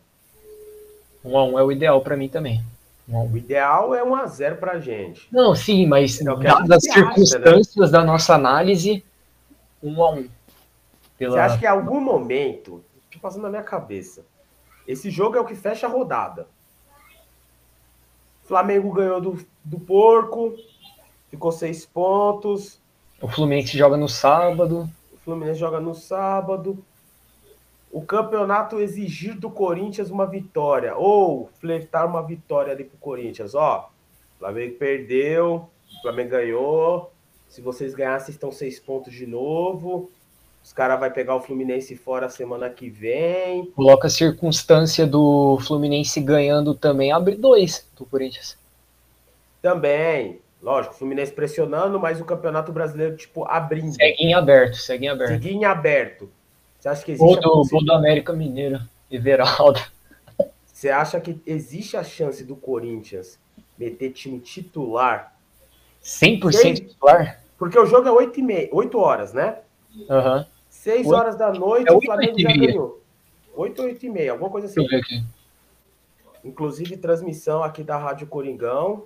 [1.25, 2.63] 1 um a 1 um é o ideal para mim também.
[3.09, 5.27] O ideal é 1 a 0 pra gente.
[5.31, 7.91] Não, sim, mas é dadas as circunstâncias acha, né?
[7.91, 9.05] da nossa análise,
[9.83, 10.29] 1 a 1
[11.19, 11.33] pela...
[11.33, 14.25] Você acha que em algum momento, tô passando na minha cabeça,
[14.87, 16.49] esse jogo é o que fecha a rodada.
[18.45, 20.55] Flamengo ganhou do, do Porco,
[21.31, 22.81] ficou seis pontos.
[23.21, 24.91] O Fluminense joga no sábado.
[25.13, 26.85] O Fluminense joga no sábado.
[27.91, 33.55] O campeonato exigir do Corinthians uma vitória, ou flertar uma vitória ali pro Corinthians.
[33.55, 33.91] Ó,
[34.39, 35.69] Flamengo perdeu,
[35.99, 37.13] o Flamengo ganhou.
[37.49, 40.11] Se vocês ganhassem, estão seis pontos de novo.
[40.63, 43.67] Os caras vão pegar o Fluminense fora semana que vem.
[43.73, 48.57] Coloca a circunstância do Fluminense ganhando também, abre dois do Corinthians.
[49.61, 50.41] Também.
[50.63, 53.93] Lógico, o Fluminense pressionando, mas o Campeonato Brasileiro, tipo, abrindo.
[53.95, 55.31] Segue em aberto, segue em aberto.
[55.31, 56.31] Segue em aberto.
[56.79, 57.41] Você acha que existe.
[57.41, 58.81] Gol do, do América Mineiro,
[59.11, 59.81] Everaldo.
[60.65, 63.39] Você acha que existe a chance do Corinthians
[63.79, 65.35] meter time titular?
[66.03, 67.41] 100% titular?
[67.59, 69.59] Porque o jogo é 8, e meia, 8 horas, né?
[70.09, 70.39] Aham.
[70.39, 70.52] Uhum.
[70.83, 73.01] 6 horas da noite, é o Flamengo já ganhou.
[73.55, 74.81] 8, 8 e meia, alguma coisa assim.
[74.81, 75.25] Deixa eu ver aqui.
[76.45, 79.05] Inclusive, transmissão aqui da Rádio Coringão.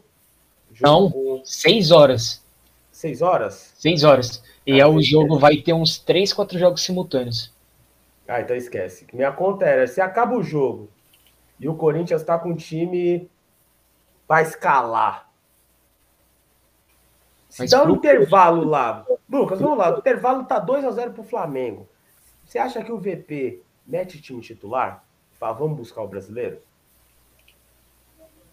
[0.80, 1.42] Não, com...
[1.44, 2.42] 6 horas.
[2.90, 3.74] 6 horas?
[3.76, 4.42] 6 horas.
[4.66, 7.52] E ah, é o jogo, vai ter uns 3, 4 jogos simultâneos.
[8.26, 9.06] Ah, então esquece.
[9.12, 10.88] Minha conta era, se acaba o jogo
[11.60, 13.28] e o Corinthians tá com um time
[14.26, 15.28] para escalar.
[17.50, 19.04] Se dá um intervalo lá,
[19.36, 19.94] Lucas, vamos lá.
[19.94, 21.88] O intervalo tá 2 a 0 pro Flamengo.
[22.44, 25.04] Você acha que o VP mete time titular?
[25.32, 26.58] Fala, vamos buscar o brasileiro?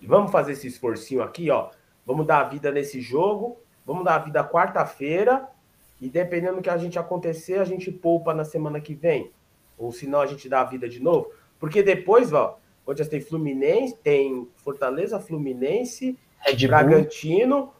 [0.01, 1.69] Vamos fazer esse esforcinho aqui, ó.
[2.05, 3.57] Vamos dar a vida nesse jogo.
[3.85, 5.47] Vamos dar a vida quarta-feira.
[6.01, 9.31] E dependendo do que a gente acontecer, a gente poupa na semana que vem.
[9.77, 11.31] Ou senão a gente dá a vida de novo.
[11.57, 17.71] Porque depois, ó, Corinthians tem Fluminense, tem Fortaleza, Fluminense, Red Bragantino.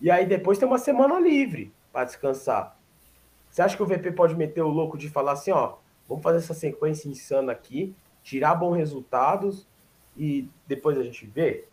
[0.00, 2.78] E aí depois tem uma semana livre para descansar.
[3.50, 5.74] Você acha que o VP pode meter o louco de falar assim, ó,
[6.08, 7.92] vamos fazer essa sequência insana aqui,
[8.22, 9.66] tirar bons resultados
[10.16, 11.64] e depois a gente vê?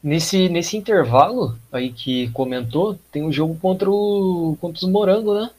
[0.00, 5.50] Nesse, nesse intervalo aí que comentou, tem um jogo contra, o, contra os Morango, né?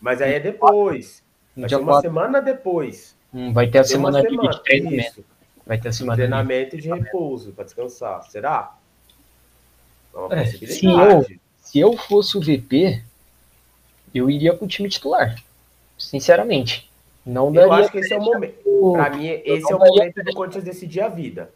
[0.00, 1.22] Mas aí é depois.
[1.54, 2.08] Vai uma 4.
[2.08, 3.14] semana depois.
[3.34, 5.24] Hum, vai ter a semana, semana de treinamento.
[5.66, 8.22] Vai ter a semana treinamento de, de repouso para descansar.
[8.30, 8.78] Será?
[10.30, 11.26] É, se, eu,
[11.60, 13.02] se eu fosse o VP,
[14.14, 15.36] eu iria com o time titular.
[15.96, 16.88] Sinceramente.
[17.24, 18.92] Não daria eu acho que esse é o momento.
[18.92, 21.50] Para mim, esse é o momento do Corinthians decidir a vida.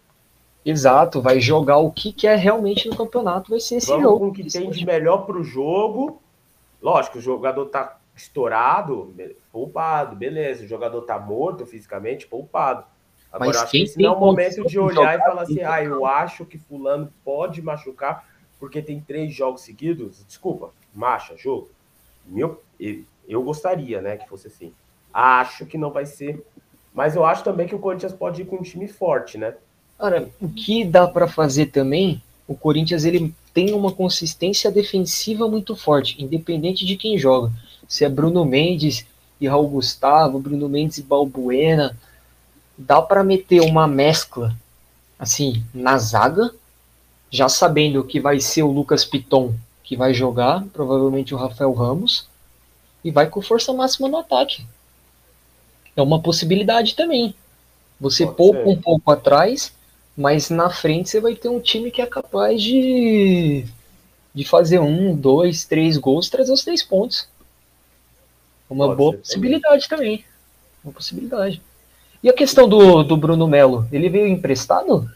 [0.65, 4.19] Exato, vai jogar o que quer realmente no campeonato, vai ser esse Vamos jogo.
[4.19, 6.23] Com o que tem de melhor para o jogo.
[6.81, 9.15] Lógico, o jogador tá estourado,
[9.51, 10.65] poupado, beleza.
[10.65, 12.85] O jogador tá morto fisicamente, poupado.
[13.33, 15.83] Agora, Mas acho que esse não é o momento de olhar e falar assim, ah,
[15.83, 18.29] eu acho que fulano pode machucar
[18.63, 20.25] porque tem três jogos seguidos.
[20.25, 21.69] Desculpa, marcha, jogo.
[22.25, 22.63] Meu,
[23.29, 24.73] eu gostaria, né, que fosse assim.
[25.13, 26.47] Acho que não vai ser.
[26.95, 29.57] Mas eu acho também que o Corinthians pode ir com um time forte, né?
[29.99, 35.75] Cara, o que dá para fazer também, o Corinthians ele tem uma consistência defensiva muito
[35.75, 37.51] forte, independente de quem joga.
[37.89, 39.05] Se é Bruno Mendes
[39.41, 41.99] e Raul Gustavo, Bruno Mendes e Balbuena,
[42.79, 44.55] dá para meter uma mescla
[45.19, 46.55] assim na zaga,
[47.33, 49.53] já sabendo que vai ser o Lucas Piton
[49.83, 52.29] que vai jogar, provavelmente o Rafael Ramos,
[53.03, 54.65] e vai com força máxima no ataque.
[55.97, 57.35] É uma possibilidade também.
[58.01, 58.69] Você Pode poupa ser.
[58.69, 59.73] um pouco atrás
[60.17, 63.65] mas na frente você vai ter um time que é capaz de,
[64.35, 67.29] de fazer um, dois, três gols, trazer os três pontos.
[68.69, 70.19] Uma Pode boa possibilidade também.
[70.19, 70.25] também.
[70.85, 71.63] Uma possibilidade.
[72.23, 75.11] E a questão do, do Bruno Melo, ele veio emprestado?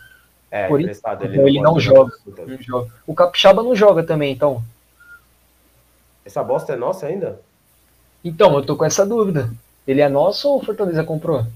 [0.50, 1.24] É, Por emprestado.
[1.24, 2.90] Ele, ele não, joga, não joga.
[3.06, 4.62] O Capixaba não joga também, então.
[6.24, 7.40] Essa bosta é nossa ainda?
[8.24, 9.50] Então, eu tô com essa dúvida.
[9.86, 11.46] Ele é nosso ou o Fortaleza comprou?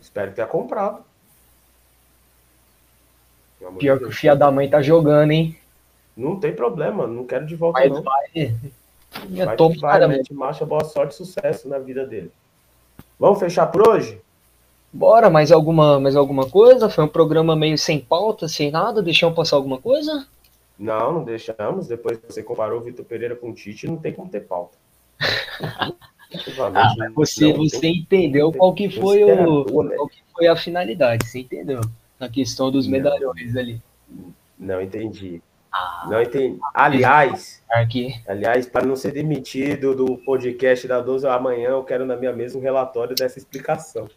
[0.00, 1.04] Espero que tenha comprado.
[3.78, 5.58] Pior que o Fia da Mãe tá jogando, hein?
[6.16, 8.02] Não tem problema, não quero de volta, Mas não.
[8.02, 8.54] Vai.
[9.28, 10.22] Vai, tô vai, né?
[10.30, 12.30] marcha, boa sorte e sucesso na vida dele.
[13.18, 14.20] Vamos fechar por hoje?
[14.96, 16.88] Bora, mais alguma, mais alguma coisa?
[16.88, 19.02] Foi um programa meio sem pauta, sem nada?
[19.02, 20.26] Deixamos passar alguma coisa?
[20.78, 21.86] Não, não deixamos.
[21.86, 24.76] Depois você comparou o Vitor Pereira com o Tite, não tem como ter pauta.
[25.62, 25.92] ah,
[27.14, 31.80] você, não, você entendeu qual que foi o, qual que foi a finalidade, você entendeu?
[32.18, 33.82] na questão dos medalhões não, ali.
[34.58, 35.42] Não entendi.
[35.70, 36.58] Ah, não entendi.
[36.72, 38.14] Aliás, aqui.
[38.26, 42.56] aliás, para não ser demitido do podcast da 12 amanhã, eu quero na minha mesa
[42.56, 44.08] um relatório dessa explicação.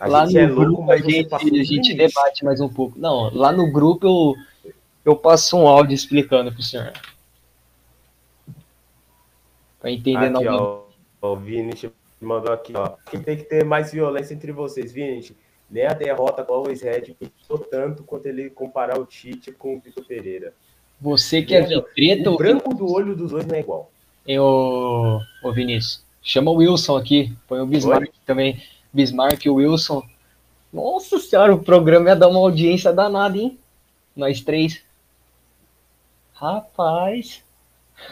[0.00, 2.98] A lá no é grupo a gente, a gente debate mais um pouco.
[2.98, 4.72] Não, lá no grupo eu,
[5.04, 6.92] eu passo um áudio explicando para o senhor.
[9.78, 10.82] Para entender aqui, ó,
[11.20, 11.72] o Vini
[12.20, 12.94] mandou aqui, ó.
[13.10, 15.22] Quem tem que ter mais violência entre vocês, Vini?
[15.72, 19.76] nem a derrota com o Always Red custou tanto quanto ele comparar o Tite com
[19.76, 20.52] o Vitor Pereira.
[21.00, 22.30] Você quer ver treta?
[22.30, 23.90] O branco do olho dos dois não é igual.
[24.26, 28.12] Eu, ô Vinícius, chama o Wilson aqui, põe o Bismarck Oi?
[28.24, 28.62] também.
[28.92, 30.02] Bismarck e o Wilson.
[30.72, 33.58] Nossa senhora, o programa ia dar uma audiência danada, hein?
[34.14, 34.82] Nós três.
[36.32, 37.44] Rapaz.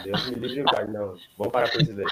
[0.03, 1.15] Deus me livre, não.
[1.37, 2.05] Vamos parar com isso daí.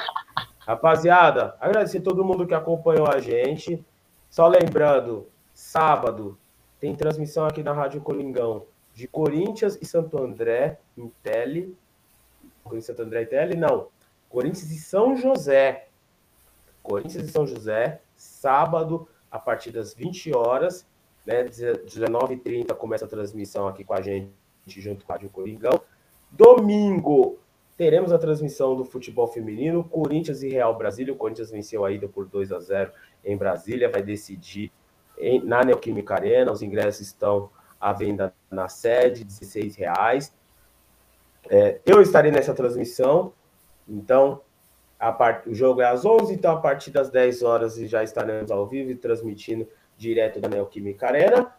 [0.60, 3.84] Rapaziada, agradecer todo mundo que acompanhou a gente.
[4.30, 6.38] Só lembrando, Sábado
[6.80, 11.76] tem transmissão aqui na Rádio Colingão de Corinthians e Santo André em Tele.
[12.64, 13.56] Corinthians e Santo André em Tele?
[13.56, 13.88] Não.
[14.30, 15.89] Corinthians e São José.
[16.90, 20.88] Corinthians e São José, sábado, a partir das 20 horas,
[21.24, 21.44] né?
[21.44, 24.32] 19h30 começa a transmissão aqui com a gente,
[24.68, 25.80] junto com a Rádio Coringão.
[26.32, 27.38] Domingo,
[27.78, 31.14] teremos a transmissão do futebol feminino, Corinthians e Real Brasília.
[31.14, 32.92] O Corinthians venceu a ida por 2 a 0
[33.24, 34.72] em Brasília, vai decidir
[35.16, 36.52] em, na Neoquímica Arena.
[36.52, 40.36] Os ingressos estão à venda na sede, R$ reais.
[41.48, 43.32] É, eu estarei nessa transmissão,
[43.88, 44.42] então
[45.12, 45.48] part...
[45.50, 48.92] o jogo é às 11, então a partir das 10 horas já estaremos ao vivo
[48.92, 49.68] e transmitindo
[49.98, 51.54] direto da Neoquímica Arena.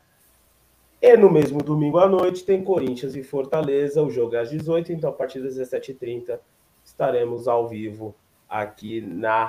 [1.01, 4.93] E no mesmo domingo à noite tem Corinthians e Fortaleza, o jogo é às 18,
[4.93, 6.39] então a partir das 17h30
[6.85, 8.15] estaremos ao vivo
[8.49, 9.49] aqui na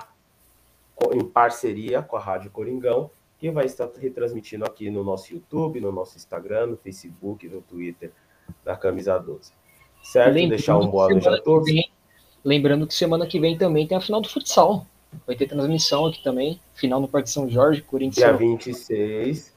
[1.11, 3.09] em parceria com a Rádio Coringão,
[3.39, 8.11] que vai estar retransmitindo aqui no nosso YouTube, no nosso Instagram, no Facebook, no Twitter
[8.63, 9.51] da Camisa 12.
[10.03, 10.33] Certo?
[10.33, 11.67] Deixar um boa noite a todos.
[12.43, 14.85] Lembrando que semana que vem também tem a final do futsal.
[15.27, 16.59] Vai ter transmissão aqui também.
[16.73, 18.15] Final no Parque São Jorge, Corinthians.
[18.15, 19.53] Dia 26.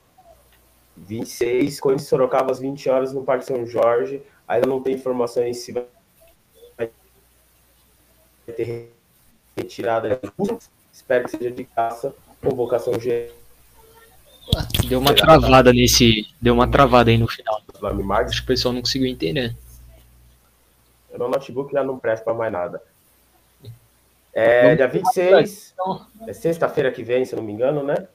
[0.97, 4.23] 26, Corinthians Sorocaba às 20 horas no Parque São Jorge.
[4.47, 5.87] Ainda não tem informações se vai
[8.55, 8.93] ter
[9.57, 10.21] retirada.
[10.93, 12.15] Espero que seja de caça.
[12.41, 13.35] Convocação geral.
[14.87, 16.27] Deu uma travada nesse.
[16.41, 17.63] Deu uma travada aí no final.
[18.21, 19.57] Acho que o pessoal não conseguiu entender.
[21.17, 22.83] Meu notebook já não presta para mais nada.
[24.33, 25.75] É dia 26.
[26.27, 28.09] É sexta-feira que vem, se não me engano, né?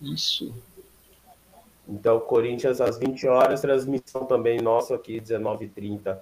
[0.00, 0.54] Isso.
[1.86, 6.18] Então, Corinthians às 20 horas, transmissão também nossa aqui, 19h30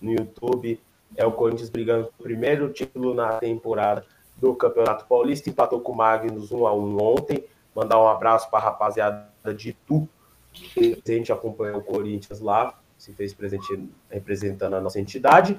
[0.00, 0.80] no YouTube.
[1.16, 4.04] É o Corinthians brigando pelo primeiro título na temporada
[4.36, 5.48] do Campeonato Paulista.
[5.48, 7.44] Empatou com o Magnus 1 a 1 ontem.
[7.74, 10.08] Mandar um abraço para a rapaziada de Tu,
[10.52, 15.56] que a gente acompanhou o Corinthians lá, se fez presente representando a nossa entidade.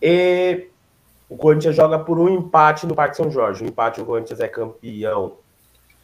[0.00, 0.66] E
[1.26, 3.64] o Corinthians joga por um empate no Parque São Jorge.
[3.64, 5.38] O empate, o Corinthians é campeão.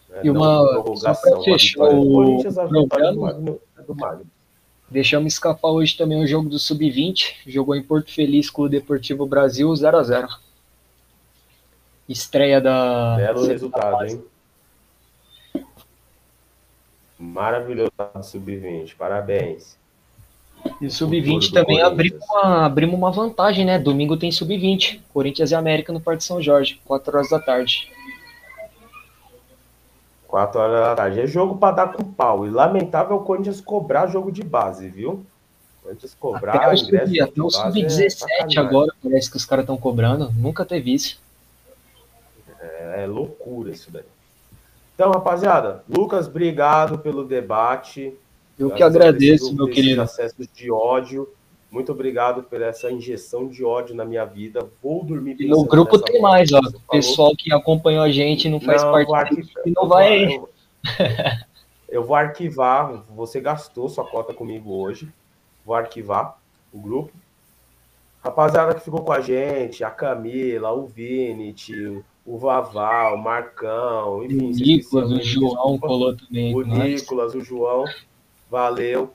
[0.08, 0.20] Né?
[0.24, 1.42] E uma prorrogação.
[1.42, 2.86] Fechou o Corinthians, a do,
[3.86, 4.26] do Magno.
[4.88, 7.34] Deixamos escapar hoje também o jogo do Sub-20.
[7.46, 10.28] Jogou em Porto Feliz com o Deportivo Brasil 0 a 0
[12.08, 13.16] Estreia da.
[13.16, 14.24] Belo resultado, hein?
[17.18, 17.90] Maravilhoso
[18.22, 18.94] Sub-20.
[18.96, 19.76] Parabéns.
[20.80, 23.78] E o Sub-20 também abrimos uma, abrimos uma vantagem, né?
[23.78, 25.01] Domingo tem Sub-20.
[25.12, 27.90] Corinthians e América no Parque São Jorge, 4 horas da tarde.
[30.28, 31.20] 4 horas da tarde.
[31.20, 32.47] É jogo para dar com pau.
[32.47, 35.24] E lamentável o Corinthians cobrar jogo de base, viu?
[35.82, 36.56] Corinthians cobrar.
[36.56, 36.72] Até
[37.40, 40.32] o Sub-17 é agora parece que os caras estão cobrando.
[40.32, 41.20] Nunca teve isso.
[42.60, 44.05] É, é loucura isso daí.
[44.94, 48.16] Então, rapaziada, Lucas, obrigado pelo debate.
[48.58, 50.02] Eu que agradeço, meu querido.
[50.02, 51.28] Acessos de ódio.
[51.70, 54.66] Muito obrigado por essa injeção de ódio na minha vida.
[54.82, 56.58] Vou dormir No grupo tem mais, ó.
[56.60, 60.36] O pessoal que acompanhou a gente não faz não, parte arquivar, não vai.
[60.36, 60.48] Eu,
[61.88, 63.04] eu vou arquivar.
[63.14, 65.08] Você gastou sua cota comigo hoje.
[65.64, 66.38] Vou arquivar
[66.72, 67.12] o grupo.
[68.22, 71.54] Rapaziada que ficou com a gente, a Camila, o Vini,
[72.24, 74.46] o Vavá, o Marcão, enfim.
[74.46, 76.54] O Nicolas, o João colou também.
[76.54, 77.84] O Nicolas, o João.
[78.51, 79.12] Valeu.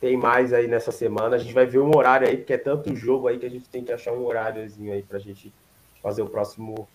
[0.00, 1.36] Tem mais aí nessa semana.
[1.36, 3.68] A gente vai ver um horário aí, porque é tanto jogo aí que a gente
[3.68, 5.52] tem que achar um horáriozinho aí pra gente
[6.02, 6.88] fazer o próximo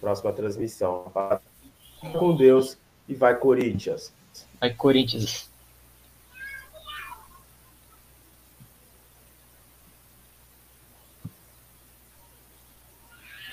[0.00, 1.12] próxima transmissão.
[2.12, 2.76] Com Deus
[3.08, 4.12] e vai Corinthians.
[4.60, 5.48] Vai Corinthians.